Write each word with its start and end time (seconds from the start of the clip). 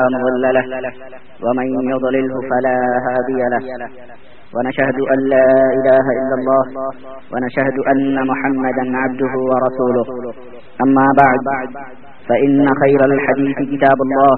مضل 0.00 0.42
له 0.54 0.92
ومن 1.46 1.66
يضلله 1.92 2.34
فلا 2.50 2.76
هادي 3.06 3.40
له 3.54 3.62
ونشهد 4.54 4.98
أن 5.14 5.18
لا 5.32 5.46
إله 5.78 6.06
إلا 6.20 6.34
الله 6.40 6.64
ونشهد 7.32 7.76
أن 7.92 8.26
محمدا 8.30 8.84
عبده 9.02 9.32
ورسوله 9.50 10.06
أما 10.84 11.06
بعد 11.22 11.44
فإن 12.28 12.66
خير 12.82 13.00
الحديث 13.04 13.56
كتاب 13.72 13.98
الله 14.06 14.36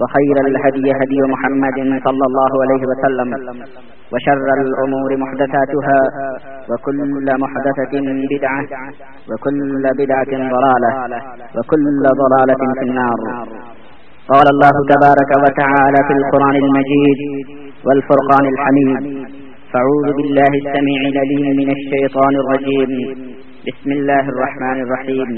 وخير 0.00 0.36
الهدي 0.46 0.86
هدي 1.00 1.18
محمد 1.32 1.78
صلى 2.06 2.24
الله 2.30 2.52
عليه 2.62 2.82
وسلم 2.90 3.28
وشر 4.12 4.46
الأمور 4.68 5.10
محدثاتها 5.16 5.98
وكل 6.70 7.26
محدثة 7.44 7.92
بدعة 8.32 8.62
وكل 9.30 9.82
بدعة 10.00 10.32
ضلالة 10.54 10.90
وكل 11.56 11.86
ضلالة 12.22 12.62
في 12.78 12.84
النار 12.88 13.18
قال 14.32 14.46
الله 14.54 14.76
تبارك 14.92 15.30
وتعالى 15.44 15.98
في 16.08 16.12
القرآن 16.20 16.56
المجيد 16.64 17.20
والفرقان 17.86 18.44
الحميد. 18.52 18.98
فعوذ 19.72 20.08
بالله 20.18 20.52
السميع 20.62 21.00
العليم 21.12 21.46
من 21.60 21.68
الشيطان 21.76 22.34
الرجيم. 22.42 22.90
بسم 23.68 23.90
الله 23.98 24.24
الرحمن 24.32 24.78
الرحيم. 24.84 25.30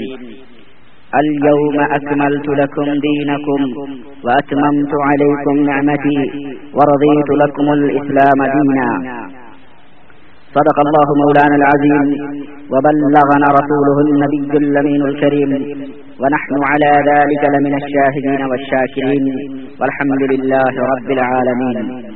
اليوم 1.21 1.77
أكملت 1.97 2.47
لكم 2.61 2.87
دينكم 3.07 3.61
وأتممت 4.25 4.93
عليكم 5.09 5.55
نعمتي 5.69 6.19
ورضيت 6.77 7.29
لكم 7.41 7.67
الإسلام 7.77 8.39
دينا. 8.55 8.89
صدق 10.55 10.77
الله 10.85 11.07
مولانا 11.23 11.55
العظيم 11.61 12.05
وبلغنا 12.73 13.47
رسوله 13.59 13.97
النبي 14.07 14.57
الأمين 14.63 15.01
الكريم. 15.11 15.51
ونحن 16.21 16.53
على 16.63 16.91
ذلك 17.11 17.43
لمن 17.53 17.73
الشاهدين 17.83 18.41
والشاكرين 18.51 19.27
والحمد 19.79 20.23
لله 20.31 20.73
رب 20.93 21.09
العالمين. 21.09 22.11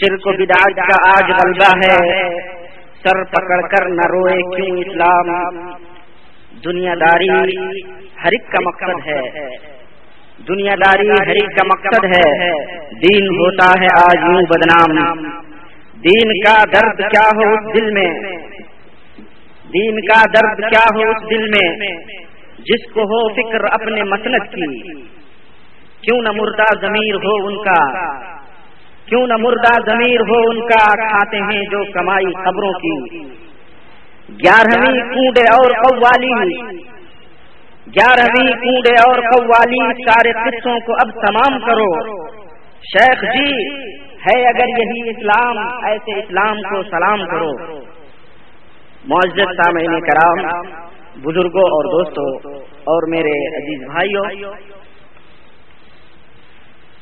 شرک 0.00 0.26
و 0.26 0.32
بدعت 0.32 0.76
کا 0.76 1.08
آج 1.08 1.32
غلبہ 1.32 1.86
ہے. 1.86 2.28
سر 3.02 3.24
پکڑ 3.24 3.60
کر 3.68 3.88
نہ 3.88 4.06
روئے 4.12 4.36
کیوں 4.56 4.76
اسلام؟ 4.76 5.56
دنیا 6.64 6.94
داری 7.00 7.28
ہر 8.24 8.32
ایک 8.32 8.52
کا 8.52 8.60
مقصد 8.66 9.08
ہے. 9.08 9.48
دنیا 10.48 10.74
داری 10.74 11.08
ہر 11.08 11.28
ایک 11.28 11.56
کا 11.56 11.66
مقصد 11.66 12.04
ہے. 12.04 12.52
دین 12.92 13.26
ہوتا 13.26 13.66
ہے 13.80 13.86
آج 13.96 14.30
یوں 14.30 14.42
بدنام. 14.42 15.53
دین 16.04 16.40
کا 16.40 16.62
درد 16.74 16.96
کیا 16.96 17.28
ہو 17.36 17.54
اس 17.54 17.80
دل 17.80 17.90
میں؟ 17.90 18.08
دین 19.74 20.00
کا 20.00 20.22
درد 20.24 20.58
کیا 20.58 20.84
ہو 20.94 21.10
اس 21.10 21.30
دل 21.30 21.48
میں؟ 21.48 21.88
جس 22.58 22.92
کو 22.92 23.00
ہو 23.00 23.28
فکر 23.34 23.64
اپنے 23.72 24.02
مسلط 24.02 24.42
کی، 24.42 24.92
کیوں 26.00 26.22
نہ 26.22 26.28
مردہ 26.28 26.86
ضمیر 26.86 27.14
ہو 27.14 27.46
ان 27.46 27.56
کا؟ 27.56 28.12
کیوں 29.06 29.26
نہ 29.26 29.34
مردہ 29.38 29.90
ضمیر 29.90 30.20
ہو 30.20 30.50
ان 30.50 30.60
کا؟ 30.60 31.08
کھاتے 31.08 31.36
ہیں 31.36 31.64
جو 31.64 31.84
کمائی 31.92 32.32
خبروں 32.32 32.72
کی۔ 32.72 33.18
گیارہویں 34.30 35.00
کنڈے 35.00 35.52
اور 35.52 35.70
قوالی۔ 35.70 36.54
گیارہویں 37.86 38.52
کنڈے 38.52 38.94
اور 39.08 39.20
قوالی، 39.20 40.02
سارے 40.02 40.32
قصوں 40.32 40.80
کو 40.80 40.92
اب 40.92 41.26
تمام 41.26 41.58
کرو۔ 41.58 42.24
شیخ 42.80 43.22
جی 43.22 43.84
ہے 44.26 44.36
اگر 44.48 44.70
یہی 44.70 45.00
اسلام، 45.10 45.58
ایسے 45.86 46.18
اسلام 46.18 46.60
کو 46.62 46.82
سلام 46.90 47.24
کرو۔ 47.26 47.50
معزز 49.04 49.50
سامعین 49.56 50.00
کرام، 50.00 50.38
بزرگوں 51.22 51.64
اور 51.70 51.88
دوستوں 51.90 52.28
اور 52.92 53.08
میرے 53.10 53.34
عزیز 53.56 53.82
بھائیوں، 53.88 54.24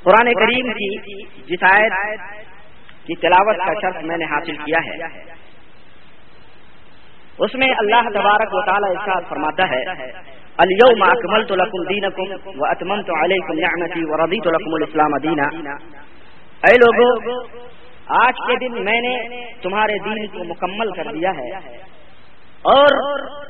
قرآن 0.03 0.33
کریم 0.35 0.73
کی 0.73 0.91
جس 1.47 1.63
آیت 1.71 1.95
کی 3.07 3.15
تلاوت 3.23 3.59
کا 3.59 3.73
شرط 3.81 4.03
میں 4.05 4.17
نے 4.17 4.25
حاصل 4.31 4.57
کیا 4.65 4.81
ہے، 4.87 4.97
اس 7.39 7.55
میں 7.55 7.69
اللہ 7.75 8.09
تبارک 8.15 8.55
و 8.55 8.61
تعالی 8.67 8.89
ارشاد 8.91 9.29
فرماتا 9.29 9.69
ہے 9.71 9.83
اليوم 10.59 11.03
اکملت 11.03 11.53
لکم 11.53 11.85
دینکم 11.89 12.27
واتممت 12.61 13.11
علیکم 13.17 13.59
نعمتی 13.59 14.03
ورضیت 14.05 14.47
لکم 14.49 14.75
الاسلام 14.75 15.17
دینا۔ 15.19 15.47
اے 16.63 16.75
لوگوں 16.75 17.39
آج 18.07 18.33
کے 18.47 18.57
دن 18.57 18.85
میں 18.85 19.01
نے 19.01 19.41
تمہارے 19.63 19.99
دین 20.05 20.27
کو 20.27 20.45
مکمل 20.45 20.91
کر 20.91 21.05
دیا 21.05 21.31
ہے 21.31 21.51
اور 22.65 22.87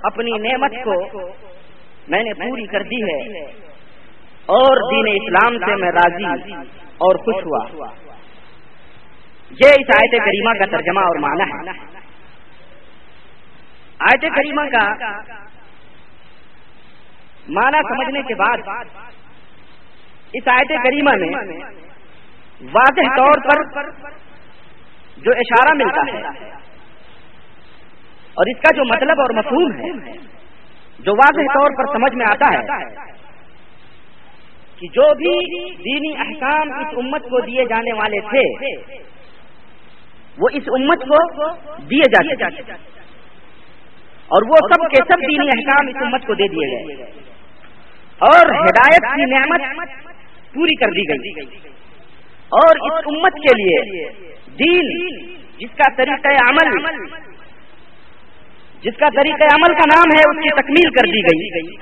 اپنی 0.03 0.31
نعمت 0.31 0.73
کو 0.85 1.29
میں 2.09 2.23
نے 2.23 2.35
پوری 2.35 2.67
کر 2.67 2.83
دی 2.83 3.03
ہے 3.03 3.43
اور 4.47 4.77
دین 4.77 5.09
اسلام 5.15 5.59
سے 5.59 5.77
میں 5.77 5.91
راضی 5.93 6.53
اور 6.99 7.15
خوش 7.15 7.45
ہوا۔ 7.45 7.87
یہ 9.51 9.75
اس 9.81 9.91
آیت 9.97 10.25
کریمہ 10.25 10.59
کا 10.59 10.65
ترجمہ 10.65 11.01
اور 11.01 11.17
معنی 11.17 11.43
ہے۔ 11.43 11.73
آیت 13.99 14.23
کریمہ 14.37 14.63
کا 14.73 14.87
معنی 17.49 17.81
سمجھنے 17.89 18.23
کے 18.23 18.35
بعد 18.35 18.59
اس 20.33 20.49
آیت 20.49 20.73
کریمہ 20.85 21.11
میں 21.11 21.59
واضح 22.63 23.17
طور 23.17 23.41
پر 23.49 23.91
جو 25.17 25.31
اشارہ 25.31 25.75
ملتا 25.75 26.01
ہے 26.01 26.21
اور 28.37 28.47
اس 28.47 28.57
کا 28.57 28.77
جو 28.77 28.85
مطلب 28.85 29.21
اور 29.21 29.35
مفہوم 29.35 29.73
ہے، 29.73 30.13
جو 30.99 31.13
واضح 31.13 31.43
طور 31.55 31.71
پر 31.79 31.93
سمجھ 31.93 32.15
میں 32.15 32.27
آتا 32.27 32.47
ہے 32.53 32.61
کہ 34.79 34.89
جو 34.89 35.15
بھی 35.15 35.33
دینی 35.75 36.13
احکام 36.19 36.81
اس 36.81 36.95
امت 36.99 37.23
کو 37.23 37.41
دیے 37.41 37.65
جانے 37.65 37.93
والے 37.93 38.21
تھے، 38.21 38.73
وہ 40.39 40.49
اس 40.53 40.63
امت 40.81 40.99
کو 40.99 41.49
دیے 41.91 42.35
جاتے 42.35 42.63
اور 44.31 44.43
وہ 44.49 44.55
سب 44.55 44.91
کے 44.91 44.97
سب 44.97 45.21
دینی 45.21 45.47
احکام 45.47 45.89
اس 45.89 45.97
امت 45.97 46.27
کو 46.27 46.35
دے 46.35 46.49
دیے 46.49 46.97
گئے۔ 46.97 47.05
اور 48.19 48.55
ہدایت 48.65 49.15
کی 49.15 49.25
نعمت 49.25 49.61
پوری 50.55 50.75
کر 50.75 50.87
دی 50.87 51.09
گئی۔ 51.09 51.59
اور 52.53 52.93
اس 52.93 53.05
امت 53.07 53.33
کے 53.33 53.63
لیے 53.63 54.09
دین 54.59 55.17
جس 55.59 55.69
کا 55.77 55.95
طریقہ 55.97 56.29
عمل، 56.29 56.87
جس 58.83 58.97
کا 58.97 59.09
طریقہ 59.17 59.45
عمل 59.45 59.75
کا 59.75 59.85
نام 59.97 60.11
ہے، 60.17 60.21
اس 60.21 60.43
کی 60.43 60.63
تکمیل 60.63 60.91
کر 60.91 61.07
دی 61.07 61.21
گئی۔ 61.21 61.77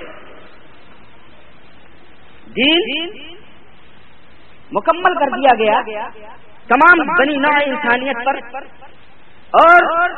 دین 2.57 3.11
مکمل 4.73 5.15
کر 5.15 5.37
دیا 5.37 5.55
گیا۔ 5.59 5.81
تمام 6.69 7.15
بنی 7.19 7.37
نوع 7.37 7.61
انسانیت 7.67 8.17
پر۔ 8.25 8.35
اور 9.63 10.11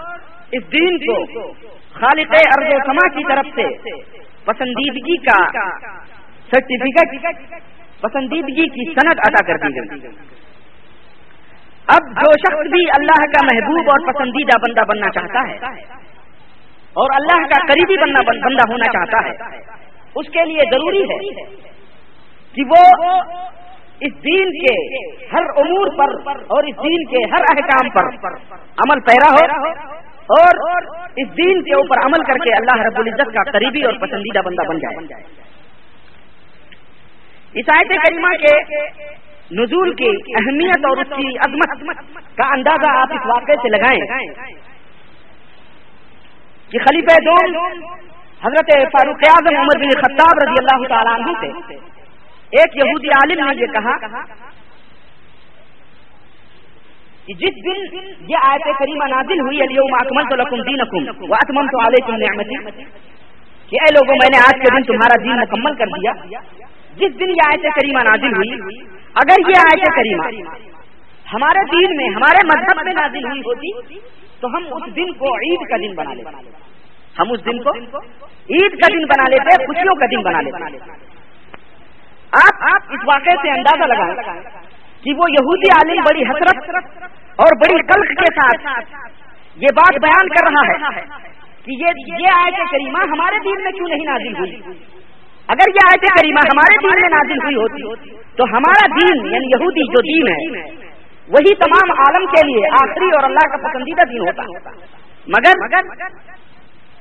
اس 0.53 0.63
دین 0.73 0.99
کو 0.99 1.53
خالق 1.93 2.33
ارض 2.33 2.73
و 2.73 2.79
سما 2.87 3.09
کی 3.09 3.25
طرف 3.29 3.47
سے 3.55 3.91
پسندیدگی 4.45 5.17
کا 5.17 5.61
سرٹیفکیٹ 6.51 7.33
پسندیدگی 8.01 8.69
کی 8.69 8.85
صنعت 8.91 9.17
ادا 9.19 9.47
کر 9.47 9.69
دی 9.69 10.03
گئی۔ 10.03 10.11
اب 11.89 12.11
جو 12.17 12.33
شخص 12.41 12.69
بھی 12.73 12.83
اللہ 12.97 13.23
کا 13.33 13.41
محبوب 13.45 13.89
اور 13.91 14.05
پسندیدہ 14.07 14.59
بندہ 14.63 14.83
بننا 14.89 15.09
چاہتا 15.11 15.41
ہے 15.49 15.57
اور 16.97 17.15
اللہ 17.15 17.47
کا 17.47 17.59
قریبی 17.67 17.97
بننا 18.01 18.23
بندہ 18.27 18.67
ہونا 18.71 18.91
چاہتا 18.93 19.23
ہے، 19.27 19.33
اس 20.15 20.27
کے 20.33 20.45
لیے 20.45 20.65
ضروری 20.71 21.03
ہے 21.11 21.19
کہ 22.55 22.63
وہ 22.71 22.83
اس 24.01 24.15
دین 24.25 24.53
کے 24.59 24.75
ہر 25.33 25.51
امور 25.63 25.91
پر 25.99 26.15
اور 26.57 26.63
اس 26.65 26.77
دین 26.79 27.05
کے 27.11 27.23
ہر 27.33 27.49
احکام 27.51 27.89
پر 27.91 28.09
عمل 28.85 29.01
پیرا 29.01 29.31
ہو 29.33 29.45
اور 30.39 30.61
اس 31.17 31.29
دین 31.39 31.63
کے 31.63 31.75
اوپر 31.75 32.05
عمل 32.07 32.25
کر 32.25 32.39
کے 32.45 32.55
اللہ 32.57 32.83
رب 32.87 32.99
العزت 32.99 33.35
کا 33.35 33.43
قریبی 33.51 33.83
اور 33.83 33.99
پسندیدہ 34.01 34.43
بندہ 34.47 34.69
بن 34.69 34.79
جائے۔ 34.79 35.25
اس 37.55 37.67
آیت 37.77 37.91
کریمہ 38.03 38.33
کے 38.43 38.55
نزول 39.53 39.95
کی 39.95 40.09
اہمیت 40.35 40.87
اور 40.87 40.97
اس 40.97 41.09
کی 41.17 41.29
عظمت 41.39 41.73
کا 42.37 42.49
اندازہ 42.53 42.93
آپ 42.97 43.13
اس 43.13 43.27
واقعے 43.27 43.57
سے 43.63 43.69
لگائیں۔ 43.69 44.01
کہ 46.73 46.79
خلیفہ 46.79 47.17
دوم 47.25 47.57
حضرت 48.43 48.71
فاروق 48.93 49.25
اعظم 49.31 49.57
عمر 49.57 49.81
بن 49.81 49.91
خطاب 50.03 50.39
رضی 50.45 50.61
اللہ 50.61 50.87
تعالیٰ 50.89 51.15
عنہ 51.15 51.35
سے 51.41 51.75
ایک 52.53 52.77
یہودی 52.77 53.09
عالم 53.09 53.45
نے 53.45 53.61
یہ 53.61 53.67
کہا 53.67 53.97
کہ 57.27 57.35
جس 57.35 57.59
دن 57.65 58.07
یہ 58.29 58.37
آیت 58.43 58.65
کریمہ 58.79 59.05
نازل 59.05 59.41
ہوئی 59.41 59.61
اليوم 59.63 59.95
اکملت 59.95 60.33
لکم 60.33 60.63
دینکم 60.63 61.31
واتممت 61.31 61.75
علیکم 61.87 62.17
نعمتی 62.17 62.85
کہ 63.73 63.77
اے 63.81 63.93
لوگوں 63.93 64.15
میں 64.15 64.31
نے 64.35 64.39
آج 64.39 64.61
کے 64.63 64.75
دن 64.77 64.83
تمہارا 64.83 65.23
دین 65.23 65.41
مکمل 65.41 65.75
کر 65.75 65.87
دیا۔ 65.87 66.13
جس 66.97 67.21
دن 67.21 67.31
یہ 67.31 67.49
آیت 67.49 67.63
کریمہ 67.75 67.99
نازل 67.99 68.37
ہوئی، 68.37 68.51
اگر 69.15 69.49
یہ 69.49 69.61
آیت 69.65 69.85
کریمہ 69.97 70.27
ہمارے 71.35 71.65
دین 71.65 71.97
میں، 71.97 72.09
ہمارے 72.17 72.47
مذہب 72.47 72.85
میں 72.85 72.93
نازل 72.93 73.25
ہوئی 73.25 73.41
ہوتی، 73.41 73.99
تو 74.41 74.49
ہم 74.49 74.65
اس 74.71 74.97
دن 74.97 75.13
کو 75.13 75.35
عید 75.37 75.69
کا 75.71 75.77
دن 75.77 75.95
بنا 75.95 76.15
لیتے۔ 76.15 76.51
ہم 77.19 77.33
اس 77.33 77.45
دن 77.47 77.63
کو 77.63 77.71
عید 78.51 78.81
کا 78.81 78.89
دن 78.93 79.05
بنا 79.05 79.29
لیتے، 79.29 79.57
خوشیوں 79.67 79.95
کا 79.95 80.07
دن 80.07 80.23
بنا 80.23 80.41
لیتے۔ 80.41 80.91
آپ 82.33 82.93
اس 82.93 83.01
واقعے 83.05 83.37
سے 83.43 83.51
اندازہ 83.51 83.87
لگائیں 83.87 84.41
کہ 85.03 85.15
وہ 85.15 85.25
یہودی 85.31 85.71
عالم 85.77 86.03
بڑی 86.03 86.23
حسرت 86.23 86.71
اور 87.37 87.57
بڑی 87.57 87.83
کلک 87.83 88.11
کے 88.21 88.35
ساتھ 88.41 88.67
یہ 89.57 89.75
بات 89.75 89.99
بیان 90.03 90.29
کر 90.29 90.51
رہا 90.51 90.95
ہے 90.97 91.03
کہ 91.65 91.73
یہ 91.73 92.29
آئے 92.35 92.65
کریمہ 92.73 93.03
ہمارے 93.11 93.39
دین 93.45 93.65
میں 93.65 93.73
کیوں 93.73 93.89
نہیں 93.89 94.05
نازل 94.05 94.37
ہوئی؟ 94.39 94.61
اگر 95.55 95.71
یہ 95.77 95.91
آیت 95.91 96.05
کریمہ 96.17 96.43
ہمارے 96.49 96.77
دین 96.83 97.01
میں 97.01 97.11
نازل 97.15 97.45
ہوئی 97.45 97.57
ہوتی، 97.57 98.11
تو 98.37 98.49
ہمارا 98.53 98.85
دین 98.93 99.25
یعنی 99.33 99.53
یہودی 99.55 99.87
جو 99.95 100.03
دین 100.09 100.29
ہے، 100.33 100.65
وہی 101.29 101.55
تمام 101.61 101.91
عالم 102.03 102.25
کے 102.33 102.43
لیے 102.47 102.71
آخری 102.81 103.09
اور 103.17 103.31
اللہ 103.31 103.49
کا 103.53 103.59
پسندیدہ 103.65 104.05
دین 104.13 104.27
ہوتا۔ 104.29 104.45
مگر 105.27 105.55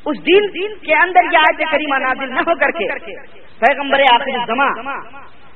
اس 0.06 0.18
دین 0.28 0.46
کے 0.84 0.94
اندر 1.00 1.34
یہ 1.34 1.38
آیت 1.40 1.60
کریمہ 1.72 1.98
نازل 2.04 2.30
نہ 2.36 2.44
ہو 2.48 2.54
کر 2.62 2.72
کے 2.78 2.88
پیغمبر 3.62 4.04
آخری 4.14 4.34
زماں 4.48 4.72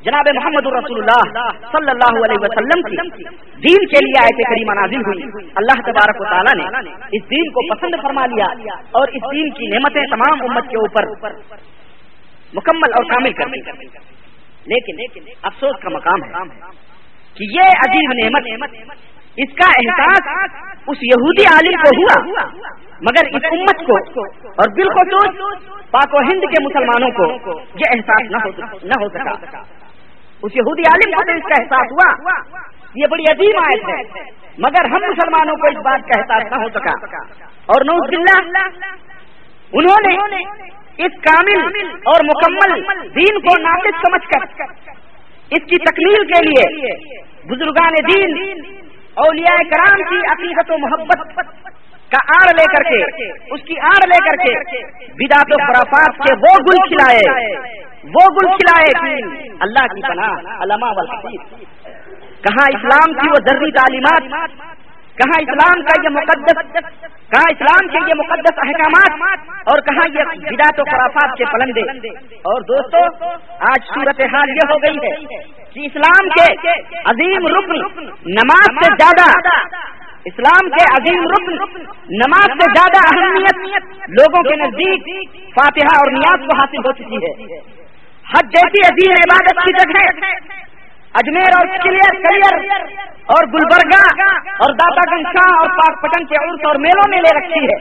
جناب 0.05 0.27
محمد 0.35 0.67
رسول 0.73 0.99
اللہ 1.01 1.45
صلی 1.69 1.91
اللہ 1.91 2.17
علیہ 2.25 2.41
وسلم 2.41 2.81
کی 2.89 3.23
دین 3.63 3.85
کے 3.93 4.01
لیے 4.05 4.19
آئے 4.23 4.43
کریمہ 4.49 4.73
نازل 4.79 5.05
ہوئی۔ 5.07 5.23
اللہ 5.61 5.81
تبارک 5.87 6.19
و 6.21 6.25
تعالیٰ 6.25 6.53
نے 6.59 6.91
اس 7.17 7.23
دین 7.31 7.49
کو 7.55 7.63
پسند 7.69 7.95
فرما 8.03 8.25
لیا 8.33 8.49
اور 8.99 9.15
اس 9.19 9.25
دین 9.31 9.49
کی 9.59 9.69
نعمتیں 9.73 10.03
تمام 10.11 10.43
امت 10.49 10.69
کے 10.69 10.77
اوپر 10.83 11.07
مکمل 12.57 12.93
اور 12.97 13.05
کامل 13.11 13.33
کر 13.39 13.47
لیکن 14.73 14.99
افسوس 15.49 15.79
کا 15.81 15.89
مقام 15.95 16.23
ہے 16.25 16.43
کہ 17.37 17.47
یہ 17.55 17.81
عجیب 17.85 18.13
نعمت 18.19 18.45
اس 19.37 19.53
کا 19.55 19.67
احساس 19.77 20.27
اس 20.91 20.99
یہودی 21.03 21.45
عالم 21.51 21.75
کو 21.79 21.89
ہوا، 21.95 22.43
مگر 23.07 23.29
اس 23.37 23.47
امت 23.47 23.81
کو 23.87 23.95
اور 24.53 24.69
بالخصوص 24.75 25.41
پاک 25.91 26.13
و 26.13 26.21
ہند 26.27 26.45
کے 26.53 26.61
مسلمانوں 26.65 27.09
کو 27.17 27.25
یہ 27.81 27.95
احساس 27.95 28.31
نہ 28.31 28.99
ہو 29.01 29.09
سکا 29.09 29.33
اس 30.43 30.55
یہودی 30.55 30.87
عالم 30.91 31.17
کو 31.17 31.25
اس 31.33 31.45
کا 31.49 31.59
احساس 31.59 31.91
ہوا، 31.91 32.07
یہ 32.95 33.11
بڑی 33.11 33.25
عظیم 33.31 33.59
آیت 33.63 33.83
ہے، 33.89 33.99
مگر 34.65 34.89
ہم 34.93 35.05
مسلمانوں 35.09 35.55
کو 35.55 35.65
اس 35.67 35.79
بات 35.85 36.07
کا 36.09 36.19
احساس 36.21 36.43
نہ 36.51 36.63
ہو 36.63 36.69
سکا۔ 36.77 36.93
اور 37.73 37.79
نوز 37.91 38.03
انہوں 39.73 39.99
نے 40.07 40.13
اس 40.97 41.15
کامل 41.21 41.61
اور 42.09 42.23
مکمل 42.25 42.73
دین 43.15 43.39
کو 43.45 43.53
ناقص 43.61 43.95
سمجھ 44.01 44.25
کر، 44.27 44.43
اس 45.51 45.63
کی 45.71 45.79
تکمیل 45.81 46.21
کے 46.27 46.41
لیے 46.45 46.93
بزرگان 47.47 47.97
دین، 48.05 48.61
اولیاء 49.23 49.55
کرام 49.71 50.03
کی 50.09 50.19
عقیدت 50.31 50.71
و 50.71 50.77
محبت 50.79 51.19
کا 52.11 52.21
آڑ 52.33 52.45
لے 52.51 52.65
کر 52.71 52.83
کے، 52.83 53.01
اس 53.55 53.61
کی 53.67 53.79
آڑ 53.89 53.99
لے 54.07 54.19
کر 54.25 54.37
کے 54.43 54.53
بدات 55.19 55.51
و 55.51 55.59
خرافات 55.61 56.21
کے 56.23 56.33
وہ 56.43 56.53
گل 56.67 56.81
کھلائے، 56.87 57.25
وہ 58.15 58.25
گل 58.35 58.49
کھلائے 58.55 59.13
اللہ 59.67 59.91
کی 59.93 60.01
پناہ 60.07 60.63
علامہ 60.65 60.93
کہاں 62.43 62.65
اسلام 62.71 63.13
کی 63.19 63.29
وہ 63.29 63.43
ضروری 63.45 63.71
تعلیمات 63.73 64.23
کہاں 65.19 65.41
اسلام 65.41 65.81
کا 65.81 65.93
یہ 66.03 66.09
مقدس 66.09 66.57
کہاں 67.31 67.51
اسلام 67.51 67.87
کے 67.87 67.99
یہ 68.09 68.13
مقدس 68.17 68.57
احکامات 68.57 69.49
اور 69.67 69.79
کہاں 69.79 70.07
یہ 70.13 70.23
بدات 70.49 70.79
و 70.79 70.83
خرافات 70.83 71.37
کے 71.37 71.45
پلندے۔ 71.45 72.09
اور 72.37 72.61
دوستو، 72.61 73.25
آج 73.59 73.87
صورت 73.93 74.21
حال 74.33 74.49
یہ 74.49 74.71
ہو 74.71 74.77
گئی 74.77 74.97
ہے 74.97 75.37
کہ 75.73 75.79
اسلام 75.85 76.29
کے 76.29 76.71
عظیم 77.05 77.47
رکن 77.47 78.03
نماز 78.25 78.67
سے 78.83 78.93
زیادہ 79.03 79.49
اسلام 80.25 80.69
کے 80.69 80.83
عظیم 80.91 81.23
رکن 81.23 81.81
نماز 82.09 82.59
سے 82.59 82.71
زیادہ 82.77 83.01
اہمیت 83.07 83.85
لوگوں 84.09 84.43
کے 84.43 84.55
نزدیک 84.55 85.35
فاتحہ 85.55 85.95
اور 85.95 86.11
نیاز 86.11 86.47
کو 86.47 86.59
حاصل 86.59 86.77
ہو 86.77 86.91
چکی 86.91 87.15
ہے۔ 87.15 87.57
حج 88.33 88.45
جیسی 88.55 88.81
عظیم 88.85 89.11
عبادت 89.11 89.65
کی 89.65 89.71
جگہ 89.71 90.05
اجمیر 91.19 91.57
اور 91.57 91.67
کلیئر 91.83 92.15
کلیئر 92.23 92.55
اور 93.35 93.47
گلبرگہ 93.53 93.99
اور 94.65 94.73
داتا 94.79 95.03
گنج 95.11 95.37
اور 95.43 95.69
پاک 95.77 96.01
پٹن 96.01 96.25
کے 96.25 96.41
عرص 96.43 96.65
اور 96.67 96.79
میلوں 96.79 97.09
میں 97.09 97.21
لے 97.25 97.31
رکھی 97.37 97.61
ہے۔ 97.65 97.77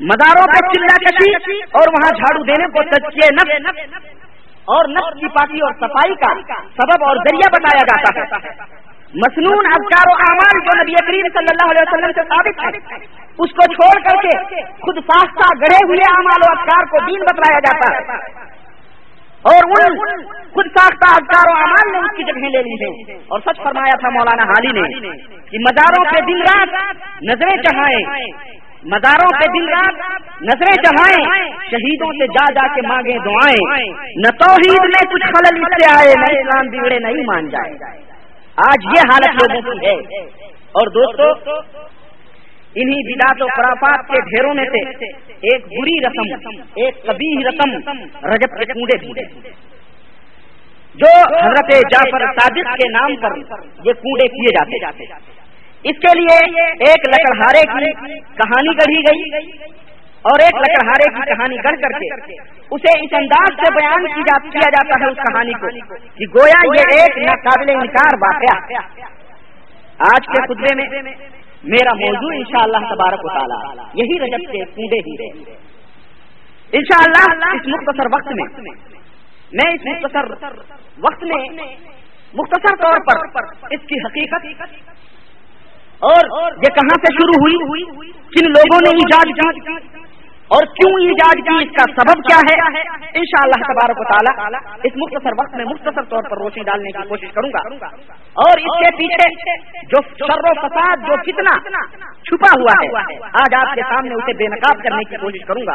مزاروں 0.00 0.46
پہ 0.52 0.60
چلا 0.68 0.94
کشی 1.02 1.58
اور 1.80 1.90
وہاں 1.96 2.12
جھاڑو 2.16 2.44
دینے 2.44 2.68
کو 2.68 2.84
تجکیے 2.90 3.28
نفس 3.34 3.98
اور 4.74 4.88
نفس 4.88 5.20
کی 5.20 5.28
پاکی 5.34 5.60
اور 5.60 5.74
صفائی 5.80 6.14
کا 6.14 6.32
سبب 6.78 7.04
اور 7.04 7.16
ذریعہ 7.16 7.50
بتایا 7.52 7.84
جاتا 7.90 8.14
ہے۔ 8.16 8.24
مصنون 9.14 9.66
افکار 9.72 10.08
و 10.12 10.14
اعمال 10.22 10.60
جو 10.68 10.78
نبی 10.78 10.94
کریم 11.08 11.26
صلی 11.34 11.50
اللہ 11.50 11.68
علیہ 11.72 11.84
وسلم 11.88 12.14
سے 12.16 12.22
ثابت 12.30 12.62
ہے 12.64 12.96
اس 13.44 13.52
کو 13.58 13.66
چھوڑ 13.74 13.92
کر 14.06 14.16
کے 14.22 14.62
خود 14.80 14.98
ساختہ 15.10 15.50
گڑے 15.60 15.78
ہوئے 15.84 16.08
اعمال 16.08 16.46
و 16.46 16.50
افکار 16.50 16.88
کو 16.94 17.04
دین 17.06 17.22
بتلایا 17.28 17.60
جاتا 17.66 17.92
ہے۔ 17.94 18.53
اور 19.44 19.88
ان 19.90 19.98
خود 20.26 20.66
ساختہ 20.66 21.10
افکار 21.10 21.54
و 21.54 21.58
امان 21.58 21.92
نے 21.92 21.98
اس 21.98 22.16
کی 22.16 22.24
جگہ 22.24 22.48
لے 22.48 22.62
لی 22.62 22.84
ہے 22.84 23.12
اور 23.28 23.40
سچ 23.40 23.62
فرمایا 23.62 23.98
تھا 24.00 24.08
مولانا 24.10 24.42
حالی 24.42 24.80
نے 24.80 24.88
کہ 25.50 25.58
مزاروں 25.58 26.04
پہ 26.04 26.20
دن 26.20 26.40
رات 26.40 26.94
نظریں 27.22 27.62
چڑھائیں۔ 27.62 28.30
مزاروں 28.84 29.28
پہ 29.30 29.52
دن 29.52 29.68
رات 29.68 30.20
نظریں 30.42 30.82
چڑھائیں۔ 30.82 31.48
شہیدوں 31.70 32.12
سے 32.12 32.26
جا 32.26 32.52
جا 32.52 32.74
کے 32.74 32.82
مانگے 32.88 33.18
دعائیں۔ 33.18 33.88
نہ 34.16 34.30
توحید 34.30 34.84
میں 34.84 35.12
کچھ 35.12 35.26
خلل 35.26 35.62
اس 35.62 35.84
سے 35.84 35.96
آئے، 35.96 36.14
نہ 36.18 36.38
اسلام 36.38 36.66
بگڑے 36.66 36.98
نہیں 36.98 37.24
مان 37.26 37.48
جائے۔ 37.48 37.72
آج 38.56 38.84
یہ 38.84 39.00
حالت 39.12 39.42
لوگوں 39.42 39.74
کی 39.74 39.86
ہے۔ 39.86 40.20
اور 40.72 40.86
دوستو 40.90 41.60
انہی 42.74 43.02
بدات 43.08 43.42
و 43.42 43.46
خرافات 43.48 44.06
کے 44.08 44.20
ڈھیروں 44.28 44.54
میں 44.54 44.64
سے 44.66 44.80
ایک 45.48 45.66
بری 45.72 45.94
رسم، 46.04 46.32
ایک 46.76 47.02
کبھی 47.04 47.28
رسم 47.44 47.74
رجب 48.26 48.56
کے 48.58 48.64
کنڈے 48.72 48.96
ڈھونڈے 48.98 49.24
جو 50.94 51.12
حضرت 51.34 51.70
جعفر 51.92 52.24
صادق 52.34 52.72
کے 52.80 52.88
نام 52.90 53.14
پر 53.22 53.36
یہ 53.86 54.00
کنڈے 54.02 54.26
کیے 54.34 54.52
جاتے۔ 54.56 54.80
جاتے 54.80 55.06
اس 55.84 55.96
کے 56.02 56.12
لیے 56.18 56.36
ایک 56.88 57.08
لکڑہارے 57.08 57.62
کی 57.70 57.88
کہانی 58.36 58.74
گڑھی 58.76 59.00
گئی 59.06 59.48
اور 60.24 60.42
ایک 60.42 60.60
لکڑہارے 60.60 61.08
کی 61.14 61.24
کہانی 61.30 61.56
گڑھ 61.64 61.80
کر 61.80 61.94
کے 61.94 62.36
اسے 62.70 62.92
اس 63.00 63.12
انداز 63.12 63.58
سے 63.58 63.72
بیان 63.74 64.06
کیا 64.14 64.68
جاتا 64.68 65.00
ہے 65.02 65.10
اس 65.10 65.18
کہانی 65.22 65.54
کو 65.60 65.72
کہ 66.18 66.28
گویا 66.34 66.60
یہ 66.70 66.94
ایک 66.96 67.18
ناقابل 67.24 67.72
انکار 67.72 68.16
واقعہ۔ 68.22 68.56
آج 70.06 70.22
کے 70.28 70.42
خطبے 70.44 70.74
میں 70.76 70.86
میرا 71.72 71.92
موضوع 71.98 72.30
انشاءاللہ 72.36 72.80
تبارک 72.88 73.24
و 73.24 73.28
تعالی. 73.28 73.58
یہی 74.00 74.18
رجب 74.22 74.42
کے 74.52 74.64
کنڈے 74.74 74.98
ہی 75.06 75.14
رہے. 75.20 75.54
انشاءاللہ 76.72 77.52
اس 77.54 77.68
مختصر 77.74 78.08
وقت 78.12 78.32
میں 78.38 78.46
میں 79.52 79.68
اس 79.72 79.86
مختصر 79.86 80.32
وقت 81.04 81.24
میں 81.24 81.68
مختصر 82.34 82.76
طور 82.82 83.00
پر 83.06 83.20
اس 83.70 83.86
کی 83.86 83.98
حقیقت 84.04 84.46
اور 86.02 86.30
یہ 86.62 86.72
کہاں 86.78 86.96
سے 87.02 87.12
شروع 87.18 87.36
ہوئی؟ 87.42 88.10
کن 88.34 88.48
لوگوں 88.54 88.80
نے 88.86 88.90
ایجاد 89.02 89.30
کی؟ 89.36 90.03
اور 90.54 90.62
کیوں 90.62 91.08
ایجاد 91.08 91.34
کی 91.48 91.64
اس 91.64 91.70
کا 91.70 92.02
سبب 92.02 92.22
کیا 92.22 92.36
ہے؟ 92.36 92.80
ان 93.14 93.22
شاء 93.24 93.42
اللہ 93.42 93.72
تبارک 93.72 94.00
و 94.00 94.04
تعالیٰ 94.04 94.48
اس 94.84 94.92
مختصر 94.96 95.30
وقت 95.38 95.54
میں 95.54 95.64
مختصر 95.64 96.02
طور 96.02 96.22
پر 96.30 96.38
روشنی 96.38 96.62
ڈالنے 96.62 96.90
کی 96.92 97.08
کوشش 97.08 97.32
کروں 97.34 97.50
گا۔ 97.50 97.86
اور 98.16 98.58
اس 98.58 98.78
کے 98.78 98.96
پیچھے 98.96 99.28
جو 99.82 100.02
شر 100.02 100.38
و 100.38 100.68
فساد، 100.68 100.96
جو 100.96 101.14
کتنا 101.22 101.50
چھپا 102.22 102.60
ہوا 102.60 102.84
ہے، 102.84 102.88
آج 103.32 103.54
آپ 103.54 103.74
کے 103.74 103.80
سامنے 103.82 104.14
اسے 104.14 104.32
بے 104.32 104.44
نقاب 104.44 104.82
کرنے 104.82 105.04
کی 105.04 105.16
کوشش 105.16 105.46
کروں 105.46 105.62
گا۔ 105.66 105.72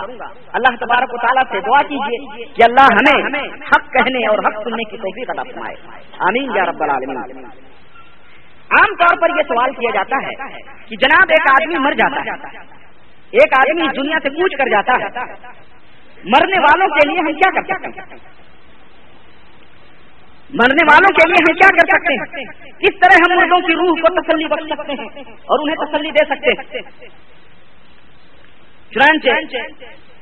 اللہ 0.54 0.76
تبارک 0.76 1.14
و 1.14 1.18
تعالیٰ 1.18 1.44
سے 1.52 1.60
دعا 1.60 1.82
کیجیے 1.82 2.44
کہ 2.46 2.64
اللہ 2.64 2.86
ہمیں 2.94 3.32
حق 3.58 3.92
کہنے 3.92 4.28
اور 4.28 4.38
حق 4.38 4.64
سننے 4.64 4.84
کی 4.84 4.98
توفیق 4.98 5.30
عطا 5.30 5.44
فرمائے۔ 5.44 5.76
آمین 6.20 6.52
یا 6.56 6.66
رب 6.66 6.84
العالمین۔ 6.84 7.18
عام 8.70 8.96
طور 8.96 9.22
پر 9.22 9.30
یہ 9.30 9.44
سوال 9.48 9.72
کیا 9.72 9.90
جاتا 9.94 10.28
ہے 10.28 10.58
کہ 10.88 10.96
جناب 10.96 11.26
ایک 11.30 11.52
آدمی 11.52 11.80
مر 11.80 11.92
جاتا 11.92 12.22
ہے۔ 12.22 12.79
ایک 13.32 13.54
آدمی 13.58 13.82
اس 13.82 14.04
دنیا 14.04 14.18
سے 14.24 14.30
پوچھ 14.30 14.58
کر 14.58 14.66
جاتا 14.72 14.94
ہے۔ 14.94 15.08
مرنے 16.24 16.60
والوں 16.60 16.88
کے 16.88 17.08
لیے 17.10 17.20
ہم 17.20 17.34
کیا 17.34 17.62
کر 17.62 17.62
سکتے 17.62 17.88
ہیں؟ 17.88 18.18
مرنے 20.54 20.86
والوں 20.92 21.14
کے 21.14 21.30
لیے 21.30 21.44
ہم 21.50 21.54
کیا 21.54 21.70
کر 21.70 21.98
سکتے 21.98 22.14
ہیں؟ 22.14 22.46
کس 22.80 23.00
طرح 23.00 23.18
ہم 23.20 23.40
مردوں 23.40 23.68
کی 23.68 23.74
روح 23.74 23.90
کو 23.90 24.22
تسلی 24.22 24.46
بخش 24.46 24.64
سکتے 24.64 24.92
ہیں 24.92 25.24
اور 25.32 25.60
انہیں 25.60 25.76
تسلی 25.76 26.12
دے 26.12 26.26
سکتے 26.26 26.50
ہیں؟ 26.50 27.10
چنانچہ، 28.92 29.30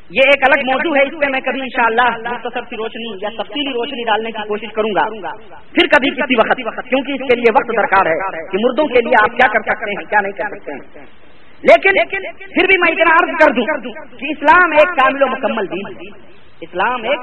یہ 0.09 0.21
ایک 0.25 0.43
الگ 0.43 0.65
موضوع 0.65 0.97
ہے، 0.97 1.01
اس 1.01 1.11
پہ 1.11 1.29
میں 1.29 1.39
کبھی 1.39 1.61
انشاءاللہ 1.61 2.29
مختصر 2.29 2.61
کی 2.61 2.75
روشنی 2.75 3.17
یا 3.21 3.29
تفصیلی 3.29 3.69
روشنی 3.69 4.03
ڈالنے 4.03 4.31
کی 4.31 4.47
کوشش 4.47 4.67
کروں 4.75 4.91
گا۔ 4.95 5.29
پھر 5.73 5.87
کبھی 5.87 6.09
کسی 6.09 6.67
وقت، 6.67 6.89
کیونکہ 6.89 7.11
اس 7.11 7.19
کے 7.19 7.35
لیے 7.35 7.51
وقت 7.51 7.77
درکار 7.77 8.05
ہے 8.05 8.13
کہ 8.51 8.57
مردوں 8.61 8.85
کے 8.85 8.99
لیے 9.05 9.13
آپ 9.21 9.29
کیا 9.29 9.51
کر 9.53 9.59
سکتے 9.59 9.91
ہیں، 9.91 10.09
کیا 10.09 10.19
نہیں 10.21 10.31
کر 10.31 10.57
سکتے 10.57 10.71
ہیں۔ 10.71 11.26
لیکن 11.61 12.07
پھر 12.31 12.67
بھی 12.67 12.79
میں 12.79 12.91
اتنا 12.91 13.15
عرض 13.15 13.45
کر 13.45 13.53
دوں 13.53 13.91
کہ 14.17 14.25
اسلام 14.29 14.71
ایک 14.71 14.99
کامل 14.99 15.23
و 15.23 15.27
مکمل 15.27 15.65
دین 15.71 15.87
ہے۔ 15.87 16.19
اسلام 16.61 17.03
ایک 17.03 17.19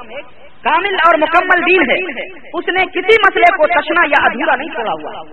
کامل 0.63 0.93
اور 0.93 1.17
مکمل 1.17 1.61
دین 1.61 1.89
ہے۔ 1.89 2.23
اس 2.53 2.67
نے 2.67 2.83
کسی 2.85 3.15
مسئلے 3.27 3.57
کو 3.57 3.67
تشنا 3.67 4.05
یا 4.05 4.25
ادھورا 4.25 4.55
نہیں 4.55 4.69
چھوڑا 4.69 4.91
ہوا۔ 4.91 5.23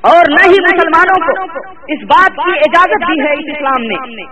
اور 0.00 0.22
نہ 0.30 0.44
ہی 0.46 0.54
مسلمانوں 0.60 1.26
کو 1.26 1.60
اس 1.88 2.04
بات 2.04 2.30
کی 2.30 2.58
اجازت 2.58 3.08
دی 3.08 3.20
ہے 3.20 3.32
اس 3.32 3.56
اسلام 3.56 3.82
نے۔ 3.82 4.22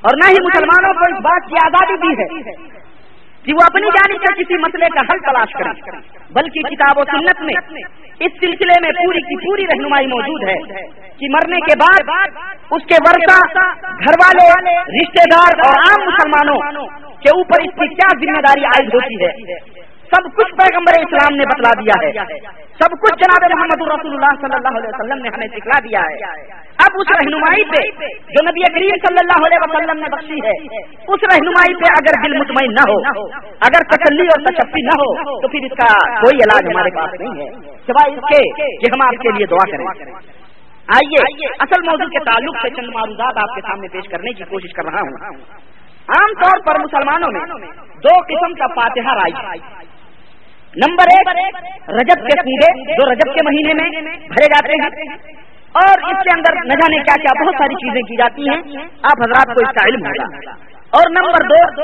اور 0.00 0.10
نہ 0.24 0.28
ہی 0.28 0.36
مسلمانوں 0.44 0.94
کو 0.94 1.14
اس 1.14 1.20
بات 1.22 1.48
کی 1.48 1.54
آزادی 1.66 1.96
دی 1.96 2.22
ہے۔ 2.22 2.75
کہ 3.46 3.54
وہ 3.56 3.64
اپنی 3.66 3.90
جانب 3.96 4.22
سے 4.22 4.32
کسی 4.38 4.56
مسئلے 4.60 4.86
کا 4.94 5.02
حل 5.10 5.18
تلاش 5.26 5.52
کریں 5.58 6.00
بلکہ 6.38 6.68
کتاب 6.70 6.98
و 6.98 7.04
سنت 7.10 7.42
میں 7.48 7.54
اس 8.26 8.32
سلسلے 8.40 8.76
میں 8.82 8.90
پوری 8.98 9.20
کی 9.28 9.36
پوری 9.44 9.66
رہنمائی 9.66 10.06
موجود 10.06 10.44
ہے 10.48 10.56
کہ 11.20 11.28
مرنے 11.34 11.60
کے 11.66 11.76
بعد 11.82 12.10
اس 12.70 12.86
کے 12.92 13.00
ورثہ 13.06 13.38
گھر 13.92 14.18
والے 14.22 14.46
رشتے 14.96 15.26
دار 15.34 15.62
اور 15.66 15.78
عام 15.84 16.06
مسلمانوں 16.06 16.58
کے 17.24 17.34
اوپر 17.36 17.66
اس 17.66 17.74
کی 17.80 17.88
کیا 17.94 18.08
ذمہ 18.22 18.40
داری 18.46 18.64
عائد 18.72 18.94
ہوتی 18.94 19.22
ہے۔ 19.24 19.30
سب 20.10 20.26
کچھ 20.36 20.54
پیغمبر 20.54 20.92
اسلام 21.00 21.34
نے 21.36 21.44
بتلا 21.44 21.70
دیا 21.80 21.94
ہے۔ 22.02 22.38
سب 22.80 22.90
کچھ 23.02 23.18
جناب 23.18 23.52
محمد 23.54 23.82
رسول 23.82 24.12
اللہ 24.14 24.34
صلی 24.40 24.54
اللہ 24.54 24.78
علیہ 24.78 24.88
وسلم 24.88 25.22
نے 25.22 25.28
ہمیں 25.28 25.46
سکھلا 25.46 25.78
دیا 25.84 26.00
ہے۔ 26.00 26.14
اب 26.84 26.90
اس 26.94 27.10
رہنمائی 27.10 27.64
پہ 27.64 28.06
جو 28.34 28.44
نبی 28.50 28.60
کریم 28.74 28.96
صلی 29.08 29.20
اللہ 29.20 29.46
علیہ 29.46 29.58
وسلم 29.60 29.98
نے 29.98 30.10
بخشی 30.16 30.38
ہے، 30.44 30.56
اس 31.08 31.24
رہنمائی 31.32 31.74
پہ 31.74 31.92
اگر 31.92 32.20
دل 32.26 32.38
مطمئن 32.38 32.72
نہ 32.72 32.84
ہو، 32.90 32.98
اگر 33.60 33.86
تسلی 33.92 34.26
اور 34.26 34.44
تشفی 34.44 34.82
نہ 34.82 34.96
ہو، 35.00 35.40
تو 35.40 35.48
پھر 35.48 35.60
اس 35.64 35.76
کا 35.78 36.20
کوئی 36.20 36.36
علاج 36.36 36.66
ہمارے 36.66 36.90
پاس 36.96 37.20
نہیں 37.20 37.46
ہے۔ 37.46 37.50
سوائے 37.86 38.14
اس 38.14 38.20
کے 38.28 38.66
کہ 38.76 38.90
ہم 38.94 39.06
آپ 39.06 39.22
کے 39.22 39.28
لیے 39.28 39.46
دعا 39.46 39.70
کریں۔ 39.70 39.86
آئیے، 40.86 41.46
اصل 41.60 41.82
موضوع 41.82 42.08
کے 42.08 42.18
تعلق 42.24 42.56
سے 42.62 42.70
چند 42.70 42.88
معروضات 42.94 43.36
آپ 43.36 43.54
کے 43.54 43.60
سامنے 43.60 43.88
پیش 43.88 44.08
کرنے 44.08 44.32
کی 44.32 44.44
کوشش 44.44 44.72
کر 44.72 44.84
رہا 44.84 45.00
ہوں۔ 45.00 45.34
عام 46.08 46.34
طور 46.42 46.60
پر 46.66 46.78
مسلمانوں 46.80 47.28
میں 47.32 47.66
دو 47.76 48.16
قسم 48.28 48.54
کا 48.54 48.66
فاتحہ 48.66 49.14
رائی 49.14 49.58
نمبر 50.76 51.04
ایک، 51.18 51.28
رجب 51.88 52.26
کے 52.26 52.40
کنڈے 52.40 52.92
جو 52.92 53.12
رجب 53.12 53.34
کے 53.34 53.40
مہینے 53.44 53.74
میں 53.74 53.90
بھرے 54.16 54.44
جاتے 54.44 54.72
ہیں۔ 54.72 55.16
اور 55.72 56.12
اس 56.12 56.22
کے 56.22 56.36
اندر 56.36 56.54
نہ 56.64 56.72
جانے 56.72 56.96
کیا 56.96 57.14
کیا 57.22 57.44
بہت 57.44 57.54
ساری 57.58 57.74
چیزیں 57.74 58.02
کی 58.02 58.16
جاتی 58.16 58.42
ہیں۔ 58.42 58.82
آپ 58.82 59.20
حضرات 59.20 59.46
کو 59.46 59.68
اس 59.68 59.74
کا 59.74 59.88
علم 59.88 60.06
ہوگا۔ 60.06 60.50
اور 60.90 61.10
نمبر 61.10 61.48
دو، 61.48 61.82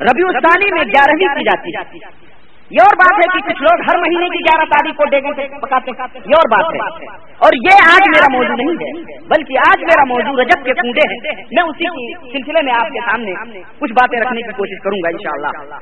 ربیع 0.00 0.26
الثانی 0.28 0.64
میں 0.64 0.84
گیارہویں 0.84 1.34
کی 1.34 1.44
جاتی 1.44 1.98
ہے۔ 1.98 2.30
یہ 2.70 2.76
اور 2.82 2.96
بات 2.96 3.18
ہے 3.18 3.38
کہ 3.38 3.48
کچھ 3.48 3.62
لوگ 3.62 3.80
ہر 3.80 3.98
مہینے 3.98 4.28
کی 4.28 4.38
گیارہ 4.38 4.64
تاریخ 4.64 4.96
کو 4.96 5.04
ڈیگے 5.04 5.28
سے 5.36 5.54
پکاتے 5.60 5.90
یہ 6.14 6.34
اور 6.36 6.50
بات 6.50 6.74
ہے۔ 6.74 7.06
اور 7.38 7.50
یہ 7.54 7.74
آج 7.92 8.08
میرا 8.08 8.32
موضوع 8.32 8.56
نہیں 8.56 8.74
ہے، 8.74 9.18
بلکہ 9.18 9.58
آج 9.58 9.80
میرا 9.80 10.04
موضوع 10.04 10.42
رجب 10.42 10.64
کے 10.64 10.72
کنڈے 10.74 11.14
ہیں 11.14 11.44
میں 11.52 11.62
اسی 11.62 12.14
سلسلے 12.32 12.64
میں 12.64 12.72
آپ 12.72 12.86
کے 12.86 12.98
سامنے 13.10 13.30
کچھ 13.78 13.92
باتیں 13.92 14.18
رکھنے 14.20 14.42
کی 14.42 14.52
کوشش 14.52 14.82
کروں 14.84 14.98
گا 15.04 15.08
انشاءاللہ۔ 15.08 15.76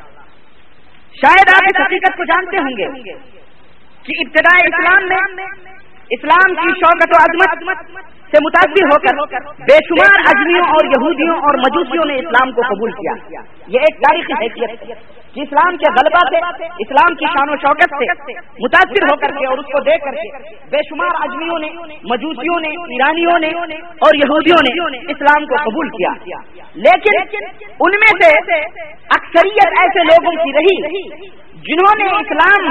شاید 1.23 1.51
آپ 1.55 1.69
اس 1.71 1.81
حقیقت 1.81 2.17
کو 2.17 2.25
جانتے 2.25 2.57
ہوں 2.57 2.77
گے 2.79 3.13
کہ 4.09 4.19
ابتدائی 4.25 4.67
اسلام 4.69 5.07
میں 5.09 5.47
اسلام 6.11 6.55
کی 6.55 6.69
شوقت 6.81 7.15
و 7.15 7.19
عظمت 7.23 7.73
سے 8.33 8.41
متاثر 8.45 8.87
ہو 8.93 8.97
کر 8.99 9.19
بے 9.61 9.77
شمار 9.89 10.21
اجمیوں 10.33 10.65
اور 10.69 10.85
یہودیوں 10.85 11.37
اور 11.49 11.59
مجوسیوں 11.59 12.05
نے 12.05 12.15
اسلام 12.15 12.53
کو 12.53 12.63
قبول 12.69 12.91
کیا۔ 12.93 13.41
یہ 13.67 13.87
ایک 13.89 14.01
تاریخی 14.01 14.39
حیثیت 14.41 14.89
جی 15.39 15.43
اسلام 15.43 15.77
کے 15.77 15.91
غلبہ 15.97 16.21
سے، 16.31 16.39
اسلام 16.79 17.15
کی 17.15 17.27
شان 17.27 17.51
و 17.51 17.57
شوکت 17.57 17.93
سے 17.99 18.33
متاثر 18.63 19.05
ہو 19.05 19.17
کر 19.17 19.35
کے 19.39 19.47
اور 19.47 19.59
اس 19.59 19.67
کو 19.67 19.81
دیکھ 19.81 20.05
کر 20.05 20.15
کے 20.15 20.55
بے 20.71 20.79
شمار 20.89 21.11
اجمیوں 21.21 21.59
نے، 21.59 21.69
مجوسیوں 22.05 22.61
نے، 22.61 22.69
ایرانیوں 22.69 23.39
نے 23.39 23.51
اور 24.07 24.15
یہودیوں 24.15 24.63
نے 24.65 24.99
اسلام 25.13 25.47
کو 25.47 25.57
قبول 25.65 25.89
کیا۔ 25.89 26.41
لیکن 26.75 27.37
ان 27.81 27.99
میں 28.05 28.13
سے 28.21 28.59
اکثریت 29.11 29.79
ایسے 29.81 30.05
لوگوں 30.05 30.35
کی 30.45 30.53
رہی 30.59 30.99
جنہوں 31.69 31.95
نے 31.99 32.11
اسلام 32.17 32.69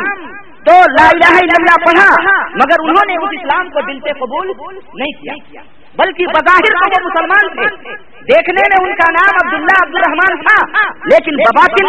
تو 0.64 0.72
لا 0.72 1.08
الہ 1.08 1.34
الا 1.38 1.56
اللہ 1.58 1.76
پڑھا، 1.86 2.38
مگر 2.56 2.84
انہوں 2.84 3.06
نے 3.08 3.14
اس 3.14 3.30
اسلام 3.32 3.70
کو 3.70 3.82
دل 3.82 4.00
سے 4.00 4.14
قبول 4.20 4.48
نہیں 4.94 5.22
کیا۔ 5.22 5.62
بلکہ 5.98 6.26
بظاہر 6.26 6.74
تو 6.74 6.90
وہ 6.92 7.06
مسلمان 7.06 7.48
تھے۔ 7.54 7.96
دیکھنے 8.30 8.64
میں 8.72 8.90
ان 8.90 8.96
کا 8.96 9.12
نام 9.12 9.36
عبداللہ 9.44 9.78
عبد 9.84 9.96
الرحمان 9.96 10.42
تھا، 10.42 10.82
لیکن 11.06 11.36
بباطن 11.36 11.86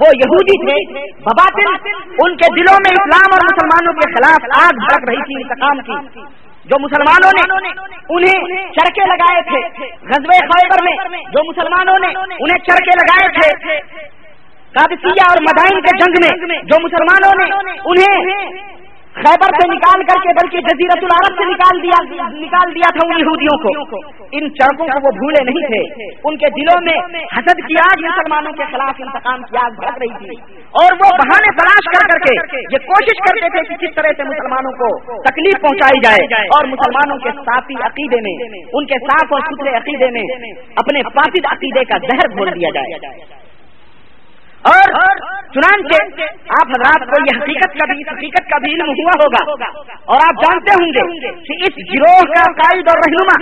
وہ 0.00 0.08
یہودی 0.16 0.56
تھے۔ 0.64 1.04
بباطن 1.20 1.88
ان 2.24 2.36
کے 2.36 2.48
دلوں 2.56 2.76
میں 2.86 2.92
اسلام 2.92 3.30
اور 3.32 3.44
مسلمانوں 3.44 3.92
کے 3.92 4.12
خلاف 4.12 4.64
آگ 4.64 4.80
بھڑک 4.80 5.08
رہی 5.08 5.22
تھی، 5.22 5.42
انتقام 5.42 5.80
کی۔ 5.80 6.24
جو 6.64 6.78
مسلمانوں 6.80 7.30
نے 7.36 7.68
انہیں 8.08 8.68
چرکے 8.72 9.06
لگائے 9.06 9.42
تھے، 9.42 9.86
غزوہ 9.86 10.40
خیبر 10.50 10.82
میں 10.82 11.22
جو 11.22 11.44
مسلمانوں 11.50 11.94
نے 12.00 12.08
انہیں 12.16 12.58
چرکے 12.58 12.90
لگائے 12.90 13.28
تھے، 13.28 13.76
قادسیہ 14.74 15.24
اور 15.28 15.36
مدائن 15.42 15.80
کے 15.80 15.96
جنگ 15.96 16.14
میں 16.20 16.58
جو 16.62 16.76
مسلمانوں 16.82 17.32
نے 17.38 17.72
انہیں 17.84 18.69
خیبر 19.14 19.56
سے 19.60 19.68
نکال 19.74 20.02
کر 20.02 20.22
کے 20.22 20.28
بلکہ 20.28 20.58
جزیرت 20.58 21.04
العرب 21.04 21.38
سے 21.38 21.44
نکال 21.50 21.82
دیا 21.82 22.06
نکال 22.28 22.74
دیا 22.74 22.90
تھا 22.92 23.06
ان 23.06 23.20
یہودیوں 23.20 23.58
کو۔ 23.58 23.68
ان 24.32 24.54
چڑکوں 24.54 24.86
کو 24.86 24.98
وہ 25.04 25.10
بھولے 25.10 25.44
نہیں 25.44 25.66
تھے۔ 25.66 26.04
ان 26.24 26.36
کے 26.36 26.46
دلوں 26.50 26.82
میں 26.82 27.18
حسد 27.18 27.68
کی 27.68 27.74
آگ 27.78 28.04
مسلمانوں 28.06 28.52
کے 28.52 28.64
خلاف 28.72 28.94
انتقام 28.98 29.42
کی 29.42 29.56
آگ 29.56 29.70
بھڑک 29.70 29.98
رہی 30.00 30.18
تھی۔ 30.18 30.52
اور 30.54 30.92
وہ 30.92 31.10
بہانے 31.10 31.50
تلاش 31.50 31.98
کر 31.98 32.08
کر 32.08 32.18
کے 32.18 32.58
یہ 32.72 32.78
کوشش 32.78 33.18
کرتے 33.18 33.48
تھے 33.48 33.74
کہ 33.74 33.86
کس 33.86 33.94
طرح 33.94 34.08
سے 34.16 34.22
مسلمانوں 34.22 34.72
کو 34.72 34.96
تکلیف 35.22 35.62
پہنچائی 35.62 36.00
جائے۔ 36.04 36.44
اور 36.44 36.66
مسلمانوں 36.66 37.16
کے 37.18 37.30
ساتھی 37.32 37.74
عقیدے 37.74 38.16
میں، 38.16 38.58
ان 38.72 38.86
کے 38.86 38.94
صاف 38.94 39.32
اور 39.32 39.40
ستھرے 39.40 39.76
عقیدے 39.76 40.10
میں 40.10 40.22
اپنے 40.76 41.02
فاسد 41.02 41.46
عقیدے 41.50 41.84
کا 41.84 41.98
زہر 41.98 42.36
گھول 42.36 42.48
دیا 42.48 42.68
جائے۔ 42.74 43.39
اور 44.62 45.20
چنانچہ 45.54 46.26
آپ 46.56 46.72
حضرات 46.72 47.04
کو 47.06 47.20
یہ 47.20 47.38
حقیقت 47.38 47.76
کا 47.78 47.86
بھی 47.92 48.02
حقیقت 48.08 48.50
کا 48.50 48.58
بھی 48.58 48.72
علم 48.72 48.90
ہوا 48.90 49.14
ہوگا 49.14 49.68
اور 50.06 50.24
آپ 50.24 50.42
جانتے 50.42 50.74
ہوں 50.74 50.92
گے 50.96 51.32
کہ 51.46 51.56
اس 51.60 51.78
گروہ 51.92 52.20
کا 52.32 52.44
قائد 52.58 52.88
اور 52.88 53.00
رہنما 53.04 53.36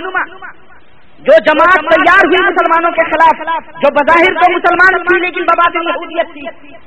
جو 1.27 1.37
جماعت 1.45 1.87
تیار 1.91 2.27
ہوئی 2.27 2.41
مسلمانوں 2.43 2.89
کے 2.97 3.05
خلاف، 3.07 3.39
جو 3.81 3.89
بظاہر 3.95 4.35
تو 4.41 4.47
مسلمان 4.51 4.95
تھی 5.07 5.17
لیکن 5.23 5.47
بباد 5.49 5.77
یہودیت 5.87 6.29
تھی، 6.33 6.43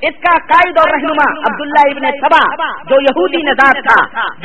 اس 0.08 0.14
کا 0.22 0.32
قائد 0.52 0.78
اور 0.82 0.92
رہنما 0.92 1.26
عبداللہ 1.48 1.82
ابن 1.90 2.06
سبا، 2.22 2.40
جو 2.90 3.00
یہودی 3.06 3.42
نژاد 3.48 3.80
تھا، 3.88 3.96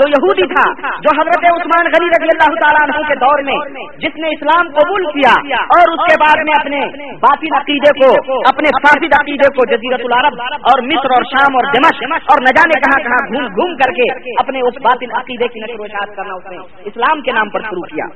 جو 0.02 0.10
یہودی 0.10 0.48
تھا، 0.54 0.66
جو 1.06 1.14
حضرت 1.20 1.48
عثمان 1.52 1.90
غنی 1.94 2.10
رضی 2.16 2.32
اللہ 2.34 2.58
تعالیٰ 2.64 2.84
عنہ 2.88 3.08
کے 3.08 3.18
دور 3.24 3.44
میں 3.48 3.58
جس 4.04 4.20
نے 4.24 4.34
اسلام 4.38 4.74
قبول 4.78 5.08
کیا 5.12 5.34
اور 5.78 5.94
اس 5.94 6.04
کے 6.10 6.20
بعد 6.26 6.44
میں 6.50 6.58
اپنے 6.60 6.84
باطل 7.24 7.58
عقیدے 7.62 7.96
کو، 8.02 8.12
اپنے 8.52 8.76
فاسد 8.88 9.18
عقیدے 9.22 9.52
کو 9.58 9.68
جزیرت 9.74 10.06
العرب 10.10 10.46
اور 10.72 10.86
مصر 10.92 11.18
اور 11.18 11.28
شام 11.32 11.60
اور 11.62 11.72
دمش 11.78 12.04
اور 12.36 12.46
نہ 12.48 12.56
جانے 12.60 12.80
کہاں 12.86 13.02
کہاں 13.08 13.24
گھوم 13.28 13.50
گھوم 13.56 13.76
کر 13.84 13.96
کے 14.02 14.12
اپنے 14.46 14.68
اس 14.68 14.82
باطل 14.90 15.18
عقیدے 15.22 15.48
کی 15.56 15.66
نشر 15.66 15.80
و 15.80 15.90
اشاعت 15.90 16.16
کرنا 16.16 16.40
اس 16.42 16.52
نے 16.52 16.90
اسلام 16.92 17.22
کے 17.22 17.38
نام 17.40 17.50
پر 17.50 17.70
شروع 17.70 17.88
کیا۔ 17.96 18.10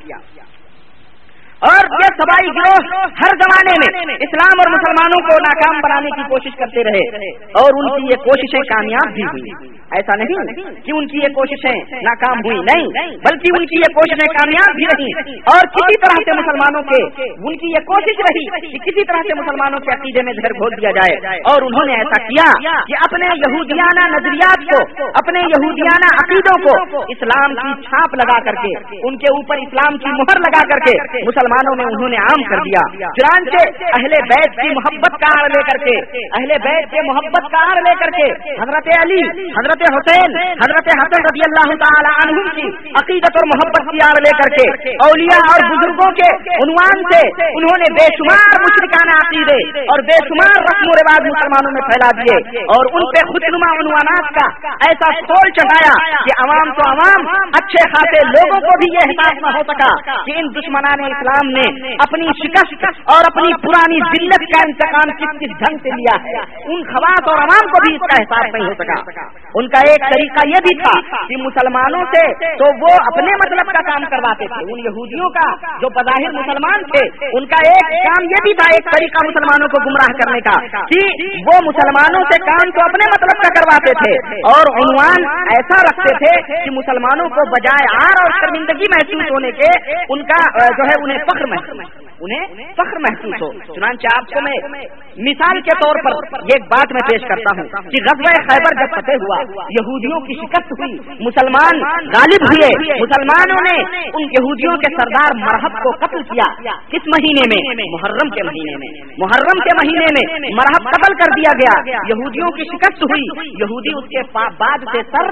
اور 1.62 1.84
یہ 1.92 2.10
سبائی 2.18 2.48
گروہ 2.48 3.02
ہر 3.02 3.32
زمانے 3.38 3.74
میں 3.80 4.16
اسلام 4.20 4.56
اور 4.60 4.72
مسلمانوں 4.72 5.28
کو 5.28 5.36
ناکام 5.42 5.82
بنانے 5.84 6.10
کی 6.16 6.22
کوشش 6.30 6.58
کرتے 6.58 6.84
رہے 6.84 7.28
اور 7.38 7.70
ان 7.78 7.86
کی 7.98 8.04
یہ 8.04 8.24
کوششیں 8.24 8.62
کامیاب 8.76 9.14
بھی 9.14 9.24
ہوئی۔ 9.24 9.52
ایسا 9.92 10.18
نہیں 10.18 10.54
کہ 10.86 10.92
ان 10.96 11.08
کی 11.08 11.18
یہ 11.18 11.34
کوششیں 11.34 11.80
ناکام 12.02 12.38
ہوئی 12.38 12.58
نہیں، 12.58 12.88
بلکہ 13.08 13.48
ان 13.58 13.66
کی 13.66 13.76
یہ 13.78 13.94
کوششیں 13.94 14.34
کامیاب 14.34 14.76
بھی 14.76 14.86
رہی۔ 14.86 15.12
اور 15.34 15.62
کسی 15.68 15.96
طرح 16.02 16.18
سے 16.26 16.42
مسلمانوں 16.42 16.82
کے، 16.82 17.04
ان 17.48 17.58
کی 17.58 17.68
یہ 17.68 17.82
کوشش 17.86 18.16
رہی 18.20 18.46
کہ 18.72 18.78
کسی 18.78 19.06
طرح 19.06 19.18
سے 19.18 19.42
مسلمانوں 19.42 19.80
کے 19.80 19.92
عقیدے 19.94 20.24
میں 20.24 20.34
گھر 20.34 20.50
گھول 20.50 20.72
دیا 20.82 20.90
جائے۔ 20.92 21.16
اور 21.38 21.62
انہوں 21.62 21.86
نے 21.86 21.94
ایسا 21.94 22.28
کیا 22.28 22.48
کہ 22.88 22.94
اپنے 22.94 23.26
یہودیانہ 23.26 24.18
نظریات 24.18 24.60
کو، 24.72 25.06
اپنے 25.08 25.40
یہودیانہ 25.40 26.08
عقیدوں 26.14 26.58
کو 26.64 26.98
اسلام 27.10 27.56
کی 27.56 27.82
چھاپ 27.82 28.16
لگا 28.16 28.40
کر 28.44 28.54
کے، 28.54 28.72
ان 29.08 29.18
کے 29.18 29.26
اوپر 29.26 29.56
اسلام 29.56 29.98
کی 29.98 30.10
مہر 30.10 30.40
لگا 30.40 30.74
کر 30.74 30.80
کے 30.80 30.98
مسلمان 31.28 31.50
مسلمانوں 31.52 31.74
میں 31.80 31.86
انہوں 31.92 32.12
نے 32.14 32.20
عام 32.24 32.44
کر 32.52 32.62
دیا۔ 32.66 32.82
چنانچہ 33.18 33.62
اہل 33.98 34.16
بیت 34.32 34.58
کی 34.60 34.68
محبت 34.78 35.18
کا 35.24 35.32
آر 35.40 35.48
لے 35.54 35.62
کر 35.70 35.80
کے، 35.86 35.96
اہل 36.40 36.54
بیت 36.66 36.90
کے 36.92 37.04
محبت 37.08 37.48
کا 37.56 37.64
آر 37.72 37.82
لے 37.88 37.94
کر 38.02 38.14
کے 38.18 38.28
حضرت 38.62 38.90
علی، 38.98 39.20
حضرت 39.58 39.84
حسین، 39.96 40.38
حضرت 40.64 40.90
حسن 41.02 41.28
رضی 41.30 41.46
اللہ 41.48 41.74
تعالی 41.84 42.14
عنہ 42.14 42.46
کی 42.58 42.68
عقیدت 43.02 43.40
اور 43.42 43.50
محبت 43.54 43.90
کی 43.92 44.04
آر 44.10 44.22
لے 44.28 44.36
کر 44.42 44.54
کے 44.56 44.68
اولیاء 45.08 45.42
اور 45.54 45.66
بزرگوں 45.74 46.10
کے 46.22 46.30
عنوان 46.60 47.04
سے 47.12 47.22
انہوں 47.50 47.84
نے 47.84 47.92
بے 48.00 48.08
شمار 48.20 48.58
مشرکانہ 48.66 49.18
عقیدے 49.20 49.60
اور 49.96 50.06
بے 50.12 50.20
شمار 50.30 50.58
رسم 50.70 50.94
و 50.94 50.98
رواج 51.02 51.30
مسلمانوں 51.30 51.76
میں 51.78 51.86
پھیلا 51.90 52.12
دیے 52.22 52.40
اور 52.78 52.92
ان 52.92 53.10
پہ 53.16 53.26
خودنما 53.32 53.72
عنوانات 53.82 54.32
کا 54.40 54.48
ایسا 54.90 55.12
سول 55.22 55.54
چڑھایا 55.60 55.94
کہ 56.28 56.38
عوام 56.46 56.74
تو 56.80 56.88
عوام 56.92 57.30
اچھے 57.62 57.86
خاصے 57.96 58.24
لوگوں 58.32 58.60
کو 58.68 58.78
بھی 58.82 58.90
یہ 58.96 59.08
احساس 59.08 59.42
نہ 59.46 59.56
ہو 59.58 59.64
سکا 59.72 59.90
کہ 60.28 60.38
ان 60.42 60.50
دشمنان 60.58 61.04
اسلام 61.08 61.41
نے 61.48 61.94
اپنی 61.94 62.28
شکست 62.44 62.84
اور 63.06 63.26
اپنی 63.26 63.54
پرانی 63.54 64.00
ذلت 64.12 64.44
کا 64.54 64.60
انتقام 64.68 65.12
کس 65.12 65.40
کس 65.40 65.58
ڈھنگ 65.60 65.78
سے 65.78 65.90
لیا 65.90 66.16
ہے؟ 66.24 66.38
ان 66.66 66.84
خواص 66.84 67.30
اور 67.30 67.38
عوام 67.38 67.70
کو 67.72 67.82
بھی 67.86 67.96
اس 67.96 68.02
کا 68.02 68.20
احساس 68.20 68.54
نہیں 68.54 68.68
ہو 68.68 68.74
سکا۔ 68.74 69.22
ان 69.56 69.68
کا 69.68 69.80
ایک 69.90 70.06
طریقہ 70.12 70.48
یہ 70.48 70.64
بھی 70.68 70.78
تھا 70.82 71.26
کہ 71.28 71.38
مسلمانوں 71.38 72.04
سے 72.16 72.24
تو 72.58 72.66
وہ 72.84 72.94
اپنے 73.06 73.36
مطلب 73.36 73.74
کا 73.74 73.82
کام 73.82 74.06
کرواتے 74.12 74.48
تھے۔ 74.48 74.74
ان 74.74 74.80
یہودیوں 74.80 75.30
کا 75.30 75.48
جو 75.82 75.90
بظاہر 75.90 76.32
مسلمان 76.32 76.84
تھے، 76.84 77.06
ان 77.38 77.46
کا 77.46 77.62
ایک 77.70 77.92
کام 78.06 78.24
یہ 78.24 78.44
بھی 78.44 78.54
تھا، 78.54 78.70
ایک 78.74 78.86
طریقہ 78.92 79.26
مسلمانوں 79.28 79.68
کو 79.68 79.84
گمراہ 79.86 80.14
کرنے 80.22 80.40
کا 80.40 80.86
کہ 80.86 81.02
وہ 81.42 81.60
مسلمانوں 81.66 82.24
سے 82.32 82.40
کام 82.52 82.70
تو 82.70 82.86
اپنے 82.86 83.10
مطلب 83.12 83.44
کا 83.44 83.54
کرواتے 83.60 83.92
تھے 84.04 84.14
اور 84.54 84.72
عنوان 84.76 85.30
ایسا 85.56 85.82
رکھتے 85.82 86.18
تھے 86.26 86.56
کہ 86.66 86.72
مسلمانوں 86.72 87.30
کو 87.30 87.50
بجائے 87.52 87.88
آر 87.96 88.20
اور 88.24 88.32
شرمندگی 88.42 88.90
محسوس 88.96 89.32
ہونے 89.32 89.52
کے 89.52 89.70
ان 90.10 90.24
کا، 90.24 90.40
جو 90.78 90.84
ہے، 90.84 90.96
انہیں 91.04 91.18
فخر 91.32 91.74
میں۔ 91.74 92.11
انہیں 92.22 92.48
فخر 92.74 93.00
محسوس 93.00 93.42
ہو۔ 93.42 93.76
چنانچہ 93.76 94.08
آپ 94.18 94.26
کو 94.26 94.42
میں 94.42 94.82
مثال 95.18 95.62
کے 95.62 95.78
طور 95.84 95.96
پر 96.04 96.12
ایک 96.38 96.62
بات 96.62 96.92
میں 96.92 97.02
پیش 97.12 97.22
کرتا 97.22 97.62
ہوں۔ 97.62 97.68
کہ 97.90 98.04
غزوہ 98.04 98.44
خیبر 98.50 98.80
جب 98.80 98.96
فتح 98.96 99.12
ہوا 99.12 99.38
یہودیوں 99.64 100.20
کی 100.20 100.34
شکست 100.34 100.72
ہوئی 100.72 100.94
مسلمان 101.20 101.80
غالب 102.06 102.44
ہوئے 102.50 102.68
مسلمانوں 103.02 103.58
نے 103.64 104.00
ان 104.14 104.22
یہودیوں 104.22 104.78
کے 104.78 104.96
سردار 104.96 105.36
مرحب 105.36 105.84
کو 105.84 105.92
قتل 105.92 106.24
کیا۔ 106.24 106.54
کس 106.90 107.08
مہینے 107.08 107.42
میں؟ 107.48 107.74
محرم 107.92 108.30
کے 108.30 108.44
مہینے 108.44 108.78
میں۔ 108.78 109.06
محرم 109.18 109.60
کے 109.60 109.76
مہینے 109.76 110.06
میں 110.06 110.50
مرحب 110.54 110.92
قتل 110.92 111.14
کر 111.14 111.36
دیا 111.36 111.52
گیا۔ 111.58 111.98
یہودیوں 112.10 112.50
کی 112.52 112.64
شکست 112.64 113.04
ہوئی۔ 113.04 113.22
یہودی 113.60 113.98
اس 113.98 114.10
کے 114.10 114.38
بعد 114.60 114.78
سے 114.78 115.02
سر 115.12 115.30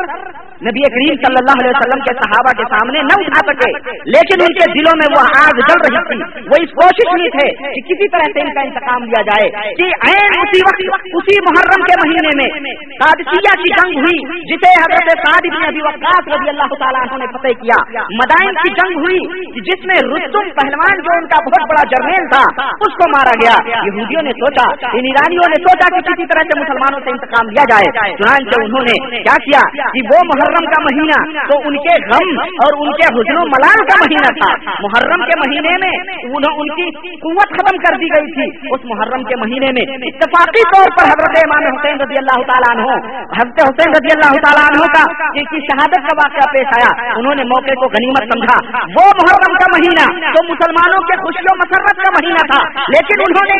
نبی 0.61 0.79
کریم 0.79 1.15
صلی 1.15 1.35
اللہ 1.39 1.55
علیہ 1.61 1.69
وسلم 1.69 2.03
کے 2.03 2.13
صحابہ 2.13 2.61
کے 2.61 2.75
سامنے 2.75 2.99
نہ 2.99 3.15
اٹھا 3.19 3.53
سکے۔ 3.53 3.71
لیکن 4.05 4.37
ان 4.41 4.53
کے 4.53 4.71
دلوں 4.71 4.93
میں 4.97 5.07
وہ 5.17 5.21
آگ 5.45 5.59
جل 5.59 5.79
رہی 5.83 6.07
تھی۔ 6.07 6.39
وہ 6.41 6.63
اس 6.63 6.69
کوشش 6.79 7.09
نہیں 7.13 7.31
تھے 7.35 7.47
کہ 7.61 7.81
کسی 7.89 8.07
طرح 8.15 8.27
سے 8.35 8.43
ان 8.45 8.53
کا 8.53 8.65
انتقام 8.69 9.05
لیا 9.09 9.21
جائے 9.29 9.47
کہ 9.79 9.87
اسی 10.41 10.61
وقت، 10.67 11.07
اسی 11.19 11.37
محرم 11.47 11.85
کے 11.89 11.97
مہینے 12.01 12.33
میں 12.39 12.75
قادسیہ 13.01 13.53
کی 13.63 13.73
جنگ 13.79 13.99
ہوئی، 14.03 14.19
جسے 14.51 14.73
حضرت 14.75 15.23
بن 15.29 15.65
ابی 15.69 15.81
وقاص 15.87 16.29
رضی 16.33 16.49
اللہ 16.49 16.75
تعالیٰ 16.79 17.01
عنہ 17.01 17.19
نے 17.23 17.27
فتح 17.33 17.55
کیا۔ 17.61 17.79
مدائن 18.19 18.53
کی 18.61 18.73
جنگ 18.79 18.99
ہوئی، 19.03 19.19
جس 19.69 19.85
میں 19.91 19.97
رستم 20.09 20.49
پہلوان 20.59 21.03
جو 21.07 21.15
ان 21.17 21.27
کا 21.33 21.41
بہت 21.47 21.65
بڑا 21.71 21.83
جرنیل 21.93 22.27
تھا، 22.33 22.43
اس 22.87 22.97
کو 23.01 23.09
مارا 23.15 23.35
گیا۔ 23.43 23.55
یہودیوں 23.87 24.23
نے 24.29 24.35
سوچا، 24.39 24.67
ان 24.99 25.09
ایرانیوں 25.11 25.49
نے 25.53 25.59
سوچا 25.67 25.89
کہ 25.95 26.01
کسی 26.09 26.27
طرح 26.33 26.47
سے 26.49 26.59
مسلمانوں 26.61 27.03
سے 27.05 27.15
انتقام 27.15 27.49
لیا 27.49 27.67
جائے۔ 27.73 27.91
چنانچہ 28.21 28.61
انہوں 28.65 28.87
نے 28.89 28.95
کیا 29.27 29.37
کیا 29.47 29.63
کہ 29.95 30.05
وہ 30.11 30.23
محرم 30.31 30.69
کا 30.73 30.81
مہینہ 30.87 31.19
تو 31.51 31.59
ان 31.69 31.79
کے 31.87 31.97
غم 32.09 32.33
اور 32.65 32.79
ان 32.83 32.95
کے 33.01 33.11
حجن 33.17 33.41
و 33.43 33.47
ملال 33.55 33.85
کا 33.91 33.99
مہینہ 34.03 34.33
تھا۔ 34.39 34.51
محرم 34.87 35.25
کے 35.29 35.39
مہینے 35.43 35.77
میں 35.85 35.93
ان 36.39 36.68
کی 36.77 36.85
قوت 37.23 37.53
ختم 37.57 37.77
کر 37.83 37.97
دی 38.01 38.09
گئی 38.13 38.31
تھی۔ 38.33 38.47
اس 38.75 38.85
محرم 38.91 39.23
کے 39.29 39.37
مہینے 39.41 39.69
میں 39.77 39.85
اتفاقی 40.09 40.63
طور 40.73 40.93
پر 40.97 41.11
حضرت 41.11 41.37
امام 41.41 41.67
حسین 41.67 42.01
رضی 42.03 42.19
اللہ 42.21 42.43
تعالیٰ 42.49 42.71
عنہ، 42.71 42.87
حضرت 43.37 43.61
حسین 43.63 43.95
رضی 43.97 44.13
اللہ 44.15 44.37
تعالیٰ 44.45 44.65
عنہ 44.69 44.89
کا 44.95 45.03
کی 45.49 45.59
شہادت 45.65 46.07
کا 46.07 46.15
واقعہ 46.19 46.47
پیش 46.53 46.73
آیا، 46.77 46.89
انہوں 47.19 47.39
نے 47.39 47.45
موقع 47.51 47.75
کو 47.81 47.89
غنیمت 47.93 48.31
سمجھا۔ 48.31 48.57
وہ 48.95 49.05
محرم 49.19 49.55
کا 49.61 49.69
مہینہ 49.73 50.07
تو 50.35 50.43
مسلمانوں 50.49 51.01
کے 51.09 51.17
خوشی 51.21 51.45
و 51.51 51.55
مسرت 51.61 52.01
کا 52.01 52.13
مہینہ 52.17 52.43
تھا، 52.51 52.59
لیکن 52.95 53.23
انہوں 53.27 53.49
نے 53.51 53.59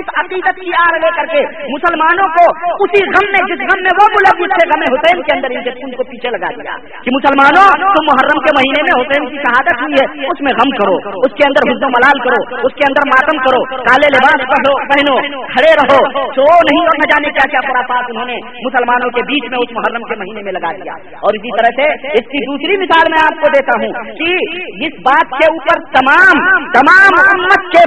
اس 0.00 0.12
عقیدت 0.22 0.60
کی 0.60 0.76
آر 0.82 0.98
لے 1.04 1.10
کر 1.16 1.32
کے 1.32 1.42
مسلمانوں 1.72 2.28
کو 2.36 2.46
اسی 2.86 3.02
غم 3.10 3.30
میں، 3.34 3.42
جس 3.50 3.64
غم 3.70 3.84
میں 3.88 3.94
وہ 4.00 4.08
ملک 4.16 4.44
تھے 4.54 4.68
غم 4.72 4.86
حسین 4.88 5.22
کے 5.28 5.36
اندر 5.36 5.56
ان 5.56 5.94
کو 5.98 6.08
پیچھے 6.10 6.32
لگا 6.36 6.52
دیا 6.56 6.76
کہ 7.06 7.14
مسلمانوں 7.16 7.66
تم 7.82 8.08
محرم 8.10 8.42
کے 8.46 8.54
مہینے 8.58 8.86
میں 8.88 8.96
حسین 9.00 9.28
کی 9.30 9.42
شہادت 9.44 9.82
ہوئی 9.82 10.00
ہے، 10.00 10.06
اس 10.32 10.42
میں 10.46 10.54
غم 10.60 10.74
کرو، 10.80 10.96
اس 11.28 11.36
کے 11.40 11.46
اندر 11.48 11.70
حد 11.70 11.86
و 11.88 11.92
ملال 11.96 12.22
کرو۔ 12.26 12.40
اس 12.52 12.74
کے 12.74 12.84
اندر 12.88 13.08
ماتم 13.08 13.38
کرو، 13.46 13.60
کالے 13.84 14.08
لباس 14.16 14.42
پہنو 14.90 15.14
کھڑے 15.54 15.72
رہو، 15.80 15.98
سو 16.36 16.46
نہیں 16.68 16.80
اور 16.86 16.96
نہ 16.98 17.06
جانے 17.12 17.28
کیا 17.28 17.46
کیا 17.50 17.60
خرافات 17.68 18.04
انہوں 18.08 18.26
نے 18.26 18.36
مسلمانوں 18.66 19.10
کے 19.10 19.22
بیچ 19.22 19.50
میں 19.50 19.58
اس 19.58 19.72
محرم 19.72 20.02
کے 20.02 20.18
مہینے 20.18 20.42
میں 20.42 20.52
لگا 20.52 20.72
دیا۔ 20.72 20.92
اور 21.26 21.40
اسی 21.40 21.50
طرح 21.58 21.70
سے 21.80 22.08
اس 22.20 22.26
کی 22.32 22.42
دوسری 22.46 22.76
مثال 22.76 23.12
میں 23.14 23.22
آپ 23.24 23.40
کو 23.40 23.52
دیتا 23.56 23.78
ہوں 23.82 24.14
کہ 24.20 24.30
اس 24.86 24.98
بات 25.08 25.34
کے 25.38 25.50
اوپر 25.52 25.84
تمام 25.98 26.42
تمام 26.78 27.20
امت 27.24 27.66
کے 27.76 27.84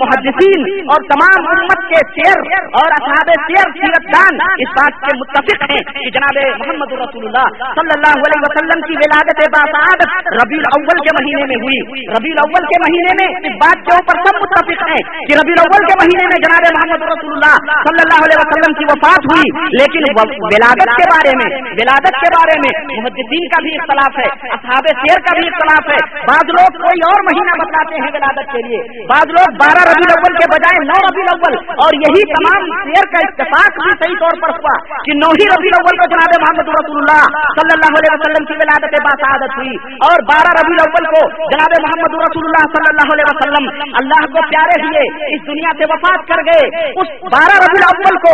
محدثین 0.00 0.66
اور 0.94 1.06
تمام 1.12 1.48
امت 1.54 1.84
کے 1.92 2.02
شیر 2.16 2.44
اور 2.82 2.96
اصحاب 2.98 3.32
شیر 3.48 3.72
سیرت 3.78 4.08
دان 4.16 4.40
اس 4.66 4.74
بات 4.80 5.00
کے 5.04 5.16
متفق 5.16 5.64
ہیں 5.70 5.82
کہ 5.92 6.10
جناب 6.10 6.40
محمد 6.58 6.92
رسول 6.92 7.26
اللہ 7.26 7.48
صلی 7.80 7.94
اللہ 7.96 8.16
علیہ 8.26 8.42
وسلم 8.46 8.84
کی 8.86 8.98
ولادت 9.02 9.42
باسعادت 9.56 10.32
ربیع 10.40 10.60
الاول 10.62 11.02
کے 11.06 11.14
مہینے 11.18 11.46
میں 11.50 11.60
ہوئی۔ 11.64 12.00
ربیع 12.16 12.34
الاول 12.36 12.66
کے 12.72 12.80
مہینے 12.84 13.14
میں 13.20 13.50
اس 13.50 13.56
بات 13.64 13.85
کے 13.88 13.94
اوپر 13.96 14.20
سب 14.26 14.40
متفق 14.42 14.84
ہیں 14.90 15.02
کہ 15.28 15.38
ربی 15.40 15.54
الاول 15.56 15.86
کے 15.90 15.96
مہینے 16.00 16.26
میں 16.32 16.40
جناب 16.44 16.66
محمد 16.76 17.04
رسول 17.10 17.34
اللہ 17.36 17.56
صلی 17.86 18.02
اللہ 18.04 18.24
علیہ 18.26 18.40
وسلم 18.40 18.76
کی 18.80 18.88
وفات 18.90 19.28
ہوئی، 19.30 19.50
لیکن 19.76 20.08
ولادت 20.46 20.92
کے 21.00 21.08
بارے 21.12 21.34
میں 21.40 21.48
ولادت 21.80 22.18
کے 22.22 22.32
بارے 22.36 22.56
میں 22.64 22.72
محدثین 22.90 23.48
کا 23.54 23.62
بھی 23.66 23.74
اختلاف 23.80 24.18
ہے، 24.20 24.28
اصحاب 24.56 24.90
شیر 25.00 25.22
کا 25.26 25.34
بھی 25.38 25.46
اختلاف 25.50 25.90
ہے۔ 25.92 25.98
بعض 26.30 26.52
لوگ 26.56 26.80
کوئی 26.84 27.04
اور 27.10 27.24
مہینہ 27.28 27.56
بتاتے 27.62 28.02
ہیں 28.04 28.10
ولادت 28.16 28.52
کے 28.52 28.62
لیے۔ 28.66 28.80
بعض 29.10 29.34
لوگ 29.38 29.58
بارہ 29.62 29.84
ربی 29.90 30.08
الاول 30.08 30.38
کے 30.40 30.50
بجائے 30.54 30.84
نو 30.86 30.98
ربی 31.06 31.24
الاول، 31.26 31.58
اور 31.86 31.98
یہی 32.02 32.24
تمام 32.32 32.70
شیر 32.82 33.10
کا 33.14 33.24
اتفاق 33.26 33.80
بھی 33.82 33.96
صحیح 34.02 34.18
طور 34.22 34.40
پر 34.44 34.54
ہوا 34.58 34.76
کہ 35.08 35.18
نو 35.20 35.32
ہی 35.40 35.48
ربی 35.52 35.72
الاول 35.72 36.00
کو 36.02 36.08
جناب 36.14 36.36
محمد 36.44 36.72
رسول 36.76 37.00
اللہ 37.02 37.50
صلی 37.60 37.76
اللہ 37.76 38.00
علیہ 38.00 38.16
وسلم 38.16 38.48
کی 38.50 38.58
ولادت 38.62 38.98
باسعادت 39.08 39.58
ہوئی، 39.60 39.76
اور 40.08 40.26
بارہ 40.32 40.54
ربی 40.60 40.78
الاول 40.78 41.10
کو 41.14 41.22
جناب 41.54 41.76
محمد 41.86 42.18
رسول 42.24 42.50
اللہ 42.50 42.70
صلی 42.76 42.90
اللہ 42.92 43.14
علیہ 43.16 43.30
وسلم 43.32 43.70
اللہ 43.80 44.26
کو 44.26 44.40
پیارے 44.48 44.76
ہوئے 44.82 45.02
اس 45.36 45.46
دنیا 45.46 45.72
سے 45.78 45.84
وفات 45.84 46.28
کر 46.28 46.40
گئے۔ 46.46 46.64
اس 47.00 47.08
بارہ 47.22 47.56
ربی 47.64 47.80
الاول 47.82 48.16
کو 48.26 48.32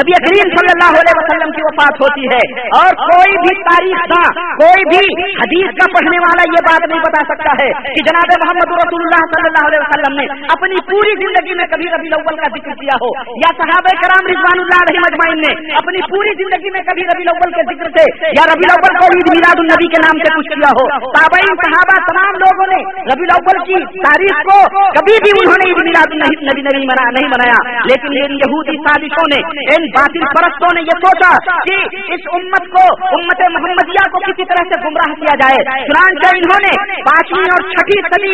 نبی 0.00 0.12
کریم 0.12 0.48
صلی 0.56 0.72
اللہ 0.74 0.92
علیہ 0.98 1.16
وسلم 1.18 1.50
کی 1.50 1.62
وفات 1.62 1.94
ہوتی 2.02 2.24
ہے۔ 2.24 2.40
اور 2.78 2.90
کوئی 3.08 3.32
بھی 3.36 3.62
تاریخ 3.62 3.98
تھا 4.06 4.22
کوئی 4.62 4.82
بھی 4.88 5.30
حدیث 5.40 5.70
کا 5.80 5.86
پڑھنے 5.92 6.18
والا 6.18 6.42
یہ 6.48 6.62
بات 6.70 6.88
نہیں 6.88 7.00
بتا 7.00 7.22
سکتا 7.24 7.52
ہے 7.62 7.68
کہ 7.82 8.02
جناب 8.08 8.26
محمد 8.38 8.72
رسول 8.72 9.02
اللہ 9.02 9.22
صلی 9.34 9.46
اللہ 9.46 9.66
علیہ 9.66 9.78
وسلم 9.78 10.16
نے 10.18 10.26
اپنی 10.52 10.76
پوری 10.90 11.12
زندگی 11.24 11.54
میں 11.54 11.66
کبھی 11.66 11.84
ربی 11.84 12.08
الاول 12.08 12.36
کا 12.36 12.48
ذکر 12.56 12.70
کیا 12.70 12.96
ہو۔ 13.02 13.08
یا 13.28 13.50
صحابہ 13.58 13.92
کرام 14.02 14.26
رضوان 14.26 14.58
اللہ 14.58 14.80
علیہ 14.84 15.00
مجمعین 15.00 15.38
نے 15.38 15.74
اپنی 15.74 15.98
پوری 16.02 16.30
زندگی 16.42 16.70
میں 16.70 16.80
کبھی 16.80 17.02
ربی 17.02 17.22
الاول 17.28 17.52
کے 17.52 17.62
ذکر 17.72 17.90
سے 17.98 18.04
یا 18.38 18.44
ربی 18.52 18.64
الاول 18.68 18.98
کو 18.98 19.04
عید 19.06 19.28
میلاد 19.34 19.58
النبی 19.58 19.88
کے 19.88 20.00
نام 20.06 20.16
سے 20.18 20.34
کچھ 20.38 20.48
کیا 20.48 20.70
ہو۔ 20.70 20.84
تابعین، 21.12 21.54
صحابہ، 21.64 21.96
تمام 22.10 22.32
لوگوں 22.44 22.66
نے 22.66 22.80
ربی 23.12 23.24
الاول 23.28 23.58
کی 23.68 24.00
تاریخ 24.08 24.36
کو 24.48 24.58
کبھی 24.96 25.16
بھی 25.24 25.32
انہوں 25.38 25.58
نے 25.62 25.68
عید 25.70 25.80
میلاد 25.88 26.14
نبی 26.22 26.38
نبی 26.48 26.62
نہیں 26.68 26.86
منایا 27.32 27.58
لیکن 27.90 28.16
ان 28.22 28.34
یہودی 28.42 28.76
سازشوں 28.86 29.26
نے 29.32 29.38
ان 29.76 29.86
باطل 29.96 30.26
پرستوں 30.36 30.72
نے 30.78 30.84
یہ 30.88 31.00
سوچا 31.04 31.30
کہ 31.68 31.76
اس 32.16 32.28
امت 32.38 32.68
کو 32.76 32.84
امت 33.18 33.42
محمدیہ 33.56 34.04
کو 34.14 34.22
کسی 34.26 34.46
طرح 34.52 34.68
سے 34.72 34.80
گمراہ 34.84 35.14
کیا 35.22 35.36
جائے۔ 35.42 35.60
چنانچہ 35.88 36.32
انہوں 36.38 36.62
نے 36.66 36.72
پانچویں 37.08 37.50
اور 37.56 37.66
چھٹی 37.74 37.98
صدی 38.08 38.32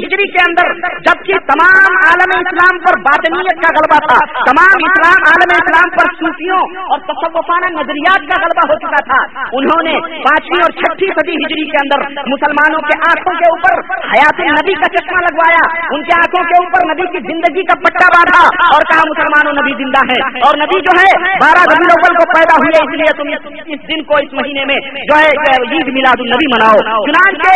ہجری 0.00 0.28
کے 0.36 0.42
اندر 0.44 0.72
جبکہ 1.08 1.42
تمام 1.50 1.98
عالم 2.02 2.34
اسلام 2.38 2.80
پر 2.86 2.98
باطنیت 3.08 3.62
کا 3.64 3.72
غلبہ 3.78 4.00
تھا، 4.06 4.18
تمام 4.50 4.86
اسلام 4.90 5.28
عالم 5.32 5.54
اسلام 5.56 5.94
پر 5.98 6.12
صوفیوں 6.20 6.60
اور 6.84 7.04
تصوفانہ 7.10 7.72
نظریات 7.78 8.28
کا 8.32 8.40
غلبہ 8.44 8.66
ہو 8.72 8.78
چکا 8.84 9.02
تھا۔ 9.10 9.20
انہوں 9.60 9.82
نے 9.88 9.94
پانچویں 10.28 10.62
اور 10.66 10.76
چھٹی 10.80 11.12
صدی 11.18 11.38
ہجری 11.44 11.66
کے 11.70 11.80
اندر 11.82 12.06
مسلمانوں 12.34 12.82
کے 12.90 12.98
آنکھوں 13.10 13.34
کے 13.40 13.50
اوپر 13.50 13.82
حیات 14.12 14.44
نبی 14.50 14.74
کا 14.82 14.92
چشمہ 14.96 15.22
لگوایا۔ 15.26 15.59
ان 15.94 16.02
کے 16.02 16.14
آنکھوں 16.16 16.42
کے 16.50 16.58
اوپر 16.60 16.86
نبی 16.90 17.06
کی 17.14 17.22
زندگی 17.30 17.64
کا 17.70 17.78
پٹا 17.84 18.08
باندھا 18.14 18.42
اور 18.74 18.86
کہا، 18.90 19.04
مسلمانوں، 19.10 19.52
نبی 19.60 19.72
زندہ 19.82 20.02
ہے 20.10 20.18
اور 20.48 20.58
نبی 20.62 20.80
جو 20.80 20.96
ہے، 21.00 21.10
بارہ 21.42 21.64
ربی 21.70 21.86
الاول 21.86 22.16
کو 22.20 22.26
پیدا 22.34 22.58
ہوئے، 22.60 22.74
اس 22.80 22.94
لیے 23.00 23.10
تم 23.18 23.32
اس 23.74 23.80
دن 23.88 24.02
کو، 24.02 24.14
اس 24.14 24.32
مہینے 24.32 24.64
میں 24.64 24.78
جو 25.10 25.18
ہے 25.18 25.30
عید 25.70 25.92
میلاد 25.94 26.24
النبی 26.26 26.50
مناؤ۔ 26.54 26.78
چنانچہ 27.06 27.54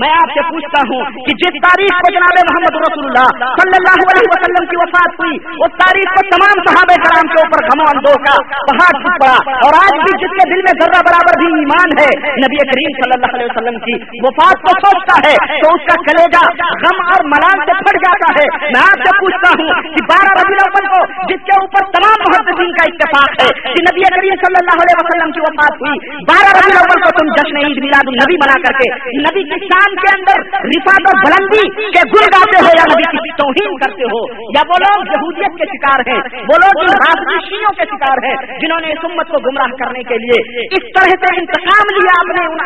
میں 0.00 0.10
آپ 0.10 0.34
سے 0.34 0.40
پوچھتا 0.50 0.82
ہوں 0.90 1.18
کہ 1.26 1.36
جس 1.42 1.58
تاریخ 1.66 2.00
کو 2.00 2.12
جناب 2.12 2.38
محمد 2.50 2.78
رسول 2.84 3.06
اللہ 3.06 3.28
صلی 3.60 3.76
اللہ 3.80 3.98
علیہ 4.10 4.30
وسلم 4.34 4.68
کی 4.70 4.76
وفات 4.76 5.18
ہوئی، 5.20 5.36
اس 5.66 5.76
تاریخ 5.82 6.14
کو 6.14 6.26
تمام 6.30 6.62
صحابہ 6.68 6.98
کرام 7.04 7.32
کے 7.34 7.40
اوپر 7.42 7.64
غم 7.70 7.84
اندو 7.86 8.14
کا 8.26 8.36
پہاڑ 8.70 8.90
ٹوٹ 8.98 9.18
پڑا۔ 9.24 9.36
اور 9.66 9.78
آج 9.80 9.98
بھی 10.04 10.16
جس 10.24 10.36
کے 10.40 10.48
دل 10.54 10.64
میں 10.68 10.74
ذرہ 10.80 11.00
برابر 11.10 11.38
بھی 11.42 11.50
ایمان 11.60 11.96
ہے، 12.00 12.08
نبی 12.44 12.62
کریم 12.70 12.98
صلی 13.00 13.16
اللہ 13.16 13.36
علیہ 13.36 13.50
وسلم 13.50 13.80
کی 13.86 13.98
وفات 14.26 14.62
کو 14.66 14.76
سوچتا 14.86 15.18
ہے 15.26 15.34
تو 15.62 15.74
اس 15.74 15.86
کا 15.90 15.96
کلیجہ 16.08 16.44
غم 16.84 17.02
اور 17.14 17.30
ملال 17.40 17.64
سے 17.68 17.76
پھٹ 17.82 17.98
جاتا 18.04 18.30
ہے۔ 18.38 18.46
میں 18.62 18.82
آپ 18.82 19.04
سے 19.06 19.16
پوچھتا 19.20 19.52
ہوں 19.60 19.90
کہ 19.96 20.04
بارہ 20.12 20.32
ربی 20.38 20.56
الاول 20.58 20.88
کو 20.94 21.00
جس 21.32 21.44
کے 21.50 21.58
اوپر 21.58 21.88
تمام 21.96 22.24
محدثین 22.26 22.72
کا 22.78 22.86
اتفاق 22.92 23.36
ہے، 23.42 23.48
کہ 23.66 23.84
نبی 23.88 24.06
کریم 24.16 24.40
صلی 24.44 24.60
اللہ 24.60 24.82
علیہ 24.84 24.98
وسلم 25.00 25.34
کی 25.36 25.44
وفات 25.46 25.82
ہوئی، 25.82 26.14
بارہ 26.30 26.54
ربی 26.58 26.74
الاول 26.74 27.04
کو 27.06 27.12
تم 27.18 27.32
جشن 27.38 27.60
عید 27.62 27.80
میلاد 27.86 28.12
النبی 28.14 28.38
بنا 28.44 28.58
کر 28.64 28.78
کے، 28.80 28.90
نبی 29.26 29.44
کی 29.52 29.60
شان 29.64 29.96
کے 30.04 30.12
اندر 30.12 30.44
رفات 30.72 31.10
و 31.10 31.16
بلندی 31.24 31.64
کے 31.96 32.04
گل 32.14 32.28
گاتے 32.36 32.64
ہو 32.66 32.74
یا 32.80 32.88
نبی 32.92 33.08
کی 33.14 33.34
توہین 33.42 33.76
کرتے 33.84 34.10
ہو، 34.14 34.22
یا 34.58 34.66
وہ 34.72 34.80
لوگ 34.84 35.14
یہودیت 35.14 35.58
کے 35.62 35.70
شکار 35.72 36.04
ہیں، 36.10 36.18
وہ 36.50 36.60
لوگ 36.64 36.82
راشیوں 36.94 37.74
کے 37.80 37.88
شکار 37.92 38.24
ہیں، 38.26 38.36
جنہوں 38.62 38.80
نے 38.86 38.92
اس 38.92 39.04
امت 39.10 39.34
کو 39.34 39.42
گمراہ 39.48 39.76
کرنے 39.80 40.02
کے 40.10 40.16
لیے 40.24 40.38
اس 40.78 40.88
طرح 40.96 41.16
سے 41.24 41.34
انتقام 41.40 41.94
لیا 41.98 42.18
اپنے 42.20 42.46
ان 42.46 42.58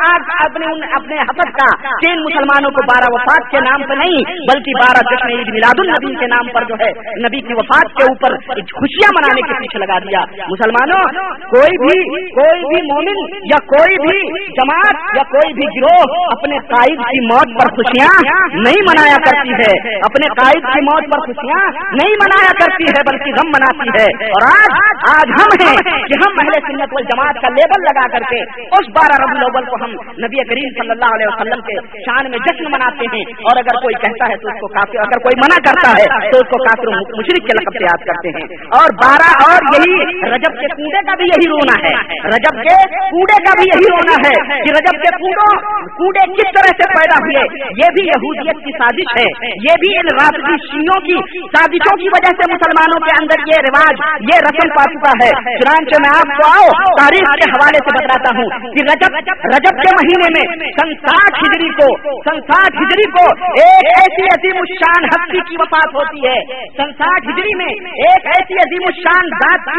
اپنے 0.45 0.67
ان، 0.67 0.83
اپنے 0.95 1.17
حفظ 1.21 1.51
کا، 1.57 1.67
کہ 2.01 2.11
ان 2.11 2.23
مسلمانوں 2.23 2.71
کو 2.71 2.83
بارہ 2.87 3.09
وفات 3.15 3.51
کے 3.51 3.61
نام 3.61 3.83
پہ 3.89 3.95
نہیں، 3.95 4.33
بلکہ 4.49 4.64
بلکہ 4.65 4.85
بارہ 4.85 5.15
جشن 5.15 5.39
عید 5.39 5.49
میلاد 5.49 5.79
النبی 5.79 6.15
کے 6.15 6.27
نام 6.27 6.53
پر 6.53 6.65
جو 6.65 6.75
ہے، 6.75 6.91
نبی 7.29 7.41
کی 7.41 7.53
وفات 7.53 7.89
کے 7.97 8.03
اوپر 8.03 8.37
خوشیاں 8.55 9.11
منانے 9.19 9.43
کے 9.43 9.55
پیچھے 9.55 9.79
لگا 9.79 9.99
دیا۔ 9.99 10.21
مسلمانوں، 10.51 11.03
کوئی 11.39 11.73
بھی 11.79 11.99
کوئی 12.29 12.61
بھی 12.61 12.83
مومن 12.83 13.37
یا 13.45 13.59
کوئی 13.67 13.97
بھی 13.99 14.45
جماعت 14.47 15.17
یا 15.17 15.23
کوئی 15.23 15.53
بھی 15.53 15.81
گروہ 15.81 16.25
اپنے 16.33 16.59
قائد 16.59 16.99
کی 16.99 17.21
موت 17.33 17.61
پر 17.61 17.67
خوشیاں 17.75 18.13
نہیں 18.53 18.83
منایا 18.83 19.17
کرتی 19.25 19.53
ہے۔ 19.53 19.97
اپنے 19.99 20.27
قائد 20.27 20.75
کی 20.75 20.81
موت 20.81 21.05
پر 21.05 21.21
خوشیاں 21.21 21.67
نہیں 21.73 22.15
منایا 22.15 22.53
کرتی 22.53 22.85
ہے، 22.85 23.13
بلکہ 23.13 23.31
غم 23.31 23.49
مناتی 23.49 24.03
ہے۔ 24.03 24.27
اور 24.27 24.49
آج 24.59 24.73
آج 25.11 25.31
ہم 25.31 25.69
ہیں 25.69 26.05
کہ 26.07 26.15
ہم 26.27 26.35
پہلے 26.37 26.61
سنت 26.67 26.93
والجماعت 26.93 27.35
کا 27.43 27.49
لیبل 27.49 27.83
لگا 27.83 28.09
کر 28.09 28.23
کے 28.31 28.41
اس 28.61 28.89
بارہ 28.89 29.23
ربی 29.23 29.39
الاول 29.39 29.65
کو 29.65 29.85
ہم 29.85 29.91
نبی 30.25 30.45
کریم 30.45 30.83
صلی 30.83 30.91
اللہ 30.91 31.15
علیہ 31.15 31.27
وسلم 31.27 31.61
کے 31.61 31.99
شان 31.99 32.31
میں 32.31 32.39
جشن 32.39 32.65
مناتے 32.65 33.17
ہیں۔ 33.17 33.23
اور 33.23 33.57
اگر 33.57 33.83
کوئی 33.83 33.95
کہتا 33.95 34.29
ہے 34.29 34.37
تو 34.37 34.54
اس 34.55 34.61
کو 34.61 34.69
کافی 34.75 34.99
اگر 34.99 35.19
کوئی 35.25 35.37
منع 35.37 35.59
کرتا 35.67 35.89
ہے 35.91 36.05
تو 36.31 36.39
اس 36.39 36.49
کو 36.51 36.59
کافر 36.65 36.89
مشرق 37.19 37.43
کے 37.49 37.55
لقب 37.59 37.75
سے 37.79 37.85
یاد 37.85 38.03
کرتے 38.09 38.29
ہیں۔ 38.29 38.45
اور 38.79 38.89
بارہ 39.03 39.29
اور 39.47 39.61
یہی 39.75 39.95
رجب 40.35 40.53
کے 40.61 40.67
کوڑے 40.79 41.01
کا 41.07 41.15
بھی 41.15 41.25
یہی 41.25 41.47
رونا 41.49 41.77
ہے۔ 41.85 41.95
رجب 42.35 42.55
کے 42.67 42.75
کوڑے 43.15 43.39
کا 43.47 43.53
بھی 43.59 43.67
یہی 43.73 43.89
رونا 43.95 44.17
ہے 44.27 44.35
کہ 44.65 44.71
رجب 44.79 44.97
کے 45.03 45.11
کوڑوں 45.17 45.53
کوڑے 45.99 46.25
کس 46.33 46.49
طرح 46.57 46.73
سے 46.81 46.85
پیدا 46.95 47.17
ہوئے؟ 47.25 47.41
یہ 47.83 47.89
بھی 47.97 48.07
یہودیت 48.07 48.63
کی 48.65 48.73
سازش 48.83 49.11
ہے۔ 49.19 49.27
یہ 49.67 49.81
بھی 49.85 49.91
ان 49.99 50.07
رافضی 50.21 50.55
شیوں 50.69 50.99
کی 51.09 51.17
سازشوں 51.57 51.97
کی 51.97 52.09
وجہ 52.09 52.33
سے 52.39 52.51
مسلمانوں 52.55 52.99
کے 53.07 53.13
اندر 53.21 53.45
یہ 53.53 53.59
رواج، 53.69 53.97
یہ 54.33 54.37
رسم 54.47 54.69
پا 54.79 54.85
چکا 54.95 55.13
ہے۔ 55.25 55.31
چنانچہ 55.59 56.01
میں 56.05 56.13
آپ 56.19 56.29
کو 56.39 56.45
آؤ، 56.59 56.69
تاریخ 56.99 57.29
کے 57.35 57.51
حوالے 57.51 57.79
سے 57.87 57.91
بتاتا 57.99 58.31
ہوں 58.39 58.49
کہ 58.75 58.81
رجب 58.93 59.13
رجب 59.55 59.83
کے 59.85 59.91
مہینے 59.99 60.29
میں 60.37 60.71
سن 60.81 60.95
ساٹھ 61.07 61.43
ہجری 61.45 61.69
کو 61.69 61.89
سن 62.29 62.41
ساٹھ 62.41 62.77
ہجری 62.83 63.11
کو 63.11 63.25
ایک 63.65 63.85
ایسی 63.99 64.44
عظیم 64.45 64.59
الشان 64.61 65.05
ہستی 65.05 65.41
کی 65.49 65.57
وفات 65.61 65.95
ہوتی 65.95 66.27
ہے۔ 66.27 66.35
سنساٹھ 66.79 67.29
ہجری 67.29 67.55
میں 67.61 67.69
ایک 68.07 68.27
ایسی 68.33 68.59
عظیم 68.65 68.87
الشان 68.87 69.31
ذات 69.43 69.71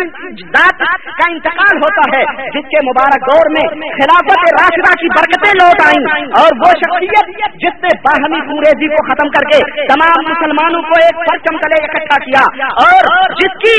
کا 1.20 1.28
انتقال 1.30 1.82
ہوتا 1.84 2.06
ہے، 2.14 2.24
جس 2.56 2.70
کے 2.72 2.82
مبارک 2.86 3.28
دور 3.30 3.52
میں 3.58 3.66
خلافت 3.98 4.48
راشدہ 4.60 4.94
کی 5.02 5.12
برکتیں 5.18 5.52
لوٹ 5.62 5.84
آئیں 5.86 6.24
اور 6.42 6.58
وہ 6.64 6.72
شخصیت 6.82 7.54
جس 7.66 7.84
نے 7.84 7.94
باہمی 8.08 8.42
انگریزی 8.46 8.92
کو 8.96 9.06
ختم 9.12 9.30
کر 9.38 9.48
کے 9.54 9.62
تمام 9.94 10.26
مسلمانوں 10.32 10.82
کو 10.82 11.00
ایک 11.04 11.24
پرچم 11.30 11.58
تلے 11.58 11.84
اکٹھا 11.84 12.20
کیا 12.26 12.46
اور 12.86 13.34
جس 13.42 13.58
کی 13.66 13.76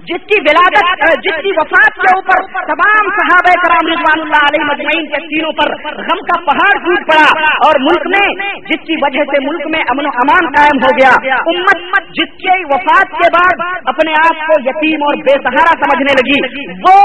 جس 0.00 0.22
کی 0.26 0.36
ولادت 0.40 1.02
جس 1.24 1.38
کی 1.42 1.50
وفات 1.56 1.96
کے 1.96 2.12
اوپر 2.12 2.44
تمام 2.68 3.08
صحابہ 3.16 3.54
کرام 3.62 3.88
رضوان 3.88 4.20
اللہ 4.20 4.44
علیہ 4.46 4.66
مجمعین 4.66 5.08
کے 5.08 5.20
سینوں 5.24 5.50
پر 5.52 5.72
غم 6.00 6.22
کا 6.30 6.38
پہاڑ 6.44 6.70
ٹوٹ 6.84 7.02
پڑا 7.10 7.50
اور 7.66 7.78
ملک 7.80 8.06
میں 8.06 8.52
جس 8.70 8.86
کی 8.86 8.98
وجہ 9.02 9.24
سے 9.32 9.40
ملک 9.46 9.66
میں 9.66 9.82
امن 9.88 10.08
و 10.10 10.12
امان 10.22 10.48
قائم 10.54 10.80
ہو 10.84 10.92
گیا 10.98 11.10
امت 11.52 12.08
جس 12.18 12.32
کے 12.38 12.56
وفات 12.70 13.12
کے 13.14 13.28
بعد 13.36 13.64
اپنے 13.92 14.16
آپ 14.20 14.40
کو 14.46 14.58
یتیم 14.64 15.04
اور 15.08 15.22
بے 15.28 15.36
سہارا 15.40 15.74
سمجھنے 15.82 16.16
لگی۔ 16.20 16.38
وہ 16.86 16.96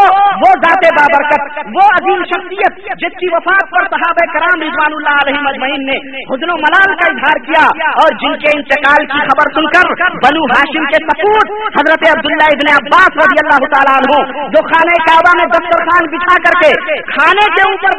وہ 0.44 0.54
ذات 0.64 0.88
بابرکت 1.00 1.60
وہ 1.76 1.86
عظیم 1.90 2.24
شخصیت 2.26 2.82
جس 3.04 3.20
کی 3.20 3.32
وفات 3.34 3.76
پر 3.76 3.90
صحابہ 3.94 4.28
کرام 4.34 4.66
رضوان 4.68 4.98
اللہ 4.98 5.20
علیہ 5.24 5.44
مجمعین 5.44 5.86
نے 5.86 6.00
حسن 6.32 6.50
و 6.50 6.58
ملال 6.64 6.96
کا 6.96 7.12
اظہار 7.12 7.44
کیا 7.46 7.66
اور 7.98 8.18
جن 8.24 8.40
کے 8.46 8.56
انتقال 8.56 9.10
کی 9.14 9.24
خبر 9.30 9.54
سن 9.56 9.70
کر 9.76 9.94
بنو 10.26 10.46
ہاشم 10.54 10.90
کے 10.94 11.04
سپوت 11.06 11.56
حضرت 11.78 12.10
عبداللہ 12.10 12.52
ابن 12.56 12.74
عباس 12.86 13.18
رضی 13.18 13.38
اللہ 13.44 13.68
تعالیٰ 13.76 13.96
عنہ، 13.96 14.18
جو 14.56 14.62
خانہ 14.70 14.96
کعبہ 15.06 15.32
میں 15.38 15.46
دسترخوان 15.54 16.10
بچھا 16.16 16.36
کر 16.46 16.58
کے 16.64 16.72
کھانے 17.12 17.46
کے 17.56 17.62
اوپر 17.70 17.96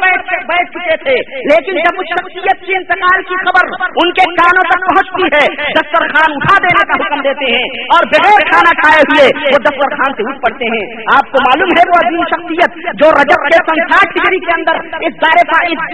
بیٹھ 0.47 0.71
چکے 0.77 0.97
تھے۔ 1.03 1.15
لیکن 1.47 1.79
جب 1.87 2.01
اس 2.03 2.11
شخصیت 2.11 2.65
کے 2.67 2.77
انتقال 2.77 3.23
کی 3.23 3.39
خبر 3.41 3.71
ان 4.03 4.11
کے 4.11 4.27
کانوں 4.37 4.65
تک 4.69 4.85
پہنچتی 4.87 5.27
ہے 5.35 5.71
دسترخوان 5.79 6.35
اٹھا 6.37 6.57
دینے 6.65 6.85
کا 6.91 6.99
حکم 7.03 7.21
دیتے 7.27 7.51
ہیں 7.55 7.67
اور 7.95 8.07
بغیر 8.13 8.45
کھانا 8.51 8.73
کھائے 8.81 9.01
ہوئے 9.09 9.25
وہ 9.53 9.61
دسترخوان 9.67 10.17
سے 10.19 10.27
اٹھ 10.29 10.39
پڑتے 10.45 10.71
ہیں۔ 10.75 10.85
آپ 11.15 11.31
کو 11.31 11.43
معلوم 11.47 11.73
ہے 11.79 11.85
وہ 11.91 11.99
عظیم 12.03 12.23
شخصیت 12.33 12.79
جو 13.01 13.11
رجب 13.17 13.45
کے 13.47 13.61
سنساٹھ 13.69 14.15
ڈگری 14.17 14.39
کے 14.39 14.53
اندر 14.57 14.81
اس 15.09 15.19
دارے 15.25 15.45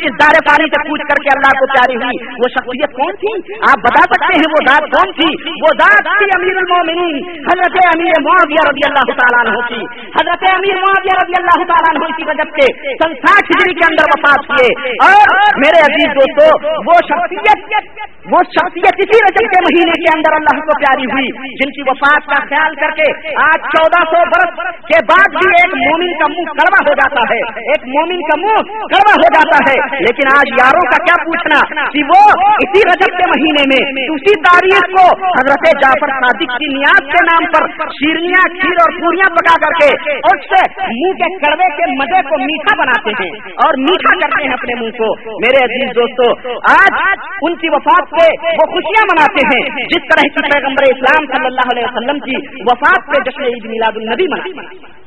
اس 0.04 0.14
دارے 0.24 0.44
پانی 0.50 0.70
سے 0.76 0.84
پوچھ 0.90 1.06
کر 1.12 1.24
کے 1.24 1.34
اللہ 1.36 1.58
کو 1.60 1.66
پیاری 1.74 1.96
ہوئی۔ 2.04 2.22
وہ 2.44 2.52
شخصیت 2.58 2.98
کون 3.00 3.20
تھی؟ 3.24 3.34
آپ 3.72 3.86
بتا 3.88 4.04
سکتے 4.14 4.34
ہیں 4.34 4.52
وہ 4.56 4.64
ذات 4.70 4.90
کون 4.96 5.12
تھی؟ 5.12 5.30
وہ 5.66 5.74
ذات 5.82 6.12
تھی 6.14 6.30
امیر 6.38 6.62
المومنین، 6.64 7.20
حضرت 7.50 7.80
امیر 7.84 8.22
معاویہ 8.24 8.68
رضی 8.70 8.83
رضی 8.84 8.91
اللہ 8.91 9.13
تعالیٰ 9.19 9.41
عنہ 9.43 9.67
کی، 9.67 9.82
حضرت 10.15 10.43
امیر 10.54 10.76
معاویہ 10.76 11.17
رضی 11.22 11.34
اللہ 11.38 11.63
تعالیٰ 11.72 11.91
عنہ 11.93 12.15
کی 12.17 12.24
رجب 12.32 12.56
کے 12.56 12.67
سن 13.04 13.13
ساٹھ 13.13 13.52
ہجری 13.52 13.74
کے 13.74 13.86
اندر 13.89 14.10
وفات 14.13 14.48
کیے 14.48 14.93
اور 15.04 15.58
میرے 15.58 15.82
عزیز 15.84 16.17
دوستو، 16.17 16.48
وہ 16.91 16.98
شخصیت 17.12 18.12
وہ 18.32 18.39
شخصیت 18.50 19.00
اسی 19.04 19.17
رجب 19.24 19.48
کے 19.54 19.62
مہینے 19.63 19.96
کے 20.04 20.10
اندر 20.15 20.36
اللہ 20.36 20.60
کو 20.60 20.76
پیاری 20.80 21.06
ہوئی، 21.06 21.32
جن 21.62 21.72
کی 21.72 21.82
وفات 21.89 22.28
کا 22.28 22.43
خیال 22.50 22.76
کر 22.76 22.93
کے 23.00 23.08
آج 23.46 23.65
چودہ 23.74 24.04
سو 24.04 24.22
برس 24.34 24.78
کے 24.91 25.00
بعد 25.12 25.34
بھی 25.34 25.50
ایک 25.54 25.76
مومن 25.76 26.13
کا 26.19 26.28
منہ 26.28 26.52
کڑوا 26.60 26.80
ہو 26.88 26.93
جاتا 26.93 27.26
ہے۔ 27.34 27.39
ایک 27.65 27.88
مومن 27.88 28.22
کا 28.22 28.38
منہ 28.39 28.72
کڑوا 28.93 29.15
ہو 29.15 29.28
جاتا 29.34 29.58
ہے۔ 29.67 29.76
لیکن 30.00 30.32
آج 30.36 30.54
یاروں 30.60 30.86
کا 30.91 31.02
کیا 31.04 31.17
پوچھنا 31.24 31.60
کہ 31.91 32.06
وہ 32.13 32.22
اسی 32.63 32.86
رجب 32.91 33.17
کے 33.17 33.28
مہینے 33.34 33.65
میں 33.72 33.82
اسی 34.15 34.38
تاریخ 34.48 34.88
کو 34.96 35.06
حضرت 35.26 35.67
جعفر 35.84 36.15
صادق 36.24 36.56
کی 36.58 36.72
نیاز 36.74 37.12
کے 37.13 37.26
نام 37.32 37.50
پر 37.52 37.67
شیرنیاں 38.00 38.43
کھیر 38.74 38.82
اور 38.82 39.00
پوریاں 39.00 39.36
پکا 39.36 39.56
کر 39.66 39.74
کے 39.80 40.12
اس 40.18 40.46
سے 40.46 40.82
منہ 40.82 41.14
کے 41.14 41.46
کڑوے 41.46 41.76
کے 41.78 41.92
مزے 41.92 42.22
کو 42.30 42.38
میٹھا 42.38 42.84
بناتے 42.84 43.24
ہیں 43.24 43.32
اور 43.66 43.74
میٹھا 43.80 44.16
کرتے 44.16 44.44
ہیں 44.44 44.54
اپنے 44.54 44.74
منہ 44.82 44.90
کو۔ 44.90 45.40
میرے 45.40 45.66
عزیز 45.66 45.96
دوستو، 45.96 46.52
آج 46.52 47.20
ان 47.42 47.56
کی 47.56 47.68
وفات 47.70 48.10
پہ 48.10 48.48
وہ 48.54 48.72
خوشیاں 48.72 49.06
مناتے 49.12 49.46
ہیں۔ 49.46 49.86
جس 49.86 50.02
طرح 50.02 50.22
کی 50.22 50.52
پیغمبر 50.52 50.84
اسلام 50.96 51.26
صلی 51.26 51.46
اللہ 51.46 51.74
علیہ 51.74 51.84
وسلم 51.84 52.20
کی 52.20 52.64
وفات 52.72 53.08
پہ 53.08 53.30
جشن 53.30 53.44
عید 53.44 53.66
میلاد 53.66 53.98
النبی 53.98 54.28
مناتے 54.28 55.03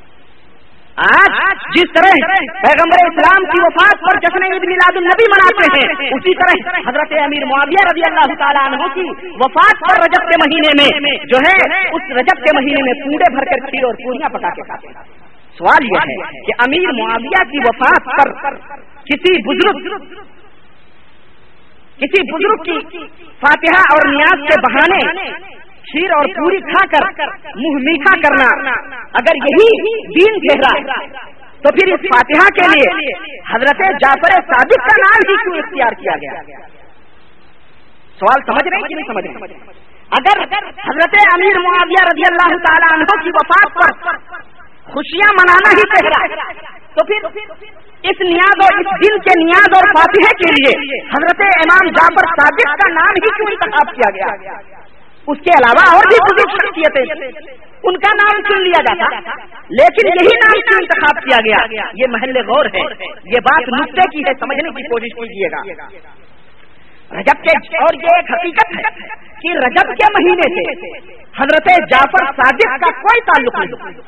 آج 1.04 1.64
جس 1.72 1.90
طرح 1.94 2.14
پیغمبر 2.60 3.00
اسلام 3.06 3.42
کی 3.48 3.58
وفات 3.62 3.98
پر 4.04 4.18
جشن 4.20 4.44
عید 4.46 4.62
میلاد 4.68 4.98
النبی 5.00 5.26
مناتے 5.32 5.66
ہیں، 5.72 6.06
اسی 6.18 6.32
طرح 6.38 6.78
حضرت 6.86 7.12
امیر 7.22 7.44
معاویہ 7.50 7.82
رضی 7.88 8.04
اللہ 8.06 8.32
تعالیٰ 8.38 8.62
عنہ 8.68 8.86
کی 8.94 9.04
وفات 9.42 9.82
پر 9.82 10.00
رجب 10.02 10.30
کے 10.30 10.38
مہینے 10.42 10.70
میں 10.78 11.12
جو 11.32 11.42
ہے، 11.46 11.82
اس 11.96 12.08
رجب 12.20 12.40
کے 12.44 12.54
مہینے 12.58 12.84
میں 12.86 12.94
پوڑے 13.02 13.28
بھر 13.34 13.48
کر 13.50 13.66
کھیر 13.66 13.84
اور 13.84 13.98
پوریاں 14.04 14.30
پکا 14.36 14.54
کے 14.56 14.66
کھاتے 14.70 14.88
ہیں۔ 14.88 15.04
سوال 15.58 15.86
یہ 15.90 16.08
ہے 16.12 16.40
کہ 16.46 16.56
امیر 16.64 16.94
معاویہ 16.96 17.44
کی 17.50 17.60
وفات 17.66 18.08
پر 18.16 18.32
کسی 19.10 19.36
بزرگ 19.50 19.84
کسی 21.98 22.24
بزرگ 22.32 22.64
کی 22.64 23.04
فاتحہ 23.42 23.84
اور 23.92 24.08
نیاز 24.08 24.48
کے 24.48 24.58
بہانے 24.64 24.98
کھیر 25.86 26.12
اور 26.16 26.28
پوری 26.36 26.60
کھا 26.68 26.84
کر، 26.92 27.04
منہ 27.56 27.76
میٹھا 27.86 28.14
کرنا، 28.22 28.46
اگر 29.20 29.42
یہی 29.42 29.92
دین 30.14 30.38
ٹھہرا، 30.44 30.72
تو 31.64 31.72
پھر 31.76 31.92
اس 31.92 32.06
فاتحہ 32.06 32.48
کے 32.56 32.66
لیے 32.70 33.12
حضرت 33.50 33.82
جعفر 34.02 34.34
صادق 34.48 34.88
کا 34.88 34.96
نام 35.02 35.22
ہی 35.28 35.36
کیوں 35.42 35.56
اختیار 35.58 35.96
کیا 36.00 36.16
گیا؟ 36.24 36.64
سوال 38.20 38.44
سمجھ 38.46 38.66
رہے 38.68 38.80
ہیں 38.80 38.88
کہ 38.88 38.94
نہیں 38.94 39.08
سمجھ 39.08 39.24
رہے 39.26 39.74
اگر 40.18 40.42
حضرت 40.82 41.14
امیر 41.22 41.58
معاویہ 41.62 42.02
رضی 42.08 42.26
اللہ 42.26 42.52
تعالیٰ 42.66 42.90
عنہ 42.96 43.16
کی 43.22 43.32
وفات 43.36 43.78
پر 43.78 43.94
خوشیاں 44.92 45.32
منانا 45.38 45.72
ہی 45.78 45.86
چہرا 45.92 46.20
تو 46.96 47.04
پھر 47.06 47.26
اس 48.10 48.20
نیاز 48.22 48.62
اور 48.66 48.78
اس 48.80 48.90
دل 49.00 49.18
کے 49.26 49.34
نیاز 49.40 49.74
اور 49.78 49.88
فاتحے 49.94 50.30
کے 50.42 50.52
لیے 50.56 51.00
حضرت 51.10 51.42
امام 51.48 51.90
جعفر 51.96 52.28
صادق 52.34 52.74
کا 52.82 52.88
نام 52.92 53.18
ہی 53.18 53.32
کیوں 53.38 53.48
انتخاب 53.54 53.94
کیا 53.96 54.10
گیا؟ 54.16 54.30
اس 55.28 55.38
کے 55.44 55.52
علاوہ 55.54 55.84
اور 55.92 56.08
بھی 56.08 56.18
بزرگ 56.24 56.50
شخصیتیں 56.56 57.54
ان 57.84 57.96
کا 57.96 58.10
نام 58.16 58.42
چن 58.42 58.62
لیا 58.62 58.82
جاتا، 58.82 59.34
لیکن 59.70 60.08
یہی 60.10 60.36
نام 60.42 60.60
کیوں 60.60 60.78
انتخاب 60.80 61.22
کیا 61.24 61.38
گیا۔ 61.44 61.86
یہ 61.94 62.10
محل 62.10 62.36
غور 62.48 62.68
ہے، 62.74 62.82
یہ 63.32 63.44
بات 63.48 63.68
نقطے 63.80 64.06
کی 64.12 64.22
ہے، 64.28 64.34
سمجھنے 64.40 64.70
کی 64.70 64.88
کوشش 64.88 65.14
کیجیے 65.16 65.50
گا۔ 65.52 65.60
رجب 67.10 67.42
کے 67.42 67.76
اور 67.78 67.94
یہ 67.94 68.14
ایک 68.14 68.30
حقیقت 68.30 68.72
ہے 68.76 68.88
کہ 69.42 69.52
رجب 69.58 69.90
کے 69.98 70.06
مہینے 70.14 70.46
سے 70.54 70.64
حضرت 71.36 71.68
جعفر 71.90 72.24
صادق 72.38 72.72
کا 72.82 72.90
کوئی 73.02 73.20
تعلق 73.26 73.58
نہیں۔ 73.58 74.00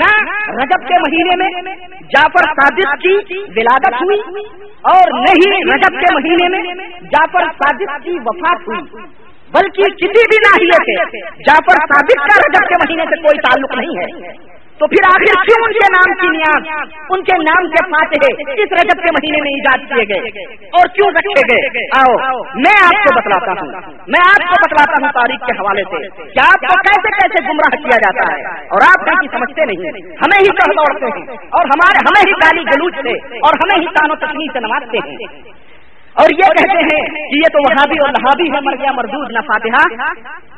نہ 0.00 0.10
رجب 0.58 0.84
کے 0.88 0.98
مہینے 1.04 1.36
میں 1.36 1.78
جعفر 2.14 2.48
صادق 2.58 3.00
کی 3.02 3.38
ولادت 3.56 3.96
ہوئی 4.02 4.44
اور 4.92 5.12
نہیں 5.20 5.64
رجب 5.70 5.98
کے 6.00 6.12
مہینے 6.14 6.48
میں 6.48 6.76
جعفر 7.14 7.50
صادق 7.62 7.96
کی 8.04 8.18
وفات 8.26 8.68
ہوئی۔ 8.68 8.84
بلکہ 9.52 9.82
کسی 9.82 10.06
بھی 10.06 10.38
ناحیے 10.46 10.98
سے 10.98 11.18
جعفر 11.18 11.94
صادق 11.94 12.18
کا 12.18 12.40
رجب 12.48 12.68
کے 12.68 12.74
مہینے 12.74 13.02
سے 13.02 13.22
کوئی 13.22 13.38
تعلق 13.38 13.76
نہیں 13.76 13.98
ہے۔ 13.98 14.52
تو 14.72 14.86
پھر 14.86 15.06
آخر 15.06 15.42
کیوں 15.42 15.66
ان 15.66 15.72
کے 15.72 15.86
نام 15.92 16.14
کی 16.14 16.38
نیاز، 16.38 16.62
ان 17.10 17.22
کے 17.22 17.38
نام 17.38 17.68
کے 17.68 17.84
فاتحے 17.84 18.52
اس 18.62 18.72
رجب 18.72 19.02
کے 19.02 19.12
مہینے 19.12 19.40
میں 19.42 19.50
ایجاد 19.50 19.78
کیے 19.78 20.14
گئے 20.14 20.44
اور 20.66 20.88
کیوں 20.88 21.08
رکھے 21.08 21.54
گئے؟ 21.54 21.60
آؤ، 21.98 22.42
میں 22.54 22.72
آپ 22.84 23.04
کو 23.04 23.20
بتلاتا 23.20 23.52
ہوں۔ 23.52 23.72
میں 24.08 24.20
آپ 24.26 24.48
کو 24.48 24.54
بتلاتا 24.64 25.06
ہوں 25.06 25.12
تاریخ 25.12 25.46
کے 25.46 25.52
حوالے 25.60 25.82
سے 25.82 26.08
کہ 26.24 26.38
آپ 26.38 26.60
کو 26.60 26.78
کیسے 26.78 27.08
کیسے 27.08 27.44
گمراہ 27.44 27.82
کیا 27.82 27.96
جاتا 27.96 28.36
ہے۔ 28.36 28.42
اور 28.64 28.80
آپ 28.82 29.06
کہیں 29.06 29.38
سمجھتے 29.38 29.64
نہیں 29.64 29.86
ہمیں 29.96 30.40
ہی 30.40 30.46
کہ 30.46 30.72
دوڑتے 30.72 31.06
ہیں 31.06 31.26
اور 31.30 31.64
ہمارے، 31.64 31.98
ہمیں 32.08 32.22
ہی 32.26 32.32
گالی 32.32 32.62
گلوچ 32.62 32.94
سے 32.94 33.36
اور 33.36 33.52
ہمیں 33.54 33.80
ہی 33.80 33.86
کانوں 33.86 34.16
تکنی 34.16 34.46
سے 34.52 34.60
نوازتے 34.60 34.98
ہیں۔ 35.08 35.16
اور 36.20 36.32
یہ 36.38 36.48
کہتے 36.56 36.80
ہیں 36.80 37.04
کہ 37.12 37.36
یہ 37.36 37.50
تو 37.52 37.60
وہابی 37.66 37.98
اور 38.00 38.10
لہابی 38.14 38.46
ہے، 38.54 38.58
مر 38.64 38.74
گیا 38.80 38.90
مردود 38.96 39.30
نہ 39.30 39.42
فاتحہ، 39.46 39.84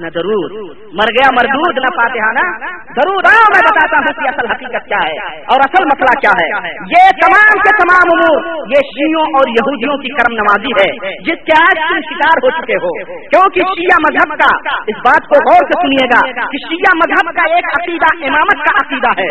نہ 0.00 0.08
ضرور 0.14 0.54
مر 1.00 1.10
گیا 1.18 1.28
مردود 1.34 1.76
نہ 1.78 1.90
فاتحہ 1.98 2.30
نا 2.38 2.46
ضرور 2.96 3.28
ہاں 3.28 3.44
میں 3.54 3.60
بتاتا 3.66 3.98
ہوں 3.98 4.16
کہ 4.16 4.28
اصل 4.28 4.48
حقیقت 4.52 4.88
کیا 4.88 5.02
ہے 5.04 5.12
اور 5.52 5.62
اصل 5.66 5.84
مسئلہ 5.84 6.14
کیا 6.24 6.32
ہے۔ 6.40 6.48
یہ 6.94 7.12
تمام 7.20 7.60
کے 7.66 7.74
تمام 7.82 8.10
امور، 8.14 8.48
یہ 8.72 8.88
شیوں 8.88 9.26
اور 9.40 9.48
یہودیوں 9.48 9.96
کی 9.96 10.10
کرم 10.16 10.34
نوازی 10.40 10.74
ہے، 10.80 10.88
جس 11.28 11.44
کے 11.50 11.56
آج 11.60 11.82
تم 11.88 12.00
شکار 12.08 12.42
ہو 12.44 12.50
چکے 12.58 12.80
ہو۔ 12.86 12.92
کیونکہ 13.28 13.70
شیعہ 13.78 14.00
مذہب 14.06 14.34
کا 14.42 14.50
اس 14.94 15.00
بات 15.06 15.30
کو 15.32 15.40
غور 15.46 15.70
سے 15.70 15.78
سنیے 15.84 16.08
گا 16.14 16.20
کہ 16.50 16.62
شیعہ 16.66 16.96
مذہب 17.02 17.32
کا 17.38 17.46
ایک 17.54 17.70
عقیدہ 17.74 18.12
امامت 18.30 18.66
کا 18.66 18.76
عقیدہ 18.82 19.14
ہے۔ 19.20 19.28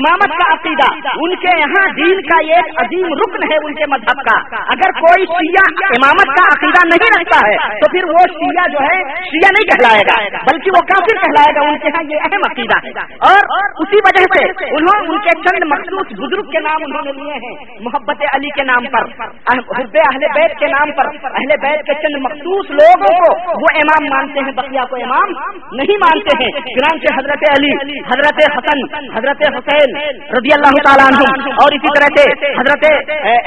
امامت 0.00 0.36
کا 0.40 0.48
عقیدہ، 0.54 0.90
ان 1.26 1.36
کے 1.44 1.54
یہاں 1.60 1.86
دین 2.00 2.20
کا 2.32 2.40
ایک 2.56 2.82
عظیم 2.84 3.14
رکن 3.22 3.48
ہے 3.52 3.56
ان 3.64 3.74
کے 3.74 3.84
مذہب 3.96 4.26
کا۔ 4.30 4.38
اگر 4.76 4.98
کوئی 5.00 5.24
شیعہ 5.24 5.56
امامت 5.96 6.32
کا 6.38 6.44
عقیدہ 6.52 6.82
نہیں 6.88 7.12
رکھتا 7.14 7.38
ہے، 7.46 7.56
تو 7.80 7.90
پھر 7.92 8.08
وہ 8.08 8.24
شیعہ 8.32 8.66
جو 8.72 8.84
ہے، 8.84 8.98
شیعہ 9.28 9.52
نہیں 9.56 9.68
کہلائے 9.70 10.02
گا، 10.08 10.16
بلکہ 10.48 10.76
وہ 10.76 10.82
کافر 10.90 11.20
کہلائے 11.22 11.54
گا، 11.56 11.66
ان 11.68 11.78
کے 11.78 11.88
یہاں 11.88 12.02
یہ 12.10 12.26
اہم 12.28 12.46
عقیدہ۔ 12.48 12.78
ہے 12.84 13.34
اور 13.56 13.68
اسی 13.84 14.02
وجہ 14.06 14.24
سے 14.34 14.42
انہوں، 14.68 15.08
ان 15.08 15.18
کے 15.26 15.34
چند 15.46 15.66
مخصوص 15.72 16.12
بزرگ 16.20 16.50
کے 16.52 16.60
نام 16.66 16.84
انہوں 16.86 17.04
نے 17.06 17.14
لیے 17.18 17.38
ہیں، 17.44 17.54
محبت 17.86 18.24
علی 18.32 18.50
کے 18.56 18.66
نام 18.70 18.88
پر 18.94 19.08
حب 19.78 19.96
اہل 20.02 20.26
بیت 20.34 20.56
کے 20.60 20.70
نام 20.72 20.92
پر۔ 20.98 21.10
اہل 21.24 21.54
بیت 21.62 21.84
کے 21.86 21.94
چند 22.02 22.20
مخصوص 22.24 22.70
لوگوں 22.80 23.12
کو 23.18 23.30
وہ 23.62 23.72
امام 23.82 24.08
مانتے 24.14 24.44
ہیں، 24.46 24.54
بقیہ 24.56 24.86
کو 24.90 25.02
امام 25.02 25.34
نہیں 25.80 26.02
مانتے 26.04 26.36
ہیں۔ 26.42 26.50
چنانچہ 26.68 27.14
حضرت 27.18 27.44
علی، 27.50 27.72
حضرت 28.10 28.42
حسن، 28.56 28.84
حضرت 29.16 29.42
حسین 29.56 29.96
رضی 30.36 30.54
اللہ 30.56 30.78
تعالیٰ 30.86 31.08
عنہ، 31.08 31.54
اور 31.62 31.76
اسی 31.78 31.94
طرح 31.98 32.14
سے 32.16 32.52
حضرت 32.58 32.86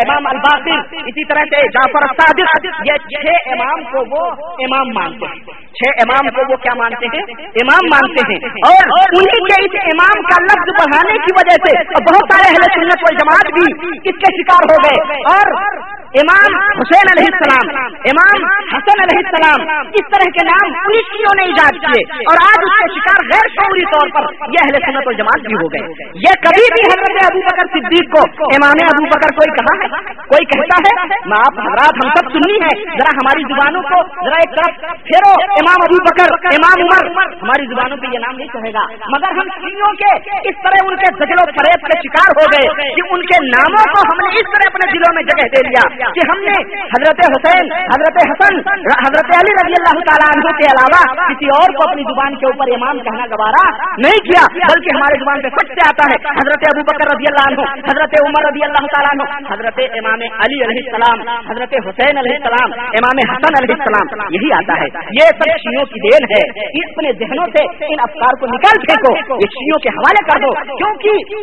امام 0.06 0.28
الباقر، 0.28 1.00
اسی 1.04 1.26
طرح 1.26 1.50
سے 1.52 1.62
جعفر 1.76 2.01
صادق 2.02 2.66
یہ 2.86 2.94
چھ 2.94 3.28
امام 3.46 3.84
کو 3.84 4.04
وہ 4.12 4.32
امام 4.54 4.88
مانتے 4.94 5.26
ہیں۔ 5.26 5.62
چھ 5.72 6.02
امام 6.02 6.30
کو 6.30 6.52
وہ 6.52 6.56
کیا 6.56 6.74
مانتے 6.78 7.06
ہیں؟ 7.06 7.24
امام 7.44 7.88
مانتے 7.94 8.34
ہیں۔ 8.34 8.40
اور 8.50 9.10
انہیں 9.18 9.46
کے 9.46 9.66
اس 9.66 9.82
امام 9.84 10.24
کا 10.24 10.44
لفظ 10.44 10.70
بڑھانے 10.70 11.18
کی 11.18 11.34
وجہ 11.36 11.56
سے 11.66 11.78
بہت 11.82 12.34
سارے 12.34 12.50
اہل 12.50 12.82
سنت 12.82 13.04
و 13.04 13.14
جماعت 13.14 13.54
بھی 13.54 13.88
اس 13.96 14.16
کے 14.16 14.42
شکار 14.42 14.72
ہو 14.72 14.76
گئے۔ 14.76 15.22
اور 15.34 15.78
امام 16.12 16.72
حسین 16.72 17.20
علیہ 17.20 17.28
السلام، 17.34 17.86
امام 17.86 18.46
حسن 18.76 19.02
علیہ 19.02 19.22
السلام 19.26 19.88
اس 19.94 20.06
طرح 20.12 20.30
کے 20.30 20.46
نام 20.46 20.84
پولیسوں 20.84 21.36
نے 21.38 21.44
ایجاد 21.44 21.72
کیے۔ 21.72 22.14
اور 22.14 22.38
آج 22.42 22.60
اس 22.64 22.80
کے 22.80 23.00
شکار 23.00 23.28
غیر 23.34 23.48
شعوری 23.48 23.86
طور 23.86 24.08
پر 24.14 24.34
یہ 24.34 24.60
اہل 24.64 24.94
سنت 24.94 25.08
و 25.08 25.12
جماعت 25.12 25.48
بھی 25.48 25.54
ہو 25.54 25.68
گئے۔ 25.68 25.94
یہ 26.16 26.34
کبھی 26.44 26.66
بھی 26.74 26.88
حضرت 26.88 27.32
ابو 27.32 27.40
بکر 27.40 27.80
صدیق 27.80 28.12
کو 28.12 28.20
امام 28.44 28.76
ابو 28.84 29.06
بکر 29.06 29.36
کوئی 29.36 29.56
کہا 29.56 29.84
ہے؟ 29.84 30.14
کوئی 30.14 30.46
کہتا 30.46 30.78
ہے؟ 30.78 31.06
میں 31.26 31.38
آپ 31.40 31.60
حضرات 31.60 31.91
ہم 31.96 32.10
سب 32.16 32.30
سننی 32.34 32.58
ہے، 32.64 32.72
ذرا 32.98 33.14
ہماری 33.18 33.44
زبانوں 33.52 33.82
کو 33.90 34.00
ذرا 34.26 34.40
ایک 34.44 34.56
طرف 34.58 34.94
پھیرو۔ 35.10 35.32
امام 35.62 35.86
ابو 35.86 36.00
بکر، 36.08 36.34
امام 36.52 36.84
عمر، 36.86 37.10
ہماری 37.44 37.68
زبانوں 37.72 37.98
پہ 38.04 38.12
یہ 38.14 38.24
نام 38.26 38.36
نہیں 38.36 38.52
کہے 38.54 38.72
گا۔ 38.78 38.84
مگر 39.16 39.38
ہم 39.40 39.52
سنوں 39.66 39.92
کے 40.02 40.12
اس 40.52 40.60
طرح 40.66 40.86
ان 40.86 40.96
کے 41.04 41.12
زجل 41.22 41.42
و 41.42 41.46
فریب 41.58 41.88
کے 41.92 41.98
شکار 42.06 42.34
ہو 42.40 42.46
گئے 42.54 42.88
کہ 42.98 43.08
ان 43.16 43.26
کے 43.32 43.40
ناموں 43.48 43.86
کو 43.94 44.06
ہم 44.12 44.22
نے 44.26 44.42
اس 44.42 44.52
طرح 44.56 44.70
اپنے 44.72 44.90
دلوں 44.94 45.16
میں 45.18 45.24
جگہ 45.32 45.48
دے 45.56 45.64
لیا 45.70 45.86
کہ 46.18 46.28
ہم 46.32 46.44
نے 46.48 46.56
حضرت 46.96 47.24
حسین، 47.36 47.72
حضرت 47.94 48.20
حسن، 48.32 48.60
حضرت 49.06 49.34
علی 49.40 49.56
رضی 49.60 49.78
اللہ 49.80 50.02
تعالیٰ 50.10 50.30
عنہ 50.36 50.54
کے 50.62 50.70
علاوہ 50.74 51.02
کسی 51.22 51.52
اور 51.58 51.76
کو 51.80 51.88
اپنی 51.90 52.08
زبان 52.12 52.38
کے 52.44 52.50
اوپر 52.52 52.74
امام 52.78 53.02
کہنا 53.08 53.28
گوارا 53.34 53.66
نہیں 54.06 54.24
کیا، 54.30 54.46
بلکہ 54.56 54.98
ہمارے 54.98 55.20
زبان 55.24 55.42
پہ 55.46 55.54
سچ 55.58 55.74
سے 55.78 55.88
آتا 55.88 56.10
ہے۔ 56.12 56.20
حضرت 56.40 56.68
ابو 56.72 56.86
بکر 56.92 57.14
رضی 57.14 57.32
اللہ 57.32 57.50
عنہ، 57.52 57.70
حضرت 57.90 58.18
عمر 58.22 58.48
رضی 58.50 58.66
اللہ 58.70 58.90
تعالیٰ 58.96 59.14
عنہ، 59.16 59.30
حضرت 59.52 59.82
امام 60.02 60.26
علی 60.46 60.62
علیہ 60.68 60.86
السلام، 60.86 61.28
حضرت 61.52 61.76
حسین 61.89 62.17
علیہ 62.17 62.36
السلام، 62.36 62.80
امام 62.80 63.32
حسن 63.32 63.63
علیہ 63.63 63.76
السلام، 63.80 64.34
یہی 64.34 64.54
آتا 64.54 64.74
ہے۔ 64.74 64.86
یہ 65.12 65.30
سب 65.30 65.50
شیوں 65.50 65.86
کی 65.86 66.10
دین 66.10 66.24
ہے۔ 66.32 66.67
اپنے 66.67 67.13
ذہنوں 67.13 67.46
سے 67.46 67.86
ان 67.86 68.00
افکار 68.00 68.39
کو 68.39 68.46
نکال 68.46 68.80
پھینکو 68.80 69.36
یہ 69.36 69.50
شیوں 69.52 69.80
کے 69.80 69.89
حوالے 69.89 70.32
کر 70.32 70.39
دو۔ 70.39 70.78
کیونکہ 70.78 71.36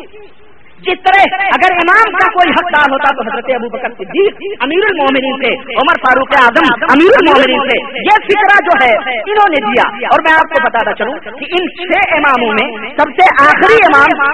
جس 0.87 0.99
طرح 1.05 1.37
اگر 1.55 1.73
امام 1.83 2.13
کا 2.17 2.27
کوئی 2.35 2.53
حقدار 2.57 2.93
ہوتا 2.93 3.09
تو 3.19 3.25
حضرت 3.29 3.49
ابو 3.55 3.69
بکر 3.71 3.95
صدیق 4.01 4.43
امیر 4.67 4.85
المومنین 4.89 5.41
سے، 5.41 5.51
عمر 5.83 5.99
فاروق 6.05 6.37
اعظم 6.41 6.69
امیر 6.95 7.17
المومنین 7.21 7.65
سے، 7.71 7.79
یہ 8.09 8.21
فکرہ 8.29 8.61
جو 8.69 8.77
ہے 8.83 8.91
انہوں 9.33 9.51
نے 9.55 9.63
دیا۔ 9.65 9.89
اور 10.11 10.25
میں 10.27 10.35
آپ 10.35 10.55
کو 10.55 10.63
بتاتا 10.67 10.95
چلوں 11.01 11.17
کہ 11.41 11.51
ان 11.59 11.67
چھ 11.81 12.15
اماموں 12.19 12.53
میں 12.61 12.69
سب 13.01 13.13
سے 13.19 13.29
آخری 13.47 13.81
امام 13.89 14.25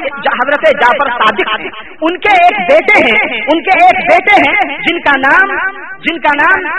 حضرت 0.43 0.69
جعفر 0.83 1.13
صادق 1.17 2.05
ان 2.09 2.19
کے 2.27 2.37
ایک 2.45 2.61
بیٹے 2.71 3.01
ہیں، 3.09 3.43
ان 3.55 3.65
کے 3.69 3.79
ایک 3.85 4.05
بیٹے 4.13 4.39
ہیں 4.45 4.79
جن 4.87 5.03
کا 5.09 5.19
نام 5.27 5.57
جن 6.07 6.23
کا 6.27 6.39
نام 6.43 6.71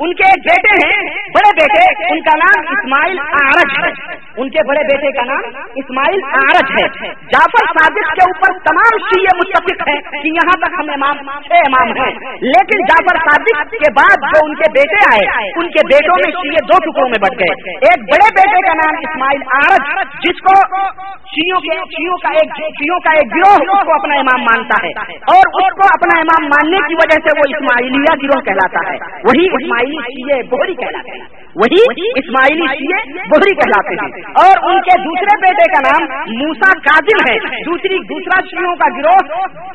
ان 0.00 0.14
کے 0.14 0.22
ایک 0.24 0.52
بیٹے 0.52 0.86
ہیں، 0.86 1.08
بڑے 1.14 1.64
بیٹے، 1.64 2.12
ان 2.14 2.20
کا 2.20 2.36
نام 2.36 2.76
اسماعیل 2.78 3.18
آرج 3.20 3.84
ہے۔ 3.84 4.12
ان 4.36 4.50
کے 4.50 4.58
بڑے 4.68 4.82
بیٹے 4.82 5.12
کا 5.12 5.24
نام 5.24 5.62
اسماعیل 5.74 6.20
آرج 6.24 6.82
ہے۔ 6.82 7.06
جعفر 7.08 7.64
صادق 7.78 8.14
کے 8.14 8.24
اوپر 8.24 8.58
تمام 8.58 8.98
شیعہ 8.98 9.36
متفق 9.36 9.88
ہیں 9.88 10.22
کہ 10.22 10.28
یہاں 10.28 10.60
تک 10.60 10.74
ہم 10.78 11.02
امام، 11.02 11.40
چھ 11.40 11.52
امام 11.52 11.88
ہیں۔ 11.88 12.14
لیکن 12.40 12.84
جعفر 12.84 13.16
صادق 13.16 13.70
کے 13.70 13.92
بعد 13.96 14.16
جو 14.16 14.46
ان 14.46 14.54
کے 14.54 14.70
بیٹے 14.70 15.14
آئے، 15.14 15.48
ان 15.56 15.68
کے 15.68 15.86
بیٹوں 15.86 16.14
میں 16.24 16.32
شیعہ 16.32 16.66
دو 16.66 16.90
ٹکڑوں 16.90 17.08
میں 17.08 17.18
بٹ 17.20 17.40
گئے۔ 17.40 17.70
ایک 17.70 17.98
بڑے 17.98 18.34
بیٹے 18.34 18.68
کا 18.68 18.74
نام 18.74 18.94
اسماعیل 18.98 19.42
آرج 19.54 20.04
جس 20.22 20.40
کو 20.40 20.82
شیوں 21.22 21.60
کے 21.60 21.74
شیوں 21.74 22.16
کا 22.16 22.28
ایک 22.28 22.50
شیوں 22.58 23.00
کا 23.00 23.10
ایک 23.10 23.34
گروہ 23.34 23.52
اس 23.52 23.84
کو 23.84 23.92
اپنا 23.94 24.14
امام 24.14 24.42
مانتا 24.42 24.86
ہے۔ 24.86 24.88
اور 25.12 25.66
اس 25.66 25.74
کو 25.74 25.82
اپنا 25.84 26.20
امام 26.20 26.44
ماننے 26.44 26.76
کی 26.88 26.94
وجہ 26.94 27.28
سے 27.28 27.38
وہ 27.38 27.56
اسماعیلیہ 27.56 28.14
گروہ 28.22 28.42
کہلاتا 28.42 28.90
ہے۔ 28.90 28.96
وہی 29.24 29.46
اسماعیل 29.46 29.81
یہ 29.84 30.42
بہری 30.42 30.74
کہلاتے 30.74 31.10
ہیں 31.10 31.26
وہی 31.56 31.74
اسماعیلی 32.16 32.66
شیعہ 32.66 33.24
بہری 33.28 33.54
کہلاتے 33.54 33.94
ہیں۔ 33.94 34.22
اور 34.44 34.70
ان 34.70 34.82
کے 34.82 35.02
دوسرے 35.02 35.36
بیٹے 35.40 35.72
کا 35.72 35.80
نام 35.80 36.20
موسا 36.38 36.78
کاظم 36.78 37.32
ہے۔ 37.32 37.38
دوسری 37.64 37.98
دوسرا 37.98 38.40
شیعوں 38.50 38.76
کا 38.76 38.88
گروہ 38.98 39.34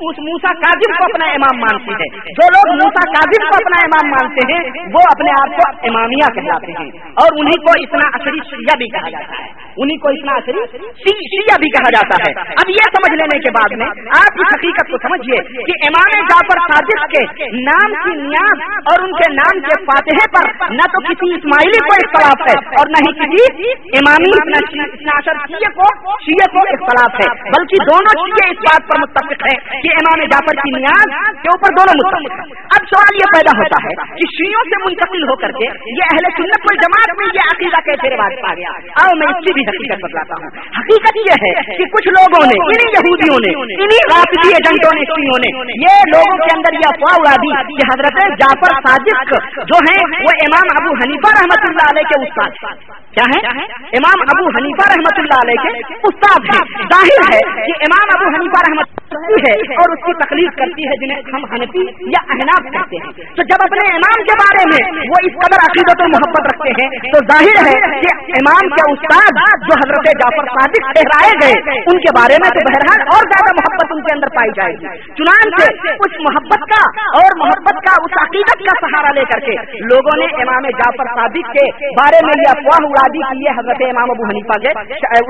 اس 0.10 0.20
موسا 0.20 0.54
کاظم 0.54 0.94
کو 0.98 1.04
اپنا 1.04 1.26
امام 1.26 1.60
مانتی 1.60 1.92
ہے 1.92 2.20
جو 2.30 2.48
لوگ 2.48 2.74
موسا 2.74 3.12
کاظم 3.12 3.50
کو 3.50 3.56
اپنا 3.56 3.86
امام 3.86 4.10
مانتے 4.10 4.54
ہیں، 4.54 4.60
وہ 4.94 5.00
اپنے 5.00 5.32
آپ 5.32 5.58
کو 5.58 5.70
امامیہ 5.90 6.34
کہلاتے 6.34 6.72
ہیں۔ 6.72 6.90
اور 7.06 7.28
انہیں 7.40 7.66
کو 7.66 7.72
اتنا 7.82 8.08
اثری 8.14 8.40
شیعہ 8.50 8.78
بھی 8.78 8.88
کہا 8.88 9.10
جاتا 9.10 9.44
ہے۔ 9.44 9.48
انہیں 9.78 9.98
کو 9.98 10.10
اتنا 10.10 10.32
اثری 10.34 10.60
شیعہ 11.10 11.58
بھی 11.60 11.70
کہا 11.70 11.90
جاتا 11.90 12.24
ہے۔ 12.28 12.52
اب 12.52 12.70
یہ 12.70 12.86
سمجھ 12.98 13.18
لینے 13.18 13.40
کے 13.40 13.52
بعد 13.52 13.78
میں 13.78 13.86
آپ 14.08 14.34
اس 14.36 14.48
حقیقت 14.56 14.92
کو 14.92 14.98
سمجھیے 15.08 15.38
کہ 15.64 15.74
امام 15.88 16.26
جعفر 16.26 16.74
صادق 16.74 17.12
کے 17.12 17.46
نام 17.62 17.94
کی 18.04 18.22
نیاز 18.22 18.62
اور 18.78 19.04
ان 19.04 19.12
کے 19.12 19.34
نام 19.34 19.60
کے 19.60 19.84
فاتحے 19.84 20.26
پر 20.32 20.64
نہ 20.74 20.82
تو 20.82 21.00
کسی 21.02 21.36
اسماعیل 21.36 21.67
اسماعیلی 21.68 21.80
کو 21.88 21.94
اختلاف 21.98 22.44
ہے 22.48 22.56
اور 22.80 22.90
نہ 22.90 23.02
ہی 23.06 23.12
کسی 23.20 23.72
امامی 24.00 24.32
شیعہ 24.68 25.72
کو 25.78 25.88
شیعہ 26.26 26.50
کو 26.56 26.64
اختلاف 26.74 27.20
ہے، 27.22 27.28
بلکہ 27.56 27.84
دونوں 27.90 28.14
شیعہ 28.22 28.50
اس 28.52 28.62
بات 28.68 28.88
پر 28.90 29.02
متفق 29.02 29.46
ہے 29.48 29.56
کہ 29.84 29.94
امام 29.98 30.24
جعفر 30.34 30.60
کی 30.62 30.74
نیاز 30.78 31.16
کے 31.44 31.54
اوپر 31.54 31.76
دونوں 31.80 31.96
متفق 32.02 32.40
ہیں۔ 32.40 32.48
اب 32.78 32.88
سوال 32.92 33.20
یہ 33.22 33.32
پیدا 33.36 33.56
ہوتا 33.60 33.82
ہے 33.86 33.96
کہ 34.20 34.30
شیعوں 34.36 34.64
سے 34.72 34.82
منتقل 34.86 35.28
ہو 35.30 35.36
کر 35.36 35.56
کے 35.60 35.70
یہ 36.00 36.12
اہل 36.12 36.30
سنت 36.38 36.68
کو 36.68 36.76
جماعت 36.84 37.16
میں 37.22 37.30
یہ 37.36 37.52
عقیدہ 37.54 37.82
کیسے 37.90 38.14
رواج 38.16 38.38
پا 38.42 38.54
گیا؟ 38.54 38.76
آؤ 39.04 39.18
میں 39.22 39.28
اس 39.28 39.44
کی 39.48 39.54
بھی 39.54 39.68
حقیقت 39.72 40.06
بتلاتا 40.06 40.42
ہوں۔ 40.42 40.50
حقیقت 40.80 41.22
یہ 41.26 41.46
ہے 41.46 41.54
کہ 41.78 41.90
کچھ 41.98 42.10
لوگوں 42.18 42.44
نے 42.46 42.60
انہیں 42.68 42.92
یہودیوں 42.98 43.40
نے 43.48 43.54
انہیں 43.58 44.04
رافضی 44.14 44.54
ایجنٹوں 44.54 44.94
نے، 45.00 45.08
شیعوں 45.12 45.40
نے، 45.44 45.54
یہ 45.86 46.02
لوگوں 46.16 46.38
کے 46.44 46.52
اندر 46.58 46.80
یہ 46.80 46.92
افواہ 46.94 47.18
اڑا 47.18 47.36
دی 47.44 47.54
کہ 47.80 47.90
حضرت 47.92 48.22
جعفر 48.44 48.76
صادق 48.88 49.36
جو 49.72 49.82
ہیں، 49.88 50.02
وہ 50.28 50.36
امام 50.48 50.74
ابو 50.78 50.96
حنیفہ 51.02 51.34
رحمت 51.58 51.70
اللہ 51.70 52.00
علیہ 52.00 52.04
کے 52.04 52.22
استاد۔ 52.22 53.07
کیا 53.18 53.28
ہے؟ 53.32 53.66
امام 54.00 54.24
ابو 54.28 54.52
حنیفہ 54.58 54.90
رحمۃ 54.92 55.24
اللہ 55.24 55.42
علیہ 55.46 55.66
کے 55.66 55.98
استاد 56.12 56.48
ہیں۔ 56.52 56.64
ظاہر 56.94 57.28
ہے 57.32 57.42
کہ 57.68 57.82
امام 57.90 58.16
ابو 58.18 58.32
حنیفہ 58.38 58.64
رحمۃ 58.68 58.96
ہے 59.44 59.52
اور 59.82 59.94
اس 59.94 60.02
کی 60.06 60.14
تکلیف 60.20 60.58
کرتی 60.58 60.86
ہے 60.90 60.96
جنہیں 61.02 61.30
ہم 61.34 61.46
حنفی 61.54 61.84
یا 62.14 62.20
احناف 62.34 62.68
کہتے 62.74 63.00
ہیں۔ 63.04 63.14
تو 63.38 63.46
جب 63.52 63.64
اپنے 63.66 63.86
امام 63.98 64.22
کے 64.28 64.36
بارے 64.42 64.66
میں 64.72 64.82
وہ 65.12 65.22
اس 65.30 65.38
قدر 65.44 65.64
عقیدت 65.68 66.04
و 66.06 66.10
محبت 66.14 66.50
رکھتے 66.50 66.74
ہیں، 66.80 67.12
تو 67.16 67.22
ظاہر 67.32 67.60
ہے 67.68 67.74
کہ 68.04 68.14
امام 68.40 68.70
کے 68.76 68.86
استاد 68.94 69.40
جو 69.66 69.78
حضرت 69.82 70.10
جعفر 70.22 70.50
صادق 70.52 70.88
ٹھہرائے 70.98 71.34
گئے، 71.42 71.80
ان 71.94 72.02
کے 72.06 72.14
بارے 72.20 72.40
میں 72.44 72.52
تو 72.58 72.66
بہرحال 72.70 73.04
اور 73.16 73.28
زیادہ 73.34 73.56
محبت 73.60 73.96
ان 73.98 74.04
کے 74.08 74.14
اندر 74.16 74.34
پائی 74.38 74.56
جائے 74.60 74.78
گی۔ 74.84 74.94
چنانچہ 75.20 75.68
اس 76.08 76.18
محبت 76.28 76.68
کا 76.74 76.82
اور 77.22 77.38
محبت 77.44 77.82
کا، 77.88 77.98
اس 78.08 78.18
عقیدت 78.26 78.66
کا 78.70 78.78
سہارا 78.86 79.14
لے 79.20 79.26
کر 79.34 79.46
کے 79.50 79.58
لوگوں 79.94 80.18
نے 80.24 80.32
امام 80.46 80.70
جعفر 80.84 81.14
صادق 81.20 81.52
کے 81.58 81.68
بارے 82.02 82.24
میں 82.30 82.38
یہ 82.44 82.54
افواہ 82.56 82.90
اڑا 82.92 83.07
دی 83.16 83.22
کہ 83.28 83.38
یہ 83.44 83.58
حضرت 83.60 83.82
امام 83.88 84.12
ابو 84.14 84.28
حنیفہ 84.30 84.58
کے 84.64 84.72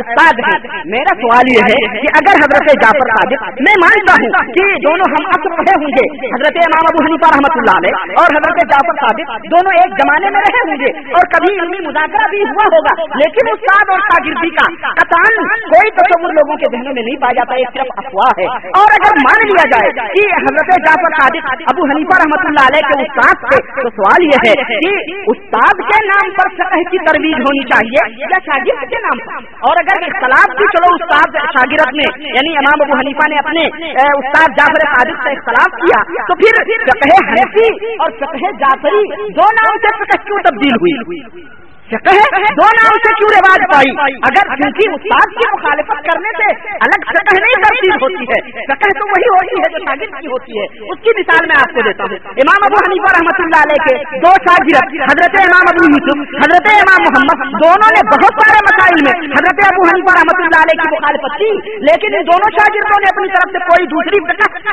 استاد 0.03 0.41
ہیں 0.45 0.81
میرا 0.93 1.13
سوال 1.21 1.51
یہ 1.53 1.69
ہے 1.71 1.77
کہ 1.95 2.11
اگر 2.19 2.41
حضرت 2.43 2.69
جعفر 2.83 3.11
صادق، 3.11 3.45
میں 3.67 3.75
مانتا 3.83 4.17
ہوں 4.21 4.51
کہ 4.57 4.65
دونوں 4.85 5.09
ہم 5.13 5.29
اصل 5.37 5.55
رہے 5.59 5.75
ہوں 5.83 5.93
گے، 5.97 6.05
حضرت 6.33 6.59
امام 6.63 6.89
ابو 6.91 7.03
حنیفہ 7.07 7.31
رحمۃ 7.33 7.57
اللہ 7.61 7.79
علیہ 7.81 8.21
اور 8.23 8.35
حضرت 8.37 8.61
جعفر 8.73 8.99
صادق 9.01 9.47
دونوں 9.55 9.75
ایک 9.81 9.95
زمانے 10.01 10.33
میں 10.37 10.43
رہے 10.47 10.63
ہوں 10.69 10.83
گے 10.83 10.91
اور 11.19 11.29
کبھی 11.35 11.53
علمی 11.63 11.81
مذاکرہ 11.87 12.29
بھی 12.33 12.43
ہوا 12.51 12.67
ہوگا۔ 12.75 12.95
لیکن 13.23 13.51
استاد 13.53 13.93
اور 13.95 14.03
شاگردی 14.07 14.51
کا 14.59 14.67
کتان 15.01 15.39
کوئی 15.73 15.93
تصور 15.99 16.35
لوگوں 16.39 16.59
کے 16.63 16.71
ذہنوں 16.75 16.95
میں 16.99 17.05
نہیں 17.07 17.19
پایا 17.25 17.37
جاتا 17.39 17.59
ایک 17.63 17.73
طرف 17.77 18.03
افواہ 18.03 18.33
ہے۔ 18.41 18.49
اور 18.81 18.95
اگر 18.99 19.19
مان 19.25 19.45
لیا 19.51 19.67
جائے 19.73 19.93
کہ 20.15 20.25
حضرت 20.45 20.73
جعفر 20.87 21.17
صادق 21.17 21.65
ابو 21.75 21.89
حنیفہ 21.93 22.21
رحمۃ 22.23 22.47
اللہ 22.51 22.69
علیہ 22.71 22.91
کے 22.91 23.07
استاد 23.07 23.47
سے، 23.47 23.61
تو 23.81 23.89
سوال 23.97 24.27
یہ 24.29 24.45
ہے 24.47 24.55
کہ 24.71 24.95
استاد 25.35 25.83
کے 25.91 26.01
نام 26.11 26.33
پر 26.39 26.53
فقہ 26.59 26.81
کی 26.91 27.03
ترویج 27.07 27.43
ہونی 27.47 27.66
چاہیے 27.71 28.05
یا 28.23 28.39
شاگرد 28.47 28.93
کے 28.93 29.01
نام 29.05 29.23
اور 29.69 29.81
اگر 29.83 30.05
اختلاف 30.09 30.55
بھی 30.59 30.69
چلو 30.75 30.93
استاد 30.97 31.37
شاگرد 31.57 31.99
میں 31.99 32.09
یعنی 32.35 32.55
امام 32.63 32.85
ابو 32.87 32.99
حنیفہ 33.01 33.29
نے 33.33 33.39
اپنے 33.43 33.67
استاد 34.15 34.57
جعفر 34.59 34.87
صادق 34.87 35.21
سے 35.27 35.35
اختلاف 35.37 35.77
کیا، 35.83 36.01
تو 36.27 36.39
پھر 36.41 36.59
فقہ 36.87 37.21
حنفی 37.29 37.69
اور 37.97 38.17
فقہ 38.23 38.51
جعفری 38.63 39.05
دو 39.39 39.47
نام 39.59 39.79
سے 39.85 39.95
فقہ 40.01 40.19
کیوں 40.27 40.43
تبدیل 40.49 40.77
ہوئی؟ 40.81 41.47
دو 41.91 42.65
نام 42.77 42.95
سے 43.03 43.11
کیوں 43.17 43.29
رواج 43.33 43.61
پائی؟ 43.73 43.91
اگر 44.29 44.47
کیونکہ 44.55 44.95
استاد 44.95 45.35
کی 45.37 45.45
مخالفت 45.51 45.99
کرنے 46.07 46.31
سے 46.39 46.47
الگ 46.87 47.05
سطح 47.11 47.37
نہیں 47.43 47.61
تبدیل 47.65 47.93
ہوتی 48.03 48.25
ہے۔ 48.31 48.39
سطح 48.71 48.91
تو 48.99 49.05
وہی 49.11 49.29
ہوتی 49.35 49.55
ہے 49.61 49.69
جو 49.71 49.79
شاگرد 49.85 50.19
کی 50.21 50.27
ہوتی 50.27 50.59
ہے۔ 50.59 50.65
اس 50.93 50.99
کی 51.03 51.13
مثال 51.19 51.47
میں 51.47 51.55
آپ 51.59 51.75
کو 51.75 51.81
دیتا 51.81 52.03
ہوں۔ 52.03 52.17
امام 52.43 52.65
ابو 52.69 52.81
حنیفہ 52.87 53.13
رحمۃ 53.17 53.39
اللہ 53.39 53.63
علیہ 53.67 53.79
کے 53.85 54.19
دو 54.25 54.31
شاگرد 54.47 54.97
حضرت 55.11 55.37
امام 55.43 55.69
ابو 55.73 55.85
یوسف 55.91 56.35
حضرت 56.43 56.67
امام 56.73 57.01
محمد 57.07 57.63
دونوں 57.63 57.91
نے 57.97 58.01
بہت 58.11 58.41
سارے 58.41 58.59
مسائل 58.69 58.99
میں 59.07 59.15
حضرت 59.37 59.63
ابو 59.67 59.87
حنیفہ 59.89 60.17
رحمۃ 60.19 60.43
اللہ 60.43 60.59
علیہ 60.61 60.81
کی 60.81 60.89
مخالفت 60.95 61.39
کی۔ 61.43 61.51
لیکن 61.87 62.19
ان 62.19 62.27
دونوں 62.31 62.51
شاگردوں 62.59 62.99
نے 63.05 63.09
اپنی 63.15 63.27
طرف 63.27 63.55
سے 63.55 63.63
کوئی 63.71 63.87
دوسری 63.95 64.23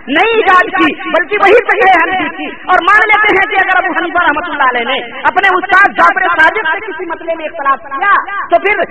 نہیں 0.09 0.35
ایجاد 0.35 0.75
کی 0.79 0.93
بلکہ 1.17 1.37
وہی 1.45 1.63
فکر 1.71 2.35
کی۔ 2.37 2.51
اور 2.75 2.85
مان 2.91 3.01
لیتے 3.13 3.35
ہیں 3.37 3.47
کہ 3.51 3.63
اگر 3.65 3.85
ابو 3.85 3.93
حنیفہ 4.01 4.25
رحمۃ 4.25 4.53
اللہ 4.53 4.69
علیہ 4.75 4.85
نے 4.91 5.19
اپنے 5.23 5.57
استاد 5.59 5.97
جعفر 6.01 6.29
صادق 6.41 6.71
سے 6.75 6.79
کسی 6.85 7.04
مسئلے 7.11 7.37
میں 7.41 7.47
اختلاف 7.47 7.87
کیا۔ 7.95 8.13
تو 8.53 8.61
پھر 8.65 8.83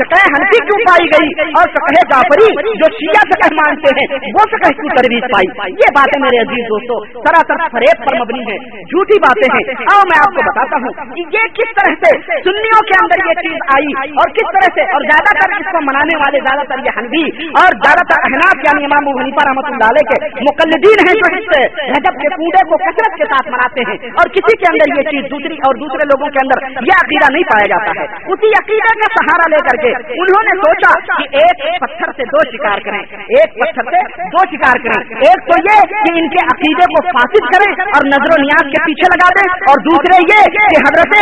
فقہ 0.00 0.20
ہنسی 0.26 0.60
کیوں 0.66 0.78
پائی 0.88 1.08
گئی 1.12 1.50
اور 1.60 1.72
فقہ 1.76 2.02
جعفری 2.12 2.48
جو 2.82 2.90
شیعہ 2.96 3.24
فقہ 3.32 3.50
مانتے 3.58 3.92
ہیں 3.98 4.06
وہ 4.36 4.46
فقہ 4.52 4.70
کیوں 4.78 4.90
ترویج 4.98 5.26
پائی؟ 5.32 5.50
یہ 5.82 5.92
باتیں 5.98 6.18
میرے 6.24 6.40
عزیز 6.42 6.68
دوستوں 6.72 6.98
سراسر 7.18 7.62
فریب 7.74 8.04
پر 8.06 8.18
مبنی 8.20 8.42
ہے 8.50 8.58
جھوٹی 8.84 9.18
باتیں 9.26 9.46
ہیں۔ 9.48 9.64
آؤ 9.94 10.06
میں 10.12 10.18
آپ 10.22 10.38
کو 10.38 10.46
بتاتا 10.48 10.80
ہوں 10.84 11.20
یہ 11.36 11.50
کس 11.60 11.74
طرح 11.80 11.98
سے 12.04 12.12
سنیوں 12.48 12.80
کے 12.90 12.98
اندر 13.00 13.24
یہ 13.28 13.40
چیز 13.40 13.66
آئی 13.76 13.92
اور 14.22 14.34
کس 14.38 14.50
طرح 14.56 14.68
سے 14.78 14.86
اور 14.96 15.08
زیادہ 15.12 15.36
تر 15.40 15.56
اس 15.58 15.70
کو 15.72 15.84
منانے 15.88 16.18
والے 16.22 16.42
زیادہ 16.46 16.66
تر 16.72 16.84
یہ 16.86 16.98
ہنوی 16.98 17.24
اور 17.62 17.78
زیادہ 17.82 18.06
تر 18.12 18.26
احناف 18.28 18.64
یعنی 18.68 18.88
امام 18.90 19.10
حنیفہ 19.12 19.46
رحمۃ 19.48 19.70
اللہ 19.72 19.92
علیہ 19.92 20.08
کے 20.12 20.44
مقلدین 20.48 21.04
ہیں 21.08 21.16
جو 21.20 21.30
اس 21.32 21.50
رجب 21.92 22.20
کے 22.22 22.32
کوڑے 22.34 22.62
کو 22.72 22.78
کثرت 22.84 23.16
کے 23.16 23.28
ساتھ 23.32 23.48
مناتے 23.48 23.86
ہیں 23.90 23.96
اور 24.14 24.32
کسی 24.36 24.56
کے 24.62 24.68
اندر 24.72 24.94
یہ 24.96 25.08
چیز 25.10 25.28
دوسری 25.32 25.58
اور 25.68 25.80
دوسرے 25.82 26.08
لوگوں 26.12 26.30
کے 26.36 26.42
اندر 26.42 26.64
یہ 26.88 26.98
عقیدہ 26.98 27.30
نہیں 27.32 27.46
پایا 27.52 27.61
جاتا 27.68 27.92
ہے۔ 28.00 28.06
اسی 28.32 28.50
عقیدے 28.60 28.92
کا 29.02 29.08
سہارا 29.14 29.50
لے 29.50 29.60
کر 29.68 29.82
کے 29.82 29.90
انہوں 30.20 30.42
نے 30.42 30.54
سوچا 30.62 31.14
کہ 31.16 31.36
ایک 31.36 31.80
پتھر 31.80 32.12
سے 32.16 32.22
دو 32.24 32.42
شکار 32.52 32.78
کریں۔ 32.78 33.02
ایک 33.38 33.54
پتھر 33.54 33.90
سے 33.90 34.22
دو 34.24 34.44
شکار 34.54 34.82
کریں۔ 34.84 35.14
ایک 35.14 35.46
تو 35.50 35.60
یہ 35.64 35.80
کہ 35.92 36.20
ان 36.20 36.28
کے 36.28 36.44
عقیدے 36.44 36.84
کو 36.94 37.06
فاسد 37.08 37.50
کریں 37.54 37.84
اور 37.84 38.06
نظر 38.06 38.32
و 38.32 38.42
نیاز 38.42 38.66
کے 38.72 38.84
پیچھے 38.84 39.08
لگا 39.14 39.28
دیں۔ 39.38 39.48
اور 39.52 39.76
دوسرے 39.80 40.18
یہ 40.22 40.42
کہ 40.56 40.66
حضرت 40.86 41.16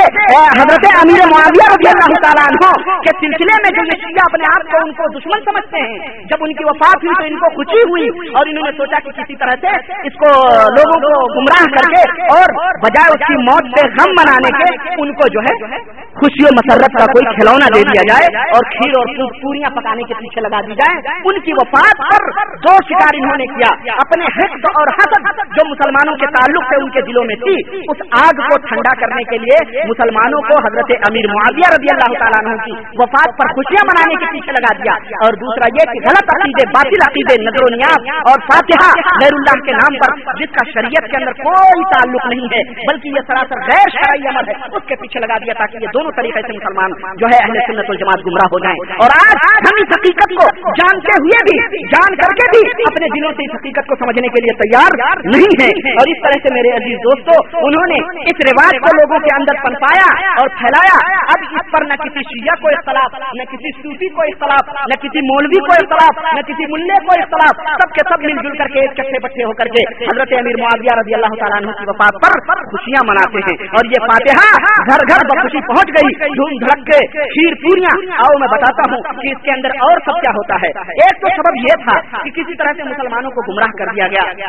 حضرت 0.61 0.87
امیر 1.03 1.27
معاویہ 1.31 1.69
رضی 1.71 1.89
اللہ 1.89 2.21
تعالیٰ 2.23 2.45
عنہ 2.51 2.71
کے 3.01 3.11
سلسلے 3.21 3.57
میں 3.63 3.71
جو 3.71 3.85
یہ 3.85 4.01
شیعہ 4.01 4.25
اپنے 4.31 4.45
آپ 4.49 4.71
کو 4.71 4.77
ان 4.87 4.93
کو 4.93 5.19
دشمن 5.19 5.41
سمجھتے 5.45 5.79
ہیں، 5.79 5.99
جب 6.25 6.37
ان 6.41 6.53
کی 6.53 6.65
وفات 6.65 6.97
ہوئی 6.97 7.15
تو 7.19 7.25
ان 7.25 7.39
کو 7.39 7.47
خوشی 7.55 7.79
ہوئی 7.79 8.09
اور 8.35 8.47
انہوں 8.47 8.63
نے 8.67 8.77
سوچا 8.77 8.99
کہ 9.05 9.11
کسی 9.11 9.37
طرح 9.37 9.55
سے 9.61 9.67
اس 10.03 10.15
کو 10.15 10.31
لوگوں 10.51 11.01
کو 11.01 11.41
گمراہ 11.41 11.65
کر 11.65 11.95
کے 11.95 12.23
اور 12.23 12.55
بجائے 12.85 13.09
اس 13.11 13.27
کی 13.29 13.37
موت 13.37 13.79
سے 13.79 13.87
غم 13.89 14.11
منانے 14.11 14.65
کے 14.65 14.95
ان 15.03 15.13
کو 15.13 15.29
جو 15.29 15.41
ہے 15.41 15.79
خوشی 16.05 16.30
و 16.31 16.51
مسرت 16.57 16.93
کا 16.99 17.05
کوئی 17.05 17.35
کھلونا 17.35 17.67
دے 17.75 17.83
دیا 17.93 18.03
جائے 18.11 18.27
اور 18.51 18.69
کھیر 18.71 18.93
اور 18.99 19.33
پوریاں 19.43 19.71
پکانے 19.71 20.03
کے 20.03 20.15
پیچھے 20.15 20.41
لگا 20.41 20.61
دی 20.61 20.75
جائے 20.75 20.97
ان 21.31 21.41
کی 21.41 21.53
وفات 21.53 22.03
پر 22.11 22.29
دو 22.57 22.75
شکار 22.89 23.11
انہوں 23.15 23.37
نے 23.37 23.45
کیا۔ 23.45 23.93
اپنے 23.93 24.25
حق 24.25 24.67
اور 24.79 24.87
حسد 24.99 25.41
جو 25.57 25.69
مسلمانوں 25.71 26.17
کے 26.17 26.27
تعلق 26.27 26.65
سے 26.69 26.77
ان 26.83 26.91
کے 26.91 27.01
دلوں 27.01 27.25
میں 27.25 27.35
تھی، 27.35 27.81
اس 27.91 28.03
آگ 28.23 28.41
کو 28.49 28.59
ٹھنڈا 28.69 29.01
کرنے 29.01 29.23
کے 29.23 29.39
لیے 29.39 29.59
مسلمانوں 29.85 30.41
کو 30.41 30.55
حضرت 30.67 30.93
امیر 31.11 31.27
معاویہ 31.35 31.71
رضی 31.75 31.91
اللہ 31.93 32.19
تعالیٰ 32.19 32.41
عنہ 32.41 32.63
کی 32.65 32.73
وفات 33.03 33.31
پر 33.39 33.53
خوشیاں 33.55 33.85
منانے 33.85 34.15
کے 34.15 34.33
پیچھے 34.33 34.53
لگا 34.53 34.73
دیا۔ 34.83 34.93
اور 35.25 35.33
دوسرا 35.35 35.69
یہ 35.75 35.93
کہ 35.93 35.99
غلط 36.09 36.35
عقیدے، 36.37 36.69
باطل 36.71 37.05
عقیدے 37.09 37.35
نظر 37.43 37.65
و 37.65 37.75
نیاز 37.77 38.09
اور 38.31 38.39
فاتحہ 38.51 38.91
غیر 39.23 39.35
اللہ 39.35 39.65
کے 39.65 39.73
نام 39.73 39.99
پر، 39.99 40.17
جس 40.41 40.51
کا 40.51 40.71
شریعت 40.75 41.11
کے 41.11 41.17
اندر 41.17 41.33
کوئی 41.33 41.83
تعلق 41.95 42.27
نہیں 42.27 42.47
ہے، 42.55 42.63
بلکہ 42.93 43.09
یہ 43.09 43.21
سراسر 43.27 43.61
غیر 43.61 43.89
شرعی 43.97 44.29
عمل 44.29 44.49
ہے، 44.49 44.77
اس 44.77 44.83
کے 44.87 44.97
پیچھے 44.97 45.21
لگا 45.21 45.39
دیا 45.39 45.53
تاکہ 45.59 45.77
یہ 45.83 45.87
دونوں 45.87 46.11
طریقے 46.21 46.41
سے 46.47 46.53
مسلمان 46.57 46.99
جو 47.21 47.27
ہے 47.33 47.39
اہل 47.45 47.61
سنت 47.69 47.91
الجماعت 47.91 48.27
گمراہ 48.27 48.49
ہو 48.55 48.59
جائیں۔ 48.65 48.79
اور 49.03 49.11
آج 49.27 49.37
ہم 49.67 49.77
اس 49.83 49.91
حقیقت 49.97 50.31
کو 50.39 50.47
جانتے 50.81 51.13
ہوئے 51.21 51.39
بھی، 51.45 51.57
جان 51.95 52.17
کر 52.23 52.35
کے 52.41 52.47
بھی 52.53 52.61
اپنے 52.83 53.07
دلوں 53.17 53.33
سے 53.33 53.43
اس 53.45 53.55
حقیقت 53.55 53.87
کو 53.87 53.95
سمجھنے 53.95 54.29
کے 54.29 54.41
لیے 54.41 54.55
تیار 54.61 54.91
نہیں 55.25 55.55
ہے 55.63 55.71
اور 55.93 56.07
اس 56.13 56.21
طرح 56.25 56.39
سے 56.45 56.55
میرے 56.55 56.71
عزیز 56.71 56.99
دوستوں 57.07 57.39
انہوں 57.67 57.87
نے 57.93 57.99
اس 58.31 58.39
رواج 58.51 58.75
کو 58.85 58.91
لوگوں 58.97 59.19
کے 59.19 59.35
اندر 59.37 59.55
پنپایا 59.65 60.09
اور 60.41 60.49
پھیلایا۔ 60.49 60.97
اب 61.23 61.45
اس 61.51 61.71
پر 61.73 61.85
نہ 61.85 61.95
کسی 62.03 62.21
شیعہ 62.31 62.57
کو 62.63 62.69
اختلاف، 62.69 63.11
نہ 63.35 63.45
کسی 63.53 63.83
صوفی 63.83 64.09
کو 64.09 64.23
اختلاف، 64.23 64.69
نہ 64.69 64.97
کسی 65.03 65.21
مولوی 65.31 65.61
کو 65.69 65.73
اختلاف، 65.73 66.35
نہ 66.35 66.41
کسی 66.41 66.65
ملے 66.73 66.99
کو 67.07 67.13
اختلاف، 67.21 67.55
سب 67.83 67.95
کے 67.95 68.03
سب 68.09 68.21
مل 68.21 68.37
جل 68.43 68.59
کر 68.59 68.69
کے 68.75 68.81
ایک 68.81 68.93
کٹھے 68.97 69.19
بٹھے 69.23 69.45
ہو 69.45 69.53
کر 69.53 69.67
کے 69.67 69.83
حضرت 70.05 70.33
امیر 70.39 70.57
معاویہ 70.61 70.95
رضی 71.01 71.15
اللہ 71.15 71.33
تعالیٰ 71.41 71.59
عنہ 71.63 71.71
کی 71.71 71.85
وفات 71.87 72.15
پر 72.23 72.33
خوشیاں 72.71 73.03
مناتے 73.09 73.39
ہیں۔ 73.39 73.57
اور 73.71 73.85
یہ 73.87 74.01
فاتحہ 74.07 74.49
گھر 74.91 75.01
گھر 75.09 75.27
بخوشی 75.27 75.61
پہنچ 75.67 75.91
گئی۔ 75.97 76.10
دھوم 76.19 76.67
دھڑکے 76.67 77.07
کھیر 77.07 77.55
پوریاں۔ 77.55 78.15
آؤ 78.19 78.39
میں 78.39 78.49
بتاتا 78.49 78.95
ہوں 78.95 79.23
کہ 79.23 79.29
اس 79.29 79.43
کے 79.43 79.51
اندر 79.51 79.69
اور 79.69 79.99
سب 80.05 80.21
کیا 80.21 80.31
ہوتا 80.31 80.55
ہے۔ 80.55 80.69
ایک 80.81 81.23
تو 81.23 81.29
سبب 81.29 81.57
یہ 81.57 81.85
تھا 81.89 82.19
کہ 82.23 82.31
کسی 82.31 82.57
طرح 82.57 82.73
سے 82.77 82.83
مسلمانوں 82.83 83.31
کو 83.31 83.53
گمراہ 83.53 83.79
کر 83.79 83.85
دیا 83.95 84.07
گیا۔ 84.07 84.45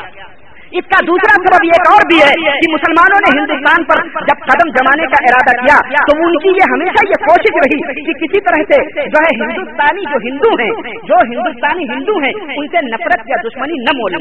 اس 0.79 0.85
کا 0.91 0.99
دوسرا 1.07 1.33
سبب 1.45 1.63
ایک 1.67 1.87
اور 1.93 2.03
بھی 2.09 2.17
ہے 2.17 2.51
کہ 2.59 2.67
مسلمانوں 2.73 3.17
نے 3.23 3.31
ہندوستان 3.37 3.85
پر 3.87 4.01
جب 4.27 4.43
قدم 4.49 4.69
جمانے 4.75 5.07
کا 5.13 5.19
ارادہ 5.29 5.55
کیا 5.61 5.79
تو 6.09 6.15
ان 6.25 6.37
کی 6.43 6.53
یہ 6.59 6.71
ہمیشہ 6.73 7.03
یہ 7.09 7.23
کوشش 7.23 7.57
رہی 7.63 7.79
کہ 8.07 8.15
کسی 8.21 8.41
طرح 8.45 8.63
سے 8.69 8.77
جو 9.15 9.23
ہے 9.25 9.33
ہندوستانی 9.41 10.05
جو 10.11 10.21
ہندو 10.25 10.51
ہیں، 10.61 10.69
جو 11.09 11.19
ہندوستانی 11.31 11.87
ہندو 11.89 12.15
ہیں، 12.25 12.31
ان 12.55 12.69
سے 12.75 12.83
نفرت 12.85 13.33
یا 13.33 13.39
دشمنی 13.47 13.79
نہ 13.87 13.95
مول 13.99 14.15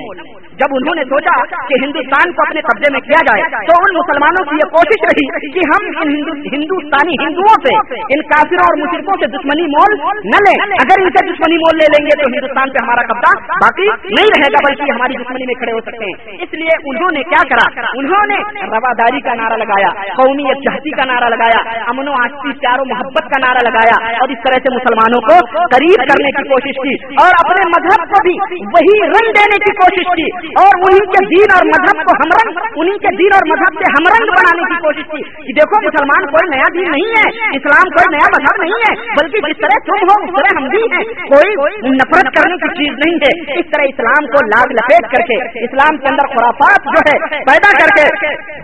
جب 0.62 0.74
انہوں 0.78 0.98
نے 1.00 1.04
سوچا 1.10 1.36
کہ 1.68 1.78
ہندوستان 1.84 2.32
کو 2.38 2.42
اپنے 2.46 2.64
قبضے 2.70 2.90
میں 2.94 3.00
کیا 3.04 3.20
جائے، 3.28 3.44
تو 3.68 3.78
ان 3.84 3.94
مسلمانوں 3.98 4.42
کی 4.50 4.58
یہ 4.62 4.72
کوشش 4.72 5.06
رہی 5.10 5.52
کہ 5.54 5.68
ہم 5.70 5.86
ان 6.02 6.10
ہندوستانی 6.56 7.16
ہندوؤں 7.22 7.62
سے، 7.68 7.76
ان 8.16 8.26
کافروں 8.32 8.66
اور 8.66 8.80
مشرقوں 8.82 9.16
سے 9.22 9.30
دشمنی 9.36 9.70
مول 9.76 9.96
نہ 10.34 10.42
لیں۔ 10.48 10.56
اگر 10.80 11.06
ان 11.06 11.14
سے 11.16 11.24
دشمنی 11.30 11.62
مول 11.62 11.80
لے 11.82 11.88
لیں 11.94 12.02
گے 12.08 12.18
تو 12.22 12.28
ہندوستان 12.34 12.74
پہ 12.74 12.84
ہمارا 12.84 13.06
قبضہ 13.12 13.32
باقی 13.64 13.88
نہیں 13.88 14.30
رہے 14.36 14.52
گا، 14.56 14.64
بلکہ 14.68 14.92
ہماری 14.96 15.22
دشمنی 15.22 15.50
میں 15.52 15.58
کھڑے 15.62 15.78
ہو 15.78 15.80
سکتے 15.88 16.12
ہیں۔ 16.12 16.38
اس 16.40 16.52
لیے 16.52 16.74
انہوں 16.84 17.10
نے 17.12 17.22
کیا 17.22 17.42
کرا؟ 17.48 17.66
انہوں 17.96 18.26
نے 18.26 18.36
رواداری 18.66 19.20
کا 19.20 19.34
نعرہ 19.34 19.56
لگایا 19.56 19.90
قومی 20.16 20.44
جہتی 20.64 20.90
کا 20.90 21.04
نعرہ 21.04 21.28
لگایا، 21.28 21.60
امن 21.88 22.08
و 22.08 22.12
آشتی 22.12 22.58
پیار 22.58 22.78
و 22.78 22.84
محبت 22.88 23.24
کا 23.24 23.46
نعرہ 23.46 23.62
لگایا 23.64 23.96
اور 24.12 24.28
اس 24.28 24.40
طرح 24.44 24.56
سے 24.56 24.74
مسلمانوں 24.74 25.20
کو 25.20 25.34
قریب 25.72 26.00
کرنے 26.08 26.30
کی 26.30 26.48
کوشش 26.48 26.76
کی 26.84 27.14
اور 27.22 27.32
اپنے 27.44 27.62
مذہب 27.76 28.08
کو 28.10 28.18
بھی 28.22 28.34
وہی 28.74 29.06
رنگ 29.06 29.28
دینے 29.32 29.56
کی 29.64 29.72
کوشش 29.74 30.06
کی 30.16 30.46
اور 30.46 30.72
انہیں 30.76 31.12
کے 31.12 31.24
دین 31.26 31.48
اور 31.54 31.64
مذہب 31.66 32.04
کو 32.04 32.12
ہم 32.20 32.28
رنگ 32.34 32.52
انہیں 32.76 32.98
کے 32.98 33.16
دین 33.16 33.30
اور 33.34 33.44
مذہب 33.48 33.72
سے 33.80 33.84
ہم 33.90 34.04
رنگ 34.12 34.30
بنانے 34.30 34.62
کی 34.70 34.80
کوشش 34.80 35.06
کی۔ 35.06 35.22
کہ 35.40 35.52
دیکھو، 35.52 35.86
مسلمان 35.86 36.22
کوئی 36.26 36.56
نیا 36.56 36.68
دین 36.74 36.90
نہیں 36.90 37.10
ہے، 37.10 37.26
اسلام 37.56 37.86
کوئی 37.90 38.16
نیا 38.16 38.28
مذہب 38.36 38.62
نہیں 38.62 38.78
ہے، 38.80 38.92
بلکہ 39.20 39.38
جس 39.48 39.60
طرح 39.60 39.78
تم 39.86 40.06
ہو، 40.10 40.24
اس 40.24 40.30
طرح 40.38 40.58
ہم 40.58 40.68
بھی 40.68 40.82
ہیں۔ 40.92 41.04
کوئی 41.32 41.50
نفرت 41.96 42.28
کرنے 42.36 42.56
کی 42.56 42.68
چیز 42.74 42.92
نہیں 43.06 43.16
ہے۔ 43.16 43.60
اس 43.60 43.66
طرح 43.72 43.84
اسلام 43.88 44.26
کو 44.26 44.46
لاگ 44.46 44.72
لپیٹ 44.72 45.04
کر 45.10 45.22
کے، 45.22 45.64
اسلام 45.64 45.96
کے 45.96 46.06
اندر 46.10 46.26
خرافات 46.34 46.88
جو 46.94 47.00
ہے 47.06 47.14
پیدا 47.44 47.70
کر 47.78 47.92
کے 47.96 48.04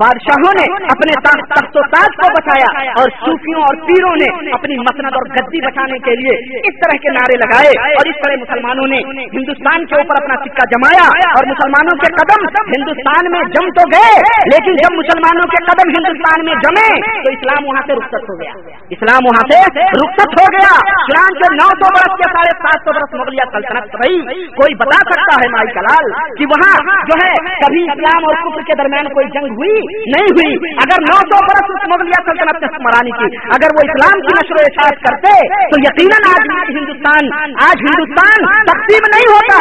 بادشاہوں 0.01 0.53
نے 0.61 0.65
اپنے 0.95 1.15
تخت 1.27 1.77
و 1.77 1.85
تاج 1.95 2.17
کو 2.17 2.31
بچایا 2.39 2.93
اور 3.01 3.15
صوفیوں 3.21 3.63
اور 3.63 3.81
پیروں 3.89 4.15
نے 4.23 4.51
اپنی 4.53 4.79
مسند 4.79 5.17
اور 5.21 5.29
گدی 5.37 5.63
بچانے 5.67 5.99
کے 5.99 6.17
لیے 6.21 6.35
اس 6.71 6.79
طرح 6.83 6.99
کے 7.05 7.15
نعرے 7.19 7.39
لگائے 7.45 7.73
اور 7.93 8.11
اس 8.13 8.19
طرح 8.25 8.37
مسلمانوں 8.41 8.87
نے 8.87 9.01
ہندوستان 9.37 9.87
کے 9.87 10.01
اوپر 10.01 10.23
اپنا 10.23 10.37
سکہ 10.45 10.67
جمایا 10.75 11.07
اور 11.39 11.49
مسلمانوں 11.53 11.97
کے 12.03 12.13
قدم 12.19 12.47
ہندوستان 12.77 13.31
میں 13.33 13.43
جم 13.57 13.71
تو 13.79 13.87
گئے، 13.95 14.15
لیکن 14.53 14.81
جب 14.83 14.97
مسلمانوں 14.99 15.49
کے 15.55 15.63
قدم 15.71 15.93
ہندوستان 15.97 16.45
میں 16.45 16.55
جمے 16.67 16.87
تو 17.25 17.33
اسلام 17.33 17.67
وہاں 17.67 17.83
سے 17.87 17.99
رخصت 18.01 18.29
ہو 18.31 18.39
گیا۔ 18.41 18.53
اسلام 18.97 19.29
وہاں 19.29 19.45
سے 19.53 19.61
رخصت 20.03 20.37
ہو 20.41 20.47
گیا۔ 20.57 20.73
اسلام 21.05 21.41
کے 21.43 21.53
نو 21.55 21.69
سو 21.83 21.93
برس 21.97 22.17
کے 22.23 22.31
ساڑھے 22.35 22.55
سات 22.65 22.89
سو 22.89 22.97
برس 22.99 23.15
مغلیہ 23.21 23.49
سلطنت 23.53 23.97
رہی۔ 24.03 24.47
کوئی 24.61 24.75
بتا 24.75 25.01
سکتا 25.11 25.37
ہے 25.37 25.49
مائی 25.57 25.73
کلال 25.79 26.13
کہ 26.39 26.51
وہاں 26.53 26.75
جو 27.11 27.21
ہے 27.23 27.33
کبھی 27.61 27.83
اسلام 27.93 28.27
اور 28.31 28.39
کفر 28.45 28.65
کے 28.71 28.77
درمیان 28.81 29.11
کوئی 29.17 29.27
جنگ 29.37 29.55
ہوئی؟ 29.61 29.77
نہیں 30.15 30.33
ہوئی۔ 30.39 30.73
اگر 30.85 31.05
نو 31.07 31.19
سو 31.31 31.41
برس 31.49 31.71
اس 31.77 31.87
مغلیہ 31.93 32.21
سلطنت 32.27 32.61
نے 32.65 32.73
حکمرانی 32.75 33.15
کی، 33.21 33.31
اگر 33.59 33.77
وہ 33.79 33.85
اسلام 33.87 34.25
کی 34.27 34.35
نشر 34.39 34.61
و 34.61 34.65
اشاعت 34.67 35.01
کرتے، 35.07 35.35
تو 35.73 35.81
یقیناً 35.85 36.29
آج 36.33 36.51
ہندوستان 36.77 37.33
آج 37.69 37.87
ہندوستان 37.89 38.47
تقسیم 38.73 39.09
نہیں 39.15 39.33
ہوتا 39.35 39.61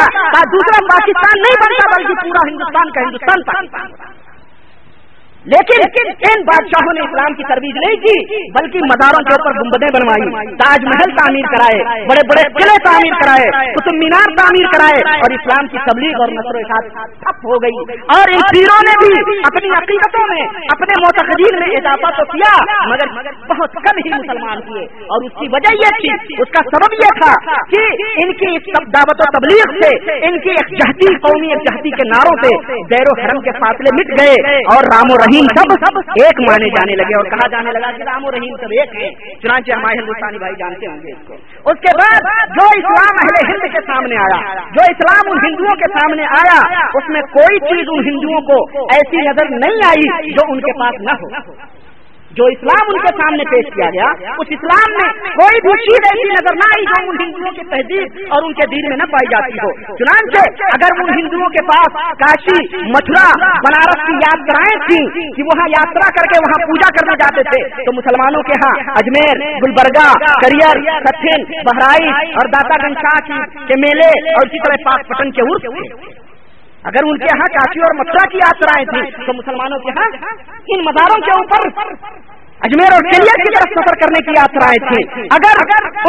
دوسرا 0.56 0.84
پاکستان 0.92 1.42
نہیں 1.46 1.58
بنتا، 1.64 1.88
بلکہ 1.96 2.22
پورا 2.24 2.46
ہندوستان 2.50 2.90
کا 2.90 3.08
ہندوستان 3.08 3.46
پاکستان 3.50 4.24
لیکن 5.46 5.80
ان 6.28 6.42
بادشاہوں 6.42 6.92
نے 6.94 7.00
اسلام 7.00 7.34
کی 7.34 7.42
ترویج 7.42 7.76
نہیں 7.86 7.96
کی، 7.96 8.16
بلکہ 8.50 8.78
مزاروں 8.78 9.24
کے 9.24 9.34
اوپر 9.34 9.52
گنبدیں 9.60 9.88
بنوائی، 9.94 10.46
تاج 10.56 10.84
محل 10.84 11.16
تعمیر 11.16 11.46
کرائے، 11.56 11.82
بڑے 12.04 12.22
بڑے 12.28 12.42
قلعے 12.42 12.76
تعمیر 12.84 13.12
کرائے، 13.12 13.46
قطب 13.72 13.96
مینار 13.96 14.36
تعمیر 14.36 14.66
کرائے 14.70 15.18
اور 15.18 15.34
اسلام 15.34 15.66
کی 15.66 15.78
تبلیغ 15.90 16.20
اور 16.20 16.28
نثر 16.28 16.54
و 16.54 16.58
اشاعت 16.58 17.10
ٹھپ 17.20 17.46
ہو 17.46 17.54
گئی۔ 17.62 17.98
اور 18.16 18.24
ان 18.30 18.40
پیروں 18.52 18.80
نے 18.88 18.94
بھی 19.04 19.38
اپنی 19.38 19.68
عقیدتوں 19.68 20.26
میں، 20.28 20.42
اپنے 20.72 20.94
معتقدین 21.00 21.58
میں 21.60 21.76
اضافہ 21.76 22.16
تو 22.16 22.24
کیا، 22.32 22.52
مگر 22.88 23.06
بہت 23.48 23.72
کم 23.72 23.96
ہی 23.96 24.10
مسلمان 24.18 24.60
کیے۔ 24.60 24.84
اور 24.84 25.24
اس 25.24 25.32
کی 25.32 25.46
وجہ 25.52 25.74
یہ 25.74 25.96
تھی، 26.00 26.34
اس 26.42 26.50
کا 26.50 26.62
سبب 26.74 26.92
یہ 26.92 27.20
تھا 27.20 27.32
کہ 27.70 27.82
ان 28.24 28.32
کی 28.32 28.58
دعوت 28.92 29.20
و 29.20 29.38
تبلیغ 29.38 29.78
سے، 29.80 29.96
ان 30.26 30.40
کی 30.40 30.50
ایک 30.50 30.68
جہتی 30.70 31.14
قومی، 31.14 31.48
ایک 31.48 31.58
جہتی 31.58 31.90
کے 31.90 32.08
نعروں 32.08 32.36
سے 32.42 32.72
زیر 32.94 33.06
و 33.10 33.20
حرم 33.20 33.40
کے 33.40 33.50
فاصلے 33.50 33.90
مٹ 33.94 34.20
گئے 34.20 34.54
اور 34.54 34.84
رام 34.84 35.10
و 35.10 35.16
رحیم 35.16 35.35
سب 35.40 35.72
سب 35.84 35.98
ایک 35.98 36.40
مانے 36.40 36.68
جانے 36.68 36.96
لگے 36.96 37.16
اور 37.16 37.24
کہا 37.24 37.48
جانے 37.48 37.70
لگا 37.70 37.90
کہ 37.90 38.02
رام 38.02 38.24
و 38.24 38.30
رحیم 38.30 38.56
سب 38.56 38.70
ایک 38.70 38.96
ہے 38.96 39.10
چنانچہ 39.42 39.72
ہمارے 39.72 39.98
ہندوستانی 39.98 40.38
بھائی 40.38 40.54
جانتے 40.58 40.86
ہوں 40.86 40.96
گے 40.96 41.12
اس 41.12 41.28
کو۔ 41.28 41.34
اس 41.70 41.80
کے 41.80 41.96
بعد 41.96 42.20
جو 42.56 42.66
اسلام 42.76 43.16
اہل 43.24 43.50
ہند 43.50 43.72
کے 43.72 43.80
سامنے 43.86 44.16
آیا 44.16 44.54
جو 44.54 44.82
اسلام 44.90 45.30
ان 45.30 45.38
ہندوؤں 45.46 45.76
کے 45.76 45.92
سامنے 45.98 46.22
آیا 46.22 46.58
اس 46.94 47.08
میں 47.08 47.20
کوئی 47.20 47.58
چیز 47.58 47.84
ان 47.88 48.04
ہندوؤں 48.08 48.40
کو 48.40 48.84
ایسی 48.84 49.16
نظر 49.16 49.50
نہیں 49.50 49.80
آئی 49.86 50.30
جو 50.32 50.52
ان 50.52 50.60
کے 50.60 50.72
پاس 50.80 51.00
نہ 51.00 51.10
ہو۔ 51.10 51.52
جو 52.38 52.46
اسلام 52.54 52.88
ان 52.92 52.98
کے 53.02 53.10
سامنے 53.18 53.44
پیش 53.50 53.68
کیا 53.74 53.86
گیا، 53.90 54.08
اس 54.42 54.50
اسلام 54.56 54.96
میں 54.96 55.08
کوئی 55.36 55.60
بھی 55.66 55.76
چیز 55.84 56.08
ایسی 56.08 56.26
نظر 56.30 56.58
نہ 56.62 56.66
آئی 56.76 56.84
جو 56.90 56.98
ان 57.02 57.20
ہندوؤں 57.20 57.54
کی 57.58 57.64
تہذیب 57.70 58.34
اور 58.36 58.48
ان 58.48 58.56
کے 58.58 58.66
دین 58.72 58.88
میں 58.88 58.98
نہ 59.02 59.06
پائی 59.12 59.30
جاتی 59.30 59.62
ہو۔ 59.62 59.70
چنانچہ 60.00 60.42
اگر 60.68 60.98
ان 61.04 61.12
ہندوؤں 61.18 61.54
کے 61.56 61.64
پاس 61.70 61.96
کاشی، 62.24 62.58
متھرا، 62.96 63.24
بنارس 63.68 64.02
کی 64.08 64.18
یاترائیں 64.24 64.76
تھیں 64.88 65.30
کہ 65.38 65.48
وہاں 65.50 65.68
یاترا 65.76 66.10
کر 66.18 66.28
کے 66.34 66.42
وہاں 66.46 66.60
پوجا 66.66 66.90
کرنے 66.98 67.16
جاتے 67.24 67.46
تھے، 67.50 67.62
تو 67.86 67.96
مسلمانوں 68.00 68.42
کے 68.50 68.60
ہاں 68.64 68.74
اجمیر، 69.02 69.42
گلبرگہ، 69.64 70.06
کریئر 70.44 70.84
کتھن 71.08 71.48
بہرائچ 71.70 72.36
اور 72.36 72.52
داتا 72.56 72.82
گنج 72.86 73.02
شاہ 73.06 73.42
کے 73.68 73.80
میلے 73.86 74.12
اور 74.32 74.46
اسی 74.46 74.64
طرح 74.66 74.84
پاک 74.84 75.08
پٹن 75.08 75.30
کے 75.30 75.42
عرف 75.46 76.24
اگر 76.86 77.06
ان 77.06 77.18
کے 77.18 77.24
یہاں 77.24 77.46
کاشی 77.54 77.80
اور 77.80 77.94
متھرا 77.98 78.24
کی 78.30 78.38
یاترائیں 78.38 78.84
تھیں، 78.86 79.26
تو 79.26 79.32
مسلمانوں 79.32 79.78
کے 79.78 79.94
ہاں 79.96 80.08
ان 80.74 80.84
مزاروں 80.84 81.20
کے 81.26 81.32
اوپر 81.36 81.68
اجمیر 82.66 82.92
اور 82.92 83.02
کیلیا 83.10 83.34
کی 83.40 83.50
طرف 83.54 83.72
سفر 83.78 83.96
کرنے 84.00 84.20
کی 84.26 84.34
یاترائیں 84.36 84.78
تھیں۔ 84.88 85.24
اگر 85.38 85.58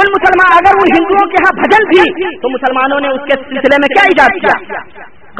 ان 0.01 0.11
مسلمان 0.11 0.53
اگر 0.57 0.78
ان 0.82 0.91
ہندوؤں 0.97 1.32
کے 1.32 1.41
یہاں 1.41 1.55
بھجن 1.61 1.89
تھی، 1.91 2.36
تو 2.41 2.49
مسلمانوں 2.49 2.99
نے 2.99 3.07
اس 3.07 3.25
کے 3.25 3.39
سلسلے 3.49 3.80
میں 3.84 3.89
کیا 3.95 4.05
ایجاد 4.05 4.38
کیا؟ 4.41 4.84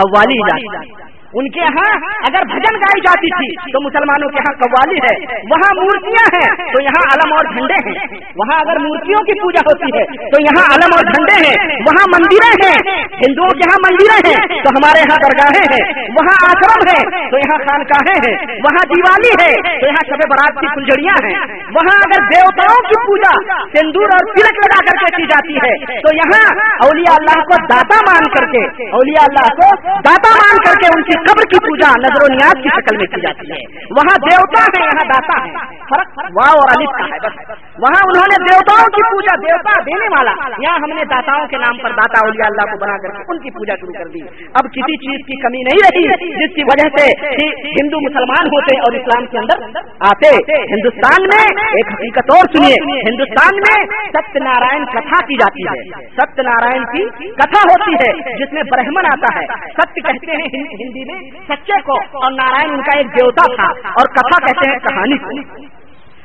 قوالی 0.01 0.39
ایجاد۔ 0.39 0.95
ان 1.34 1.49
کے 1.49 1.59
یہاں 1.59 1.97
اگر 2.30 2.41
بھجن 2.45 2.75
گائی 2.75 3.01
جاتی 3.01 3.28
تھی 3.28 3.71
تو 3.71 3.86
مسلمانوں 3.86 4.30
کے 4.30 4.36
یہاں 4.36 4.55
قوالی 4.59 4.97
ہے، 4.97 5.15
وہاں 5.51 5.82
مورتیاں 5.82 6.25
ہیں، 6.34 6.73
تو 6.73 6.84
یہاں 6.84 7.03
علم 7.13 7.34
اور 7.34 7.45
جھنڈے 7.53 7.89
ہیں۔ 7.89 8.07
وہاں 8.36 8.59
اگر 8.59 8.80
مورتیوں 8.80 9.23
کی 9.23 9.39
پوجا 9.41 9.61
ہوتی 9.65 9.97
ہے، 9.97 10.05
تو 10.05 10.41
یہاں 10.41 10.65
علم 10.75 10.89
اور 10.95 11.03
جھنڈے 11.03 11.47
ہیں۔ 11.47 11.75
وہاں 11.80 12.05
مندریں 12.07 12.69
ہیں۔ 12.69 12.97
ہندوؤں 12.97 13.49
کے 13.49 13.61
یہاں 13.67 13.91
مندریں 13.91 14.30
ہیں۔ 14.30 14.63
تو 14.63 14.69
ہمارے 14.69 14.99
یہاں 14.99 15.17
درگاہیں 15.17 15.65
ہیں۔ 15.73 16.07
وہاں 16.09 16.38
آشرم 16.45 16.82
ہے 16.89 17.30
تو 17.30 17.38
یہاں 17.38 17.57
خانقاہیں 17.57 18.19
ہیں۔ 18.28 18.55
وہاں 18.57 18.86
دیوالی 18.86 19.32
ہے۔ 19.43 19.80
تو 19.80 19.88
یہاں 19.88 20.05
شب 20.07 20.30
برات 20.30 20.59
کی 20.59 20.67
فلجڑیاں 20.75 21.15
ہیں۔ 21.23 21.53
وہاں 21.53 21.97
اگر 22.05 22.23
دیوتاؤں 22.36 22.89
کی 22.89 23.07
پوجا 23.07 23.34
سندور 23.78 24.03
اور 24.03 24.34
تلک 24.36 24.57
لگا 24.57 24.80
کر 24.86 25.05
کے 25.05 25.15
کی 25.15 25.23
جاتی 25.23 25.55
ہے، 25.55 25.86
تو 26.01 26.15
یہاں 26.15 26.55
اولیاء 26.84 27.15
اللہ 27.19 27.41
کو 27.43 27.65
داتا 27.65 27.99
مان 28.07 28.23
کر 28.23 28.51
کے، 28.51 28.89
اولیاء 28.91 29.25
اللہ 29.30 29.53
کو 29.53 29.86
داتا 29.86 30.30
مان 30.30 30.57
کر 30.65 30.80
کے 30.82 30.88
ان 30.88 31.03
کی 31.03 31.16
قبر 31.18 31.41
کی 31.41 31.59
پوجا 31.59 31.89
نظر 31.99 32.24
و 32.24 32.34
نیاز 32.34 32.63
کی 32.63 32.70
شکل 32.70 32.97
میں 32.97 33.05
کی 33.05 33.22
جاتی 33.22 33.51
ہے۔ 33.51 33.84
وہاں 33.91 34.18
دیوتا 34.32 34.61
ہے، 34.61 34.86
یہاں 34.86 35.07
داتا 35.07 35.45
ہے۔ 35.45 35.76
فرق 35.76 36.20
واہ 36.20 36.49
اور 36.49 36.70
علی 36.78 36.86
کا 36.86 37.15
ہے 37.15 37.20
بس۔ 37.20 37.49
وہاں 37.78 38.01
انہوں 38.05 38.26
نے 38.30 38.43
دیوتاؤں 38.43 38.86
کی 38.86 39.03
پوجا 39.03 39.36
دیوتا 39.36 39.82
دینے 39.82 40.15
والا۔ 40.18 40.32
یہاں 40.59 40.78
ہم 40.78 40.89
نے 40.89 41.05
داتاؤں 41.05 41.47
کے 41.47 41.57
نام 41.57 41.78
پر 41.78 41.89
داتا 41.89 42.26
اولیاء 42.26 42.47
اللہ 42.47 42.72
کو 42.72 42.78
بنا 42.78 42.97
کر 42.97 43.22
ان 43.28 43.39
کی 43.39 43.49
پوجا 43.49 43.76
شروع 43.76 43.93
کر 43.93 44.07
دی۔ 44.07 44.20
اب 44.53 44.63
کسی 44.63 44.97
چیز 44.97 45.26
کی 45.26 45.41
کمی 45.41 45.57
نہیں 45.57 45.80
رہی 45.84 46.07
جس 46.47 46.55
کی 46.55 46.63
وجہ 46.63 46.97
سے 46.97 47.28
ہندو 47.70 47.97
مسلمان 47.99 48.47
ہوتے 48.47 48.78
اور 48.78 48.93
اسلام 48.93 49.26
کے 49.26 49.38
اندر 49.38 49.80
آتے۔ 49.99 50.36
ہندوستان 50.74 51.24
میں 51.24 51.68
ایک 51.68 51.88
حقیقت 51.93 52.28
اور 52.36 52.43
سنیے۔ 52.55 52.76
ہندوستان 53.11 53.55
میں 53.55 53.86
ستیہ 54.03 54.43
نارائن 54.43 54.86
کتھا 54.86 55.26
کی 55.26 55.36
جاتی 55.36 55.63
ہے۔ 55.63 56.05
ستیہ 56.05 56.43
نارائن 56.43 56.84
کی 56.84 57.30
کتھا 57.32 57.61
ہوتی 57.72 57.93
ہے 57.93 58.36
جس 58.38 58.53
میں 58.53 58.63
برہمن 58.72 59.05
آتا 59.05 59.39
ہے۔ 59.39 59.45
ستیہ 59.72 60.11
کہتے 60.11 60.32
ہیں 60.32 60.47
ہندی 60.63 61.07
سچے 61.47 61.82
کو 61.82 62.24
اور 62.24 62.32
نارائن 62.32 62.72
ان 62.72 62.82
کا 62.82 62.97
ایک 62.97 63.08
دیوتا 63.08 63.55
تھا 63.55 63.89
اور 63.89 64.05
کتھا 64.05 64.45
کہتے 64.45 64.72
ہیں 64.72 64.80
کہانی 64.80 65.18
کو۔ 65.18 65.76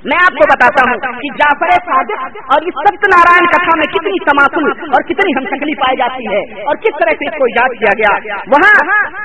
میں 0.03 0.19
آپ 0.23 0.33
کو 0.33 0.45
بتاتا 0.53 0.83
ہوں 0.91 0.99
کہ 0.99 1.29
جعفر 1.41 1.71
صادق 1.71 2.23
اور 2.55 2.63
اس 2.63 2.75
ستیہ 2.87 3.11
نارائن 3.13 3.45
کتھا 3.47 3.75
میں 3.77 3.89
کتنی 3.93 4.19
تماسل 4.25 4.65
اور 4.95 5.03
کتنی 5.03 5.33
ہم 5.37 5.45
شکلی 5.45 5.75
پائی 5.75 5.97
جاتی 5.97 6.25
ہے 6.35 6.41
اور 6.63 6.75
کس 6.77 6.95
طرح 7.01 7.11
سے 7.11 7.29
اس 7.29 7.35
کو 7.39 7.45
ایجاد 7.45 7.69
کیا 7.79 7.93
گیا؟ 7.99 8.37
وہاں 8.53 8.73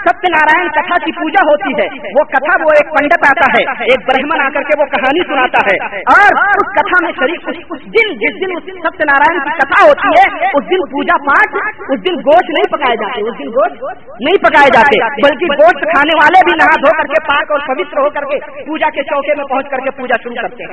ستیہ 0.08 0.32
نارائن 0.36 0.68
کتھا 0.68 1.06
کی 1.06 1.12
پوجا 1.12 1.42
ہوتی 1.50 1.72
ہے۔ 1.82 1.88
وہ 2.20 2.24
کتھا 2.26 2.64
وہ 2.64 2.70
ایک 2.78 2.88
پنڈت 3.00 3.26
آتا 3.28 3.46
ہے، 3.54 3.64
ایک 3.84 4.00
برہمن 4.08 4.42
آ 4.42 4.50
کر 4.54 4.62
کے 4.62 4.82
وہ 4.82 4.86
کہانی 4.86 5.24
سناتا 5.28 5.60
ہے۔ 5.66 5.78
اور 5.98 6.54
اس 6.62 6.70
کتھا 6.76 6.98
میں 7.02 7.12
شریف 7.20 7.66
اس 7.70 7.82
دن 7.82 8.08
جس 8.14 8.36
دن 8.42 8.70
ستیہ 8.80 9.06
نارائن 9.06 9.40
کی 9.40 9.50
کتھا 9.58 9.88
ہوتی 9.88 10.08
ہے، 10.08 10.26
اس 10.58 10.64
دن 10.70 10.80
پوجا 10.92 11.18
پاٹ 11.28 11.50
اس 11.90 12.00
دن 12.10 12.16
گوشت 12.16 12.50
نہیں 12.50 12.78
پکائے 12.78 12.96
جاتے، 12.96 13.30
اس 13.30 13.40
دن 13.40 13.48
گوشت 13.48 13.84
نہیں 14.22 14.38
پکائے 14.44 14.70
جاتے۔ 14.74 15.00
بلکہ 15.28 15.46
گوشت 15.64 15.82
کھانے 15.82 16.16
والے 16.16 16.40
بھی 16.46 16.56
نہا 16.56 16.76
دھو 16.76 16.98
کر 16.98 17.08
کے 17.08 17.24
پاک 17.24 17.52
اور 17.52 17.60
پوتر 17.68 17.98
ہو 17.98 18.10
کر 18.10 18.22
کے 18.22 18.62
پوجا 18.66 18.90
کے 18.90 19.04
چوکے 19.04 19.34
میں 19.38 19.46
پہنچ 19.46 19.70
کر 19.70 19.78
کے 19.78 19.92
پوجا 19.92 20.22
شروع 20.24 20.36
کرتے 20.42 20.64
ہیں۔ 20.64 20.67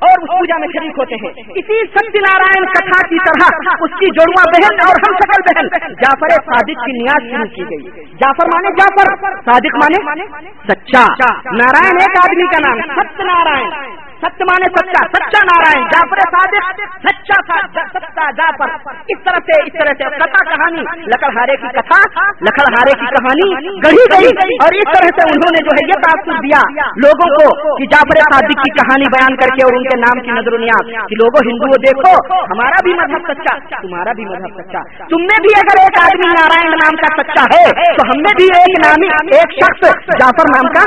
اور 0.00 0.22
اس 0.22 0.30
پوجا 0.30 0.58
میں 0.58 0.68
شریک 0.68 0.98
ہوتے 0.98 1.14
ہیں۔ 1.14 1.30
اسی 1.54 1.86
ستیہ 1.86 2.20
نارائن 2.20 2.64
کتھا 2.64 3.08
کی 3.08 3.16
طرح 3.16 3.48
اس 3.80 3.90
کی 3.98 4.06
جڑواں 4.06 4.44
بہن 4.52 4.80
اور 4.86 4.94
ہم 5.08 5.16
شکل 5.16 5.42
بہن 5.48 5.92
جعفر 5.92 6.28
صادق 6.28 6.84
کی 6.84 6.92
نیاز 6.92 7.30
شروع 7.30 7.54
کی 7.54 7.64
گئی۔ 7.70 8.04
جعفر 8.04 8.46
مانے 8.54 8.68
جعفر، 8.68 9.14
صادق 9.50 9.76
مانے 9.76 10.26
سچا۔ 10.68 11.04
نارائن 11.52 11.96
ایک 12.00 12.18
آدمی 12.24 12.46
کا 12.46 12.68
نام 12.68 12.78
ستیہ 12.80 13.24
نارائن 13.24 14.09
ستیہ 14.22 14.46
مانے 14.48 14.68
سچا 14.74 15.02
سچا 15.12 15.40
نارائن، 15.48 15.84
جعفر 15.92 16.20
صادق، 16.32 16.80
سچا 17.04 17.58
سچا 17.94 18.24
جعفر۔ 18.38 18.72
اس 19.14 19.20
طرح 19.26 19.44
سے 19.46 19.58
اس 19.66 19.76
طرح 19.76 19.94
سے 20.00 20.08
کتھا 20.22 20.42
کہانی، 20.48 20.82
لکڑ 21.12 21.30
ہارے 21.36 21.56
کی 21.62 21.70
کتھا، 21.76 22.00
لکڑ 22.48 22.66
ہارے 22.74 22.96
کی 23.02 23.10
کہانی، 23.14 23.48
گڑھی 23.84 24.04
گئی 24.14 24.58
اور 24.66 24.76
اس 24.80 24.90
طرح 24.96 25.14
سے 25.18 25.28
انہوں 25.34 25.54
نے 25.56 25.62
جو 25.68 25.76
ہے 25.78 25.84
یہ 25.90 26.02
تاثر 26.06 26.40
دیا 26.46 26.60
لوگوں 27.04 27.28
کو 27.36 27.46
کہ 27.78 27.88
جعفر 27.94 28.20
صادق 28.26 28.62
کی 28.64 28.74
کہانی 28.80 29.10
بیان 29.16 29.38
کر 29.42 29.54
کے 29.56 29.66
اور 29.68 29.78
ان 29.78 29.88
کے 29.90 29.98
نام 30.04 30.22
کی 30.26 30.36
نظر 30.40 30.58
نیاز 30.64 30.92
کہ 31.12 31.20
لوگوں 31.22 31.44
ہندو 31.48 31.70
دیکھو، 31.86 32.12
ہمارا 32.52 32.82
بھی 32.88 32.96
مذہب 33.00 33.32
سچا، 33.32 33.56
تمہارا 33.76 34.16
بھی 34.20 34.28
مذہب 34.30 34.60
سچا۔ 34.60 34.84
تم 35.14 35.26
میں 35.30 35.40
بھی 35.46 35.56
اگر 35.62 35.82
ایک 35.84 35.98
آدمی 36.04 36.30
نارائن 36.34 36.78
نام 36.82 37.00
کا 37.04 37.12
سچا 37.18 37.46
ہے، 37.54 37.64
تو 37.98 38.08
ہم 38.10 38.22
میں 38.26 38.36
بھی 38.40 38.50
ایک 38.60 38.78
نامی، 38.86 39.10
ایک 39.40 39.58
شخص 39.60 40.14
جعفر 40.22 40.54
نام 40.54 40.72
کا 40.78 40.84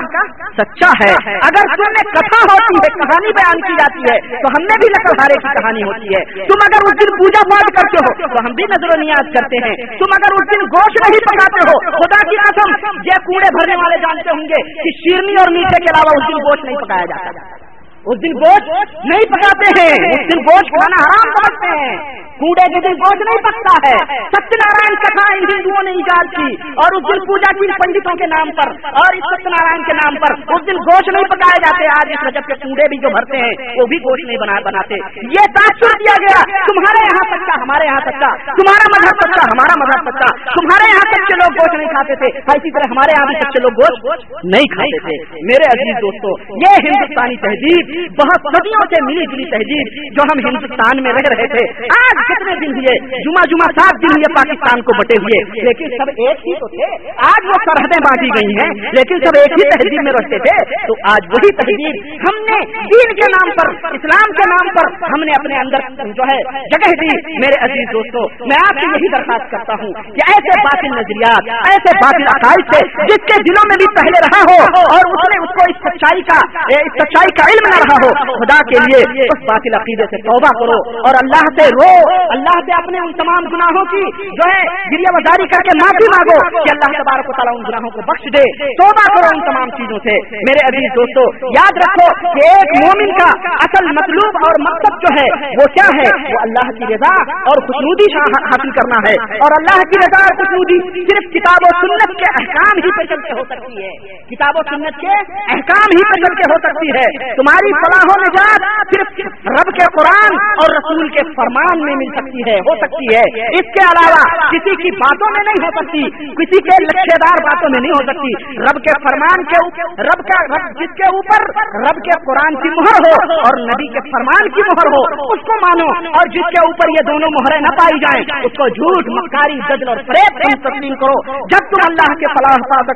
سچا 0.61 0.91
ہے۔ 1.01 1.11
اگر 1.49 1.75
تم 1.75 1.93
میں 1.97 2.07
کتھا 2.13 2.41
ہوتی 2.43 2.79
ہے، 2.81 2.89
کہانی 2.97 3.22
بیان 3.31 3.61
کی 3.61 3.73
جاتی 3.73 3.99
ہے، 3.99 4.37
تو 4.37 4.47
ہم 4.47 4.63
میں 4.63 4.77
بھی 4.81 4.87
نسل 4.87 5.21
ہارے 5.21 5.33
کی 5.33 5.47
کہانی 5.47 5.83
ہوتی 5.83 6.07
ہے۔ 6.07 6.45
تم 6.45 6.57
اگر 6.63 6.85
اس 6.85 6.93
دن 7.01 7.15
پوجا 7.17 7.41
پاٹ 7.49 7.75
کرتے 7.75 7.97
ہو، 7.97 8.27
تو 8.27 8.45
ہم 8.45 8.51
بھی 8.51 8.63
نظر 8.63 8.97
و 8.97 9.01
نیاز 9.01 9.33
کرتے 9.33 9.67
ہیں۔ 9.67 9.75
تم 9.75 10.15
اگر 10.17 10.33
اس 10.33 10.55
دن 10.55 10.61
گوشت 10.61 11.09
نہیں 11.09 11.19
پکاتے 11.19 11.69
ہو، 11.69 11.91
خدا 11.91 12.29
کی 12.29 12.35
قسم، 12.43 12.97
یہ 13.05 13.17
کوڑے 13.25 13.47
بھرنے 13.53 13.75
والے 13.77 13.97
جانتے 13.97 14.29
ہوں 14.29 14.43
گے 14.43 14.81
کہ 14.83 14.89
شیرنی 14.99 15.33
اور 15.33 15.51
میٹھے 15.51 15.85
کے 15.85 15.89
علاوہ 15.93 16.11
اس 16.17 16.27
دن 16.27 16.33
گوشت 16.33 16.65
نہیں 16.65 16.75
پکایا 16.75 17.05
جاتا۔ 17.05 17.72
اس 18.11 18.17
دن 18.23 18.33
گوشت 18.39 18.95
نہیں 19.09 19.29
پکاتے 19.33 19.67
ہیں. 19.75 19.91
اس 20.13 20.23
دن 20.29 20.39
گوشت 20.45 20.71
کھانا 20.71 21.01
حرام 21.01 21.29
سمجھتے 21.35 21.75
ہیں. 21.81 21.97
کوڑے 22.37 22.63
کے 22.73 22.79
دن 22.85 22.95
گوشت 23.01 23.21
نہیں 23.27 23.43
پکتا 23.43 23.73
ہے. 23.83 23.93
ستیہ 24.33 24.57
نارائن 24.61 24.95
کتھا 25.03 25.25
ان 25.33 25.45
ہندوؤں 25.49 25.85
نے 25.87 25.93
ایجاد 25.99 26.31
کی 26.33 26.71
اور 26.83 26.97
اس 26.97 27.05
دن 27.09 27.21
پوجا 27.29 27.51
کی 27.59 27.69
پنڈتوں 27.83 28.15
کے 28.21 28.27
نام 28.31 28.51
پر 28.57 28.71
اور 29.01 29.19
اس 29.19 29.29
ستیہ 29.33 29.53
نارائن 29.53 29.85
کے 29.89 29.95
نام 29.99 30.17
پر 30.23 30.35
اس 30.55 30.65
دن 30.69 30.81
گوشت 30.89 31.11
نہیں 31.17 31.29
پکائے 31.35 31.61
جاتے. 31.65 31.87
آج 31.93 32.11
اس 32.15 32.25
رجب 32.27 32.49
کے 32.49 32.57
کوڑے 32.65 32.87
بھی 32.93 32.99
جو 33.05 33.13
بھرتے 33.15 33.43
ہیں 33.43 33.53
وہ 33.77 33.85
بھی 33.93 34.01
گوشت 34.07 34.27
نہیں 34.31 34.41
بنا 34.43 34.57
بناتے. 34.67 34.99
یہ 35.37 35.47
تاثر 35.59 35.95
دیا 36.03 36.17
گیا. 36.25 36.43
تمہارے 36.71 37.05
یہاں 37.05 37.23
سچا 37.31 37.57
ہمارے 37.63 37.87
یہاں 37.91 38.03
سچا 38.09 38.33
تمہارا 38.59 38.91
مذہب 38.97 39.23
سچا 39.23 39.47
ہمارا 39.53 39.79
مذہب 39.83 40.11
سچا 40.11 40.29
تمہارے 40.51 40.91
یہاں 40.91 41.07
سچے 41.13 41.39
لوگ 41.43 41.57
گوشت 41.61 41.79
نہیں 41.79 41.95
کھاتے 41.95 42.19
تھے. 42.25 42.33
اسی 42.57 42.75
طرح 42.79 42.93
ہمارے 42.95 43.17
یہاں 43.17 43.31
بھی 43.31 43.39
سچے 43.45 43.63
لوگ 43.67 43.81
گوشت 43.81 44.37
نہیں 44.57 44.69
کھاتے 44.75 45.01
تھے. 45.07 45.17
میرے 45.53 45.71
عزیز 45.77 46.03
دوستو، 46.03 46.35
یہ 46.65 46.77
ہندوستانی 46.89 47.41
تہذیب 47.47 47.91
بہت 48.01 48.41
صدیوں 48.41 48.81
سے 48.85 49.03
ملی 49.03 49.25
جلی 49.25 49.49
تہذیب 49.49 50.13
جو 50.15 50.21
ہم 50.21 50.47
ہندوستان 50.47 51.03
میں 51.03 51.11
رہ 51.11 51.35
رہے 51.35 51.47
تھے۔ 51.47 51.85
آج 51.85 52.25
کتنے 52.27 52.55
دن 52.55 52.71
ہوئے، 52.71 52.99
جمعہ 52.99 53.43
جمعہ 53.49 53.67
سات 53.79 54.01
دن 54.01 54.11
ہوئے 54.11 54.33
پاکستان 54.33 54.81
کو 54.81 54.91
بٹے 54.93 55.21
ہوئے۔ 55.21 55.61
لیکن 55.61 55.85
سب 55.97 56.09
ایک 56.09 56.37
ہی 56.37 56.53
تو 56.55 56.67
تھے۔ 56.67 57.11
آج 57.11 57.45
وہ 57.45 57.51
سرحدیں 57.51 58.01
بانٹی 58.05 58.27
گئی 58.27 58.53
ہیں۔ 58.53 58.73
لیکن 58.91 59.25
سب 59.25 59.31
ایک 59.37 59.51
ہی 59.51 59.69
تہذیب 59.69 60.03
میں 60.03 60.11
رہتے 60.11 60.37
تھے۔ 60.37 60.75
تو 60.87 60.93
آج 61.11 61.25
وہی 61.25 61.55
تہذیب 61.55 62.15
ہم 62.15 62.43
نے 62.43 62.65
دین 62.75 63.15
کے 63.15 63.27
نام 63.31 63.49
پر، 63.49 63.85
اسلام 63.95 64.31
کے 64.31 64.43
نام 64.49 64.67
پر 64.75 65.05
ہم 65.05 65.23
نے 65.23 65.31
اپنے 65.31 65.55
اندر 65.55 65.79
جو 66.13 66.23
ہے 66.23 66.41
جگہ 66.59 66.91
دی۔ 67.01 67.33
میرے 67.33 67.65
عزیز 67.65 67.93
دوستوں 67.93 68.45
میں 68.45 68.57
آپ 68.67 68.79
سے 68.79 68.89
یہی 68.89 69.17
درخواست 69.17 69.51
کرتا 69.51 69.73
ہوں 69.73 69.93
کہ 69.93 70.21
ایسے 70.27 70.59
باطل 70.59 70.99
نظریات، 70.99 71.69
ایسے 71.69 71.97
باطل 71.97 72.23
عقائد 72.23 72.75
سے 72.75 72.85
جس 73.03 73.17
کے 73.17 73.43
دلوں 73.43 73.63
میں 73.67 73.77
بھی 73.77 73.85
پہلے 73.95 74.19
رہا 74.19 74.41
ہو 74.41 74.83
اور 74.93 75.13
اس 75.13 75.33
نے 75.33 75.43
اس 75.43 75.49
کو 75.49 75.63
اس 75.69 75.77
سچائی 75.77 76.21
کا، 76.21 76.39
اس 76.59 77.03
سچائی 77.03 77.31
کا 77.37 77.43
علم 77.43 77.65
نہ 77.73 77.82
رہا 77.83 77.97
ہو، 78.03 78.09
خدا 78.33 78.59
کے 78.69 78.77
لیے 78.83 79.23
اس 79.23 79.41
باطل 79.41 79.73
عقیدے 79.75 80.03
سے 80.03 80.17
توبہ 80.17 80.51
کرو 80.59 80.97
اور 80.99 81.15
اللہ 81.23 81.43
سے 81.57 81.65
رو۔ 81.67 81.91
اللہ 82.31 82.57
سے 82.65 82.71
اپنے 82.71 82.97
ان 82.97 83.13
تمام 83.13 83.43
گناہوں 83.53 83.85
کی 83.85 84.03
جو 84.27 84.45
ہے 84.49 84.61
گریا 84.93 85.11
وزاری 85.13 85.47
کر 85.47 85.61
کے 85.63 85.71
معافی 85.81 86.07
مانگو 86.09 86.63
کہ 86.63 86.75
اللہ 86.75 87.03
تبارک 87.03 87.29
و 87.29 87.31
تعالیٰ 87.31 87.53
ان 87.55 87.63
گناہوں 87.67 87.89
کو 87.89 88.01
بخش 88.01 88.23
دے۔ 88.37 88.45
توبہ 88.73 89.03
کرو 89.15 89.29
ان 89.35 89.51
تمام 89.51 89.69
چیزوں 89.69 89.99
سے۔ 89.99 90.15
میرے 90.35 90.61
عزیز 90.65 90.89
دوستو، 90.95 91.21
یاد 91.45 91.73
رکھو 91.77 92.07
کہ 92.33 92.41
ایک 92.49 92.85
مومن 92.85 93.11
کا 93.17 93.29
اصل 93.55 93.85
مطلوب 93.85 94.33
اور 94.35 94.71
مقصد 94.71 94.93
جو 95.01 95.09
ہے 95.21 95.27
وہ 95.49 95.65
کیا 95.73 95.87
ہے؟ 95.97 96.33
وہ 96.33 96.39
اللہ 96.41 96.71
کی 96.71 96.93
رضا 96.93 97.13
اور 97.31 97.57
خوشنودی 97.67 98.15
ہاں- 98.15 98.33
ہاں- 98.33 98.47
حاصل 98.47 98.69
کرنا 98.69 99.09
ہے۔ 99.09 99.15
اور 99.33 99.51
اللہ 99.57 99.81
کی 99.81 99.99
رضا 99.99 100.23
اور 100.23 100.35
خوشنودی 100.37 100.77
صرف 101.01 101.33
کتاب 101.33 101.57
و 101.63 101.87
سنت 101.87 102.19
کے 102.19 102.43
احکام 102.43 102.77
ہی 102.85 102.91
پہ 102.91 103.03
چل 103.03 103.21
کے 103.21 103.33
ہو 103.33 103.43
سکتی 103.43 103.83
ہے۔ 103.83 103.91
کتاب 104.35 104.53
و 104.55 104.61
سنت 104.69 105.01
کے 105.01 105.13
احکام 105.53 105.87
ہی 105.95 106.03
پہ 106.03 106.25
چل 106.25 106.35
کے 106.35 106.53
ہو 106.53 106.57
سکتی 106.57 106.87
ہے۔ 106.87 107.35
تمہاری 107.35 107.72
فلاح 107.73 108.03
و 108.07 108.21
نجات 108.21 108.61
صرف 108.93 109.07
رب 109.47 109.69
کے 109.73 109.85
قرآن 109.97 110.31
اور 110.61 110.75
رسول 110.77 111.09
کے 111.09 111.33
فرمان 111.35 111.85
میں 111.85 111.95
مل 111.95 112.11
سکتی 112.15 112.51
ہے، 112.51 112.57
ہو 112.59 112.75
سکتی 112.75 113.05
ہے۔ 113.15 113.25
اس 113.53 113.67
کے 113.75 113.83
علاوہ 113.83 114.21
کسی 114.51 114.75
کی 114.83 114.91
باتوں 114.95 115.31
میں 115.31 115.43
نہیں 115.43 115.65
ہو 115.65 115.71
سکتی، 115.75 116.01
کسی 116.11 116.61
کے 116.61 116.83
لچھے 116.83 117.17
دار 117.17 117.43
باتوں 117.43 117.69
میں 117.69 117.81
نہیں 117.81 117.91
ہو 117.91 118.03
سکتی۔ 118.03 118.31
رب 118.61 118.83
کے 118.83 118.93
فرمان 119.03 119.43
کے 119.43 119.57
رب 120.03 120.21
کا 120.23 120.39
رب 120.45 120.81
جس 120.81 120.93
کے 120.97 121.03
اوپر 121.03 121.41
رب 121.79 121.97
کے 122.03 122.13
قرآن 122.25 122.55
کی 122.63 122.69
مہر 122.69 122.97
ہو 123.07 123.33
اور 123.33 123.59
نبی 123.59 123.87
کے 123.87 123.99
فرمان 124.09 124.49
کی 124.49 124.61
مہر 124.65 124.87
ہو، 124.87 125.01
اس 125.33 125.41
کو 125.41 125.53
مانو۔ 125.55 125.87
اور 126.17 126.25
جس 126.27 126.47
کے 126.53 126.59
اوپر 126.67 126.89
یہ 126.89 127.03
دونوں 127.07 127.29
مہریں 127.29 127.61
نہ 127.61 127.71
پائی 127.75 127.99
جائیں، 127.99 128.45
اس 128.45 128.51
کو 128.57 128.67
جھوٹ، 128.69 129.03
مکاری 129.07 129.59
دجل 129.69 129.87
اور 129.87 129.97
فریب 129.97 130.39
تم 130.39 130.69
تسلیم 130.69 130.95
کرو۔ 130.95 131.17
جب 131.37 131.63
تم 131.71 131.81
اللہ 131.87 132.13
کے 132.13 132.25
فلاح 132.33 132.53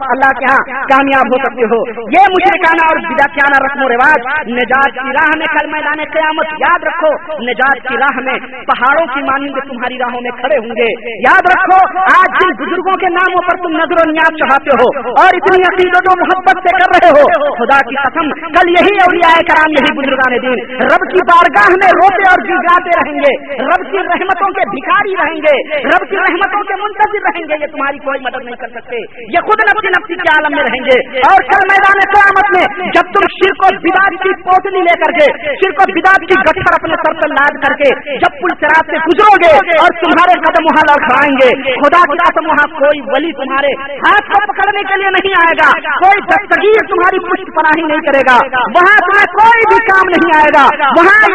اللہ 0.09 0.32
کے 0.39 0.45
ہاں 0.45 0.84
کامیاب 0.84 1.28
ہو 1.28 1.38
سکتے 1.38 1.65
ہو۔ 1.65 1.80
یہ 2.01 2.23
مشرکانہ 2.30 2.84
اور 2.84 2.97
بدعتیانہ 2.97 3.57
رسم 3.65 3.84
و 3.84 3.89
رواج 3.89 4.21
نجات 4.68 4.93
کی 4.93 5.11
راہ 5.11 5.32
میں، 5.38 5.45
کل 5.45 5.68
میدان 5.72 5.99
قیامت، 6.13 6.47
یاد 6.59 6.84
رکھو، 6.84 7.11
نجات 7.43 7.78
کی 7.88 7.95
راہ 7.97 8.18
میں 8.26 8.38
پہاڑوں 8.49 9.05
کی 9.13 9.22
مانند 9.24 9.55
تمہاری 9.70 9.97
راہوں 9.97 10.22
میں 10.22 10.32
کھڑے 10.32 10.57
ہوں 10.57 10.76
گے۔ 10.80 10.89
یاد 11.28 11.43
رکھو، 11.53 11.99
آج 11.99 12.28
جن 12.38 12.49
بزرگوں 12.63 12.95
کے 12.97 13.07
ناموں 13.09 13.41
پر 13.47 13.57
تم 13.57 13.72
نظر 13.78 14.07
و 14.07 14.11
نیاز 14.11 14.34
چاہتے 14.43 14.70
ہو 14.80 15.09
اور 15.09 15.30
اتنی 15.34 15.61
عقیدت 15.72 16.07
و 16.07 16.13
محبت 16.20 16.57
سے 16.57 16.76
کر 16.80 16.89
رہے 16.95 17.09
ہو، 17.09 17.24
خدا 17.53 17.80
کی 17.89 17.95
قسم، 17.95 18.47
کل 18.55 18.70
یہی 18.70 18.95
اولیاء 19.07 19.39
کرام، 19.49 19.70
یہی 19.70 19.91
بزرگان 19.97 20.34
دین، 20.41 20.76
رب 20.82 21.03
کی 21.11 21.22
بارگاہ 21.32 21.70
میں 21.72 21.91
روتے 21.99 22.24
اور 22.30 22.57
گاتے 22.57 22.89
رہیں 22.89 23.20
گے، 23.20 23.34
رب 23.63 23.91
کی 23.91 23.97
رحمتوں 23.97 24.49
کے 24.53 24.70
بھکاری 24.70 25.13
رہیں 25.24 25.41
گے، 25.41 25.78
رب 25.88 26.09
کی 26.09 26.15
رحمتوں 26.15 26.63
کے 26.63 26.74
منتظر 26.84 27.28
رہیں 27.28 27.45
گے، 27.49 27.53
یہ 27.61 27.68
تمہاری 27.68 27.97
کوئی 27.97 28.20
مدد 28.20 28.45
نہیں 28.45 28.55
کر 28.55 28.68
سکتے۔ 28.68 28.95
یہ 29.22 29.41
خود 29.41 29.59
نفسی 29.63 29.88
نفسی 29.88 30.15
کے 30.15 30.28
عالم 30.36 30.55
میں 30.55 30.63
رہیں 30.63 30.86
گے۔ 30.86 31.18
اور 31.18 31.43
کل 31.43 31.63
میدان 31.72 31.99
قیامت 32.13 32.57
میں، 32.57 32.89
جب 32.89 33.01
تم 33.01 33.26
شرک 33.38 33.63
و 33.63 33.80
بداد 33.80 34.24
کی 34.24 34.57
پوٹلی 34.58 34.80
لے 34.80 34.95
کر 34.99 35.12
کے، 35.12 35.26
شرک 35.53 35.80
و 35.80 35.84
بداد 35.95 36.20
کی 36.20 36.36
گٹھر 36.41 36.74
اپنے 36.74 36.93
سر 36.93 37.14
پر 37.14 37.28
لاد 37.28 37.55
کر 37.66 37.74
کے 37.76 37.89
جب 38.18 38.32
پل 38.41 38.55
چراغ 38.62 38.84
سے 38.91 38.97
گزرو 38.97 39.32
گے 39.43 39.55
اور 39.55 39.89
تمہارے 40.03 40.34
قدم 40.39 40.64
وہاں 40.64 40.86
لڑکائیں 40.89 41.36
گے۔ 41.36 41.74
خدا 41.74 42.01
کی 42.12 42.18
قسم، 42.18 42.47
وہاں 42.47 42.80
کوئی 42.80 42.99
ولی 43.01 43.32
تمہارے 43.32 43.72
ہاتھ 44.08 44.28
کو 44.28 44.53
پکڑنے 44.53 44.82
کے 44.84 44.95
لیے 45.01 45.10
نہیں 45.10 45.34
آئے 45.41 45.53
گا۔ 45.64 45.97
کوئی 45.97 46.22
دستگیر 46.22 46.82
تمہاری 46.89 47.20
پشت 47.30 47.55
پناہی 47.55 47.88
نہیں 47.88 47.99
کرے 47.99 48.22
گا۔ 48.30 48.38
وہاں 48.55 48.97
تمہیں 49.08 49.26
کوئی 49.26 49.62
بھی 49.70 49.78
کام 49.91 50.10
نہیں 50.10 50.38
آئے 50.38 50.49
گا۔ 50.58 50.89
وہاں 50.97 51.28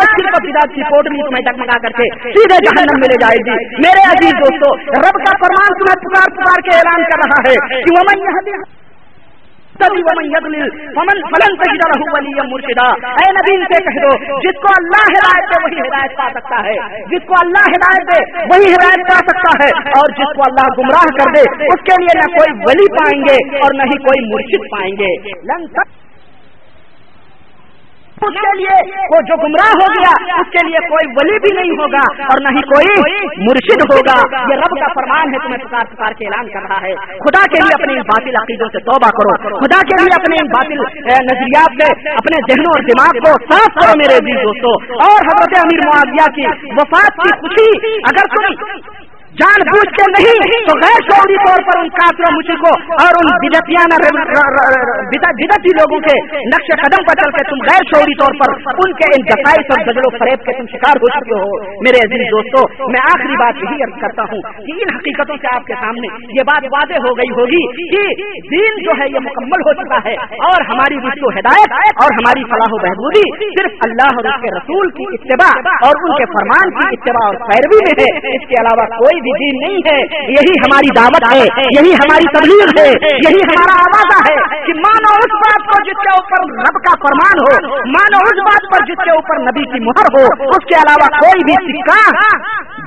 کی 0.62 0.82
پوٹلی 0.82 1.28
تمہیں 1.28 1.52
ڈگمگا 1.52 1.78
کر 1.82 1.88
کے 1.88 2.08
سیدھے 2.22 2.56
جہنم 2.56 3.00
میں 3.00 3.08
لے 3.08 3.16
جائے 3.20 3.40
گی۔ 3.46 3.64
میرے 3.74 4.08
عزیز 4.08 4.32
دوستو، 4.32 4.76
رب 4.76 5.24
کا 5.24 5.32
فرمان 5.42 5.78
تمہیں 5.78 6.00
پکار 6.04 6.34
پکار 6.36 6.60
کے 6.60 6.76
اعلان 6.76 7.04
کر 7.04 7.18
رہا 7.26 7.50
ہے 7.50 7.82
کہ 7.82 7.94
وہ 7.98 8.04
میں 8.06 8.81
مرشدہ 12.52 12.88
اے 13.08 13.32
نبی، 13.32 13.54
ان 13.56 13.64
سے 13.74 13.84
کہہ 13.84 14.00
دو، 14.02 14.40
جس 14.40 14.60
کو 14.60 14.66
اللہ 14.78 15.02
ہدایت 15.12 15.50
دے، 15.50 15.64
وہی 15.64 15.88
ہدایت 15.88 16.16
پا 16.18 16.28
سکتا 16.34 16.56
ہے۔ 16.68 17.00
جس 17.00 17.26
کو 17.26 17.34
اللہ 17.42 17.64
ہدایت 17.70 18.14
دے، 18.14 18.42
وہی 18.44 18.74
ہدایت 18.74 19.08
پا 19.10 19.16
سکتا 19.16 19.64
ہے۔ 19.64 19.88
اور 19.88 20.10
جس 20.10 20.36
کو 20.36 20.42
اللہ 20.46 20.66
گمراہ 20.78 21.24
کر 21.24 21.30
دے، 21.36 21.64
اس 21.64 21.80
کے 21.80 22.02
لیے 22.02 22.18
نہ 22.18 22.36
کوئی 22.36 22.58
ولی 22.58 22.92
پائیں 22.92 23.22
گے 23.22 23.56
اور 23.56 23.70
نہ 23.74 23.82
ہی 23.82 23.98
کوئی 23.98 24.34
مرشد 24.34 24.78
پائیں 24.78 24.92
گے۔ 24.92 25.30
لن 25.32 25.66
اس 28.26 28.34
کے 28.34 28.58
لیے 28.58 28.74
وہ 29.14 29.20
جو 29.28 29.36
گمراہ 29.36 29.72
ہو 29.74 29.86
گیا، 29.92 30.34
اس 30.40 30.50
کے 30.50 30.66
لیے 30.66 30.88
کوئی 30.88 31.12
ولی 31.16 31.38
بھی 31.38 31.60
نہیں 31.60 31.70
ہوگا 31.70 32.24
اور 32.24 32.38
نہ 32.42 32.48
ہی 32.48 32.62
کوئی 32.72 33.02
مرشد 33.36 33.82
ہوگا۔ 33.92 34.18
یہ 34.50 34.56
رب 34.56 34.80
کا 34.80 34.86
فرمان 34.86 35.34
ہے، 35.34 35.38
تمہیں 35.38 35.64
پکار 35.64 35.94
پکار 35.94 36.12
کے 36.12 36.24
اعلان 36.24 36.48
کر 36.48 36.68
رہا 36.68 36.86
ہے۔ 36.86 36.94
خدا 36.94 37.42
کے 37.42 37.56
لیے 37.56 37.74
اپنے 37.74 37.92
ان 37.92 38.00
باطل 38.00 38.36
عقیدوں 38.36 38.68
سے 38.72 38.78
توبہ 38.78 39.10
کرو۔ 39.10 39.56
خدا 39.56 39.80
کے 39.80 40.02
لیے 40.02 40.14
اپنے 40.20 40.36
ان 40.42 40.48
باطل 40.48 40.78
نظریات 41.32 41.70
سے 41.82 42.10
اپنے 42.10 42.40
ذہنوں 42.50 42.72
اور 42.74 42.82
دماغ 42.82 43.10
کو 43.10 43.54
صاف 43.54 43.74
کرو 43.74 43.92
میرے 43.96 44.14
عزیز 44.14 44.42
دوستوں 44.42 44.94
اور 44.94 45.20
حضرت 45.26 45.58
امیر 45.58 45.80
معاویہ 45.86 46.26
کی 46.36 46.66
وفات 46.66 47.12
کی 47.12 47.36
خوشی، 47.36 47.88
اگر 48.10 48.24
تم 48.34 48.72
جان 49.40 49.62
بوجھ 49.68 49.90
کے 49.96 50.06
نہیں، 50.12 50.64
تو 50.64 50.74
غیر 50.80 51.04
شعوری 51.04 51.36
طور 51.42 51.60
پر 51.66 51.78
ان 51.82 51.86
کافروں 51.98 52.30
مشرقوں 52.32 52.72
اور 53.04 53.18
ان 53.20 53.28
بدتیانہ 53.44 53.98
بدتی 55.12 55.72
لوگوں 55.78 56.00
کے 56.06 56.16
نقش 56.54 56.68
قدم 56.82 57.06
پر 57.06 57.20
چل 57.20 57.30
کے 57.36 57.44
تم 57.50 57.62
غیر 57.68 57.86
شعوری 57.92 58.16
طور 58.22 58.34
پر 58.40 58.52
ان 58.84 58.92
کے 58.98 59.08
ان 59.12 59.24
دفاعی 59.30 59.62
اور 59.74 59.80
بدل 59.86 60.08
و 60.08 60.10
فریب 60.16 60.44
کے 60.48 60.56
تم 60.58 60.66
شکار 60.72 61.00
ہو 61.04 61.10
چکے 61.14 61.38
ہو۔ 61.38 61.48
میرے 61.86 62.02
عزیز 62.06 62.24
دوستو، 62.32 62.64
میں 62.96 63.00
آخری 63.04 63.38
بات 63.42 63.62
یہی 63.62 63.86
عرض 63.86 63.96
کرتا 64.00 64.26
ہوں 64.32 64.42
کہ 64.66 64.76
ان 64.76 64.92
حقیقتوں 64.96 65.38
سے 65.42 65.50
آپ 65.54 65.64
کے 65.66 65.78
سامنے 65.80 66.12
یہ 66.38 66.46
بات 66.50 66.68
واضح 66.74 67.02
ہو 67.06 67.14
گئی 67.22 67.32
ہوگی 67.40 67.62
کہ 67.94 68.04
دین 68.52 68.78
جو 68.84 68.98
ہے 69.00 69.08
یہ 69.14 69.26
مکمل 69.28 69.66
ہو 69.68 69.74
چکا 69.80 70.02
ہے 70.08 70.14
اور 70.50 70.66
ہماری 70.72 71.00
رشت 71.08 71.26
و 71.30 71.32
ہدایت 71.38 71.76
اور 72.04 72.16
ہماری 72.20 72.46
فلاح 72.52 72.76
و 72.78 72.82
بہبودی 72.86 73.24
صرف 73.58 73.88
اللہ 73.88 74.22
اور 74.22 74.30
اس 74.32 74.38
کے 74.44 74.54
رسول 74.58 74.94
کی 75.00 75.10
اتباع 75.18 75.52
اور 75.88 76.04
ان 76.04 76.16
کے 76.22 76.30
فرمان 76.36 76.76
کی 76.78 76.88
اتباع 76.92 77.26
اور 77.26 77.42
پیروی 77.52 77.82
میں 77.88 77.98
ہے۔ 78.02 78.10
اس 78.32 78.48
کے 78.48 78.62
علاوہ 78.62 78.88
کوئی 79.02 79.21
بھی 79.22 79.34
دین 79.36 79.58
نہیں 79.58 79.80
ہے 79.86 79.96
یہی 80.30 80.56
ہماری 80.60 80.92
دعوت 80.96 81.26
ہے 81.30 81.42
یہی 81.70 81.94
ہماری 81.96 82.30
تبلیغ 82.32 82.72
ہے 82.78 82.86
یہی 82.88 83.42
ہمارا 83.44 83.76
آوازہ 83.82 84.18
ہے 84.20 84.36
کہ 84.62 84.76
مانو 84.80 85.14
اس 85.20 85.36
بات 85.38 85.68
کو 85.68 85.80
جس 85.82 86.00
کے 86.00 86.12
اوپر 86.12 86.46
رب 86.60 86.80
کا 86.82 86.96
فرمان 87.02 87.42
ہو 87.42 87.82
مانو 87.92 88.22
اس 88.26 88.42
بات 88.42 88.68
پر 88.72 88.86
جس 88.86 89.02
کے 89.02 89.16
اوپر 89.16 89.42
نبی 89.42 89.66
کی 89.72 89.82
مہر 89.82 90.10
ہو 90.14 90.24
اس 90.50 90.68
کے 90.68 90.80
علاوہ 90.80 91.10
کوئی 91.16 91.46
بھی 91.50 91.58
سکہ 91.66 92.00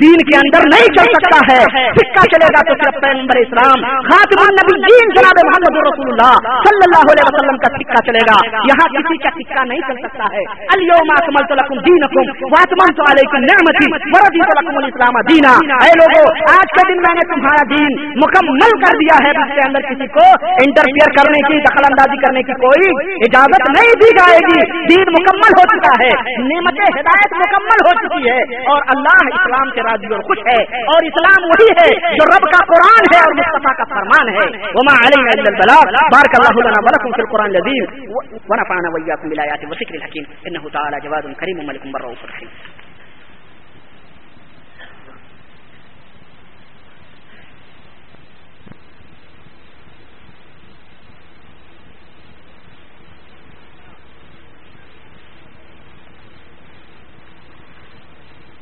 دین 0.02 0.16
کے 0.16 0.38
اندر 0.38 0.60
نہیں 0.74 0.88
چل 0.98 1.04
سکتا 1.04 1.54
ہے۔ 1.54 1.60
سکہ 1.90 2.24
چلے 2.32 2.46
گا 2.46 2.60
تو 2.68 2.74
صرف 2.84 3.02
پیغمبر 3.02 3.38
اسلام۔ 3.38 4.02
خاتم 4.10 4.42
النبی 4.48 4.82
دین 4.82 5.10
جناب 5.16 5.46
محمد 5.46 5.78
رسول 5.88 6.08
اللہ 6.12 6.34
صلی 6.68 6.84
اللہ 6.86 7.04
علیہ 7.12 7.26
وسلم 7.28 7.58
کا 7.58 7.70
سکہ 7.76 8.12
چلے 8.12 8.20
گا۔ 8.30 8.58
یہاں 8.58 8.88
کسی 8.88 9.18
کا 9.18 9.30
سکہ 9.30 9.64
نہیں 9.68 9.80
چل 9.80 10.08
سکتا 10.08 10.24
ہے۔ 10.24 10.44
اليوم 10.76 11.10
اکملت 11.12 11.52
لکم 11.52 11.76
دینکم 11.88 12.46
واتممت 12.54 13.00
علیکم 13.12 13.38
نعمتی 13.38 13.86
ورضیت 13.92 14.50
لکم 14.60 14.78
الاسلام 14.78 15.16
دینا۔ 15.32 15.54
اے 15.86 15.92
لوگوں 16.00 16.26
آج 16.50 16.68
کے 16.76 16.94
دن 16.94 16.98
میں 16.98 17.16
نے 17.16 17.36
تمہارا 17.36 17.64
دین 17.70 17.92
مکمل 18.10 18.70
کر 18.86 18.98
دیا 18.98 19.18
ہے 19.26 19.30
اس 19.30 19.52
کے 19.56 19.62
اندر 19.68 19.82
کسی 19.82 20.08
کو 20.08 20.26
انٹرفیئر 20.50 21.10
کرنے 21.18 21.40
کی، 21.48 21.60
دخل 21.60 21.84
اندازی 21.86 22.18
کرنے 22.26 22.44
کی 22.44 22.54
کوئی 22.66 22.86
اجازت 23.28 23.70
نہیں 23.78 23.94
دی 24.02 24.10
جائے 24.20 24.38
گی۔ 24.38 24.62
دین 24.96 25.06
مکمل 25.08 25.52
ہو 25.60 25.64
چکا 25.76 25.94
ہے 26.04 26.10
نعمت 26.54 27.00
ہدایت 27.00 27.34
مکمل 27.34 27.80
ہو 27.88 27.92
چکی 28.02 28.30
ہے۔ 28.30 28.42
اور 28.72 28.82
اللہ 28.88 29.26
اسلام 29.26 29.70
کے 29.70 29.85
راضی 29.90 30.14
اور 30.18 30.24
خوش 30.30 30.44
ہے 30.50 30.60
اور 30.94 31.10
اسلام 31.12 31.50
وہی 31.52 31.70
ہے 31.80 31.90
جو 32.20 32.30
رب 32.34 32.46
کا 32.56 32.62
قرآن 32.74 33.10
ہے 33.14 33.20
اور 33.26 33.34
مصطفیٰ 33.42 33.76
کا 33.82 33.90
فرمان 33.96 34.34
ہے. 34.38 34.46
وما 34.78 34.96
علیہ 35.06 35.36
البلاغ. 35.38 35.84
بارک 36.16 36.40
اللہ 36.40 36.64
لنا 36.70 36.86
ولکم 36.88 37.18
فی 37.18 37.22
القرآن 37.28 37.50
العظیم. 37.56 37.86
ونفعنا 38.50 38.90
وإياكم 38.94 39.30
بالآيات 39.30 39.62
والذكر 39.70 39.96
الحكيم 39.96 40.26
إنه 40.48 40.64
تعالى 40.74 40.98
جواد 41.06 41.26
كريم 41.42 41.58
ملك 41.68 41.84
بر 41.94 42.02
رؤوف 42.02 42.26
رحيم 42.32 42.50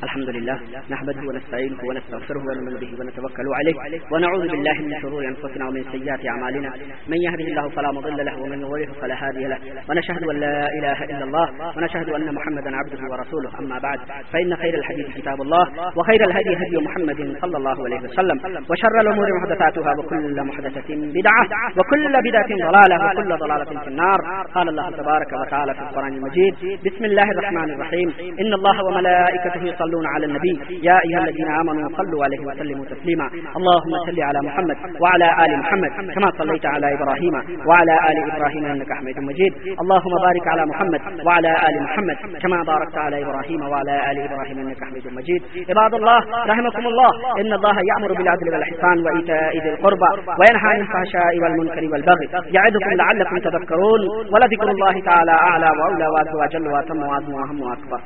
الحمد 0.03 0.29
لله 0.29 0.59
نحمده 0.89 1.21
ونستعينه 1.29 1.77
ونستغفره 1.89 2.39
ونؤمن 2.39 2.73
به 2.81 2.91
ونتوكل 2.99 3.47
عليه 3.59 3.75
ونعوذ 4.11 4.47
بالله 4.47 4.73
من 4.73 5.01
شرور 5.01 5.23
انفسنا 5.25 5.67
ومن 5.67 5.83
سيئات 5.91 6.25
اعمالنا. 6.25 6.69
من 7.07 7.17
يهده 7.27 7.47
الله 7.51 7.69
فلا 7.69 7.91
مضل 7.91 8.25
له، 8.25 8.41
ومن 8.41 8.59
يضلل 8.61 8.87
فلا 9.01 9.15
هادي 9.23 9.43
له. 9.47 9.57
ونشهد 9.89 10.23
ان 10.23 10.39
لا 10.39 10.67
اله 10.77 11.03
الا 11.03 11.23
الله، 11.23 11.47
ونشهد 11.77 12.09
ان 12.09 12.35
محمدا 12.35 12.71
عبده 12.79 13.01
ورسوله. 13.11 13.49
اما 13.59 13.79
بعد 13.79 13.99
فان 14.31 14.55
خير 14.55 14.73
الحديث 14.81 15.07
كتاب 15.17 15.41
الله، 15.41 15.65
وخير 15.97 16.21
الهدي 16.27 16.53
هدي 16.61 16.77
محمد 16.87 17.37
صلى 17.41 17.57
الله 17.57 17.77
عليه 17.85 18.01
وسلم، 18.07 18.37
وشر 18.69 18.95
الامور 19.01 19.27
محدثاتها، 19.39 19.91
وكل 19.99 20.43
محدثه 20.43 20.89
بدعه 20.89 21.45
وكل 21.77 22.13
بدعه 22.27 22.51
ضلاله 22.67 22.97
وكل 23.05 23.37
ضلاله 23.37 23.79
في 23.83 23.87
النار. 23.87 24.19
قال 24.55 24.69
الله 24.69 24.89
تبارك 24.89 25.31
وتعالى 25.41 25.73
في 25.73 25.81
القران 25.81 26.13
المجيد، 26.13 26.53
بسم 26.85 27.05
الله 27.05 27.27
الرحمن 27.31 27.71
الرحيم. 27.71 28.09
ان 28.41 28.53
الله 28.53 28.85
وملائكته 28.85 29.63
يصلون 29.63 29.92
يصلون 29.93 30.07
على 30.07 30.25
النبي. 30.25 30.53
يا 30.89 30.97
أيها 31.05 31.19
الذين 31.19 31.51
آمنوا 31.61 31.89
صلوا 31.97 32.23
عليه 32.23 32.39
وسلموا 32.47 32.85
تسليما. 32.85 33.27
اللهم 33.57 33.93
صل 34.07 34.21
على 34.21 34.39
محمد 34.47 34.77
وعلى 35.01 35.27
آل 35.45 35.59
محمد 35.59 35.91
كما 36.15 36.31
صليت 36.37 36.65
على 36.65 36.93
إبراهيم 36.93 37.33
وعلى 37.67 37.93
آل 38.09 38.17
إبراهيم 38.31 38.65
إنك 38.65 38.93
حميد 38.93 39.19
مجيد. 39.19 39.53
اللهم 39.81 40.13
بارك 40.27 40.47
على 40.47 40.65
محمد 40.65 41.01
وعلى 41.25 41.51
آل 41.67 41.83
محمد 41.83 42.17
كما 42.41 42.63
باركت 42.63 42.97
على 42.97 43.23
إبراهيم 43.23 43.61
وعلى 43.71 44.11
آل 44.11 44.17
إبراهيم 44.27 44.57
إنك 44.59 44.83
حميد 44.83 45.05
مجيد. 45.17 45.41
عباد 45.69 45.93
الله، 45.93 46.19
رحمكم 46.51 46.87
الله، 46.87 47.11
إن 47.41 47.53
الله 47.53 47.75
يأمر 47.91 48.13
بالعدل 48.17 48.47
والإحسان 48.53 48.97
وإيتاء 49.05 49.57
ذي 49.63 49.69
القربى 49.73 50.09
وينهى 50.39 50.69
عن 50.73 50.79
الفحشاء 50.81 51.39
والمنكر 51.41 51.83
والبغي 51.91 52.25
يعظكم 52.57 52.91
لعلكم 53.01 53.37
تذكرون. 53.37 54.01
ولذكر 54.33 54.67
الله 54.75 55.01
تعالى 55.09 55.31
أعلى 55.31 55.69
وأولى 55.79 56.07
وأزواج 56.13 56.53
وأتم 56.73 56.97
وأعظم 57.03 57.33
وأهم 57.33 57.61
وأكبر 57.61 57.99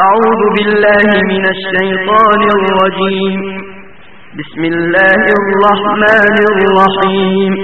أعوذ 0.00 0.42
بالله 0.56 1.06
من 1.32 1.44
الشيطان 1.54 2.40
الرجيم. 2.56 3.40
بسم 4.38 4.62
الله 4.64 5.22
الرحمن 5.40 6.34
الرحيم. 6.52 7.54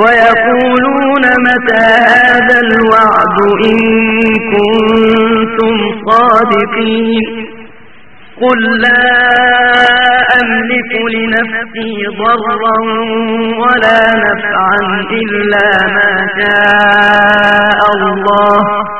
ويقولون 0.00 1.24
متى 1.48 1.86
هذا 2.14 2.60
الوعد 2.60 3.38
إن 3.70 3.78
كنتم 4.54 5.74
صادقين. 6.08 7.26
قل 8.42 8.60
لا 8.80 9.04
أملك 10.40 10.92
لنفسي 11.14 11.94
ضرا 12.18 12.78
ولا 13.62 14.00
نفعا 14.26 14.78
إلا 15.10 15.68
ما 15.96 16.12
شاء 16.38 17.80
الله. 17.94 18.99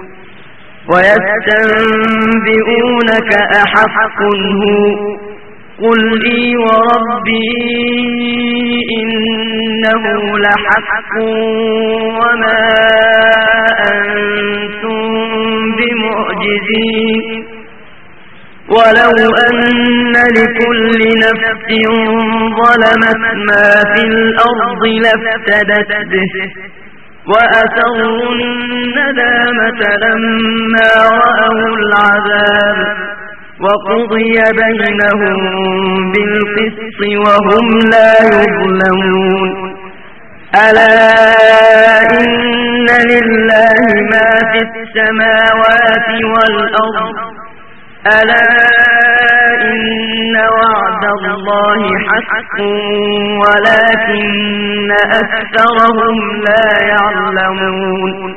ويستنبئونك 2.01 3.31
أحق 3.63 4.19
هو 4.61 5.11
قل 5.83 6.01
لي 6.23 6.43
وربي 6.57 7.51
إنه 8.99 10.03
لحق 10.39 11.13
وما 12.19 12.61
أنتم 13.91 15.01
بمعجزين 15.77 17.45
ولو 18.69 19.13
أن 19.49 20.13
لكل 20.37 20.99
نفس 21.25 21.67
ظلمت 22.59 23.23
ما 23.49 23.67
في 23.93 24.01
الأرض 24.07 24.83
لافتدت 25.03 25.91
به 26.11 26.33
وأسروا 27.27 28.33
الندامة 28.33 29.81
لما 30.03 30.89
رأوا 31.25 31.75
العذاب 31.77 32.79
وقضي 33.59 34.33
بينهم 34.61 35.37
بالقسط 36.11 36.99
وهم 37.25 37.65
لا 37.93 38.13
يظلمون. 38.37 39.51
ألا 40.55 40.95
إن 42.19 42.87
لله 43.11 43.77
ما 44.11 44.29
في 44.51 44.59
السماوات 44.67 46.09
والأرض. 46.33 47.15
ألا 48.07 48.49
إن 49.61 50.35
وعد 51.01 51.25
الله 51.37 51.81
حق، 52.07 52.57
ولكن 53.43 54.89
أكثرهم 55.21 56.17
لا 56.47 56.67
يعلمون. 56.93 58.35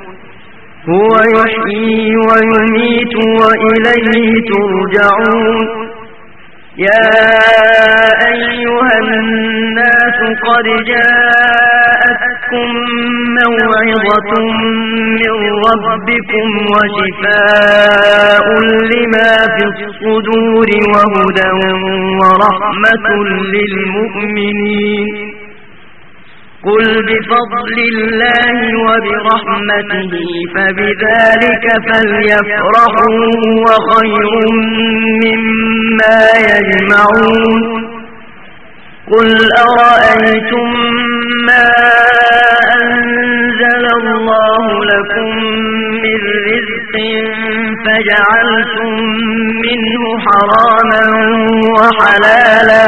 هو 0.89 1.13
يحيي 1.37 2.17
ويميت 2.17 3.15
وإليه 3.41 4.31
ترجعون. 4.53 5.67
يا 6.79 7.11
أيها 8.33 8.93
الناس 8.99 10.19
قد 10.47 10.67
جاءوا 10.93 11.94
جاءتكم 12.15 12.71
موعظة 13.41 14.33
من 15.21 15.33
ربكم 15.91 16.49
وشفاء 16.75 18.47
لما 18.93 19.33
في 19.55 19.63
الصدور 19.65 20.69
وهدى 20.95 21.51
ورحمة 22.21 23.07
للمؤمنين. 23.55 25.09
قل 26.65 26.87
بفضل 27.09 27.77
الله 27.93 28.57
وبرحمته، 28.87 30.29
فبذلك 30.55 31.67
فليفرحوا 31.87 33.19
وخير 33.67 34.33
مما 35.25 36.21
يجمعون. 36.51 37.63
قل 39.13 39.31
أرأيتم 39.69 40.69
ما 41.47 41.69
فجعلتم 48.05 48.93
منه 49.67 50.03
حراما 50.25 51.05
وحلالا 51.79 52.87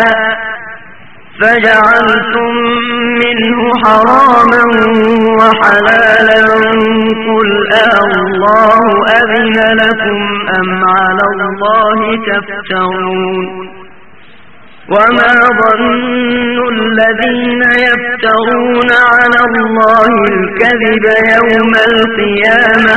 فجعلتم 1.40 2.52
منه 3.22 3.58
حراما 3.84 4.62
وحلالا 5.38 6.40
قل 7.28 7.50
الله 8.26 8.80
أذن 9.18 9.56
لكم 9.82 10.18
أم 10.60 10.84
على 10.98 11.24
الله 11.30 12.00
تفترون 12.30 13.46
وما 14.88 15.32
ظن 15.60 16.58
الذين 16.78 17.62
يفترون 17.88 18.90
على 19.12 19.40
الله 19.48 20.08
الكذب 20.32 21.04
يوم 21.34 21.72
القيامة 21.92 22.96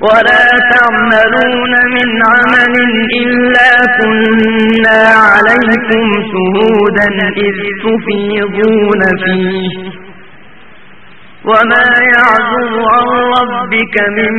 ولا 0.00 0.46
تعملون 0.72 1.72
من 1.96 2.08
عمل 2.32 2.74
إلا 3.22 3.70
كنا 3.98 5.00
عليكم 5.30 6.06
شهودا 6.32 7.08
إذ 7.36 7.56
تفيضون 7.84 9.02
فيه. 9.24 9.74
وما 11.44 11.86
يعظم 12.14 12.72
عن 12.94 13.06
ربك 13.38 13.96
من 14.18 14.32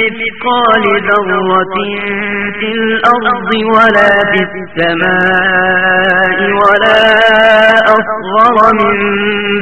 مثقال 0.00 0.84
ذرة 1.08 1.76
في 2.58 2.68
الأرض 2.72 3.50
ولا 3.54 4.12
في 4.32 4.40
السماء 4.48 6.38
ولا 6.60 7.02
أصغر 7.96 8.56
من 8.80 8.96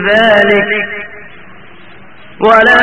ذلك. 0.09 0.71
ولا 2.41 2.83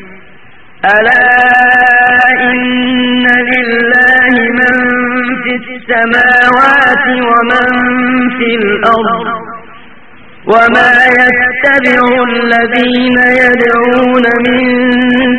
ألا 0.85 1.27
إن 2.41 3.25
لله 3.53 4.33
من 4.59 4.75
في 5.43 5.53
السماوات 5.55 7.05
ومن 7.29 7.67
في 8.37 8.49
الأرض 8.55 9.27
وما 10.47 10.93
يتبع 11.21 12.23
الذين 12.29 13.17
يدعون 13.43 14.25
من 14.47 14.63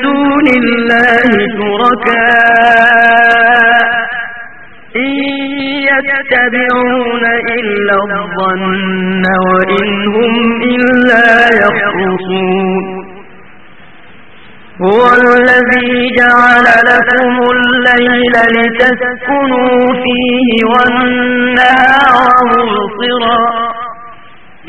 دون 0.03 0.47
الله 0.63 1.23
شركاء 1.59 3.03
إن 4.97 5.13
يتبعون 5.91 7.25
إلا 7.59 7.95
الظن 7.95 9.25
وإن 9.49 9.89
هم 10.15 10.63
إلا 10.63 11.27
يخرصون 11.63 12.92
هو 14.85 15.07
الذي 15.15 16.11
جعل 16.19 16.65
لكم 16.91 17.43
الليل 17.51 18.33
لتسكنوا 18.33 19.95
فيه 19.95 20.49
والنهار 20.65 22.35
مبصرا. 22.45 23.73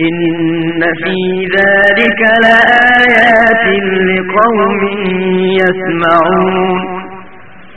إن 0.02 0.82
في 0.82 1.48
ذلك 1.58 2.22
لآيات 2.44 3.66
لقوم 4.10 4.88
يسمعون. 5.62 7.04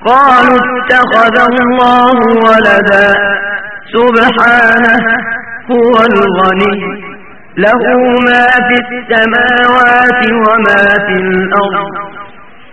قالوا 0.07 0.59
اتخذ 0.79 1.37
الله 1.51 2.19
ولدا. 2.47 3.09
سبحانه 3.93 5.05
هو 5.71 5.95
الغني. 6.11 7.07
له 7.59 7.83
ما 8.29 8.47
في 8.69 8.77
السماوات 8.85 10.31
وما 10.31 10.83
في 11.07 11.13
الأرض. 11.13 12.06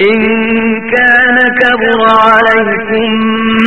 إن 0.00 0.18
كان 0.94 1.36
كبر 1.60 2.00
عليكم 2.28 3.10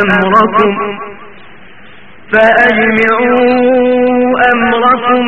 أمركم 0.00 0.72
فأجمعوا 2.32 4.15
أمركم 4.52 5.24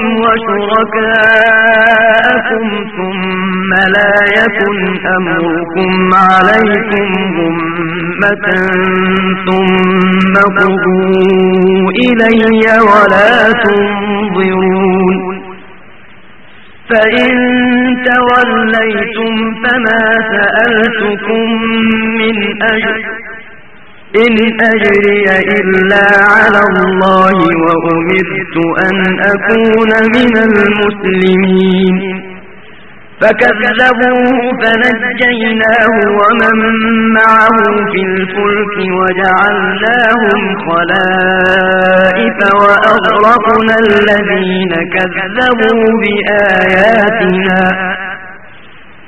وشركاءكم 1.39 2.65
ثم 2.97 3.71
لا 3.97 4.15
يكن 4.39 4.77
أمركم 5.19 5.91
عليكم 6.15 7.09
غمة 7.39 8.47
ثم 9.47 10.35
قضوا 10.59 11.91
إلي 12.07 12.43
ولا 12.91 13.33
تنظرون 13.65 15.17
فإن 16.91 17.33
توليتم 18.11 19.35
فما 19.63 20.03
سألتكم 20.33 21.47
من 22.21 22.37
أجل 22.63 23.18
إن 24.17 24.35
أجري 24.73 25.25
إلا 25.59 26.07
على 26.33 26.61
الله 26.87 27.37
وأمرت 27.65 28.57
أن 28.87 28.97
أكون 29.33 29.91
من 30.17 30.33
المسلمين. 30.49 31.97
فكذبوه 33.21 34.39
فنجيناه 34.63 35.95
ومن 36.21 36.57
معه 37.19 37.57
في 37.93 38.01
الفلك 38.03 38.77
وجعلناهم 38.99 40.41
خلائف 40.69 42.39
وأغرقنا 42.55 43.75
الذين 43.87 44.73
كذبوا 44.95 45.85
بآياتنا. 46.03 47.61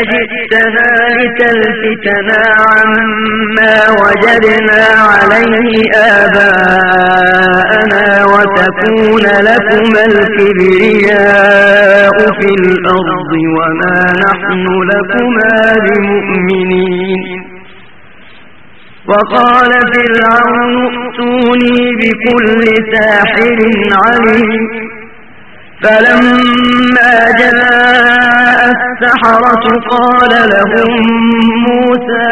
أجئتنا 0.00 0.88
لتلفتنا 1.18 2.40
عما 2.70 3.74
وجدنا 4.02 4.82
عليه 5.10 5.72
آباءنا 6.22 8.04
وتكون 8.32 9.24
لكما 9.48 10.02
الكبرياء 10.12 12.16
في 12.40 12.48
الأرض 12.60 13.32
وما 13.56 13.96
نحن 14.26 14.64
لكما 14.92 15.54
بمؤمنين 15.86 17.22
وقال 19.08 19.72
فرعون 19.94 20.74
ائتوني 20.86 21.78
بكل 22.00 22.62
ساحر 22.94 23.58
عليم 24.04 24.64
فلما 25.82 27.12
جاء 27.38 28.27
السحرة 28.76 29.64
قال 29.90 30.32
لهم 30.54 30.90
موسى 31.68 32.28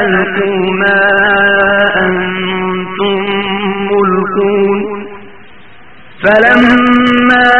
ألقوا 0.00 0.66
ما 0.82 1.00
أنتم 2.06 3.20
ملكون 3.90 4.78
فلما 6.24 7.50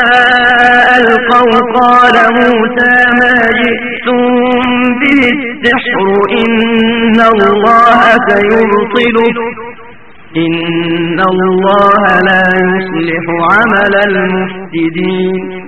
ألقوا 0.96 1.58
قال 1.80 2.16
موسى 2.34 2.94
ما 3.20 3.36
جئتم 3.60 4.22
به 5.00 5.22
السحر 5.36 6.00
إن 6.42 7.20
الله 7.20 8.00
سيبطله. 8.28 9.36
إن 10.36 11.20
الله 11.32 12.02
لا 12.28 12.44
يصلح 12.72 13.24
عمل 13.52 13.94
المفسدين. 14.08 15.67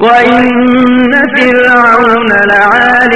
وإن 0.00 1.12
فرعون 1.36 2.28
لعال 2.52 3.12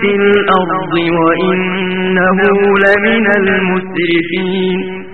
في 0.00 0.10
الأرض 0.16 0.94
وإنه 1.18 2.38
لمن 2.86 3.26
المسرفين 3.36 5.05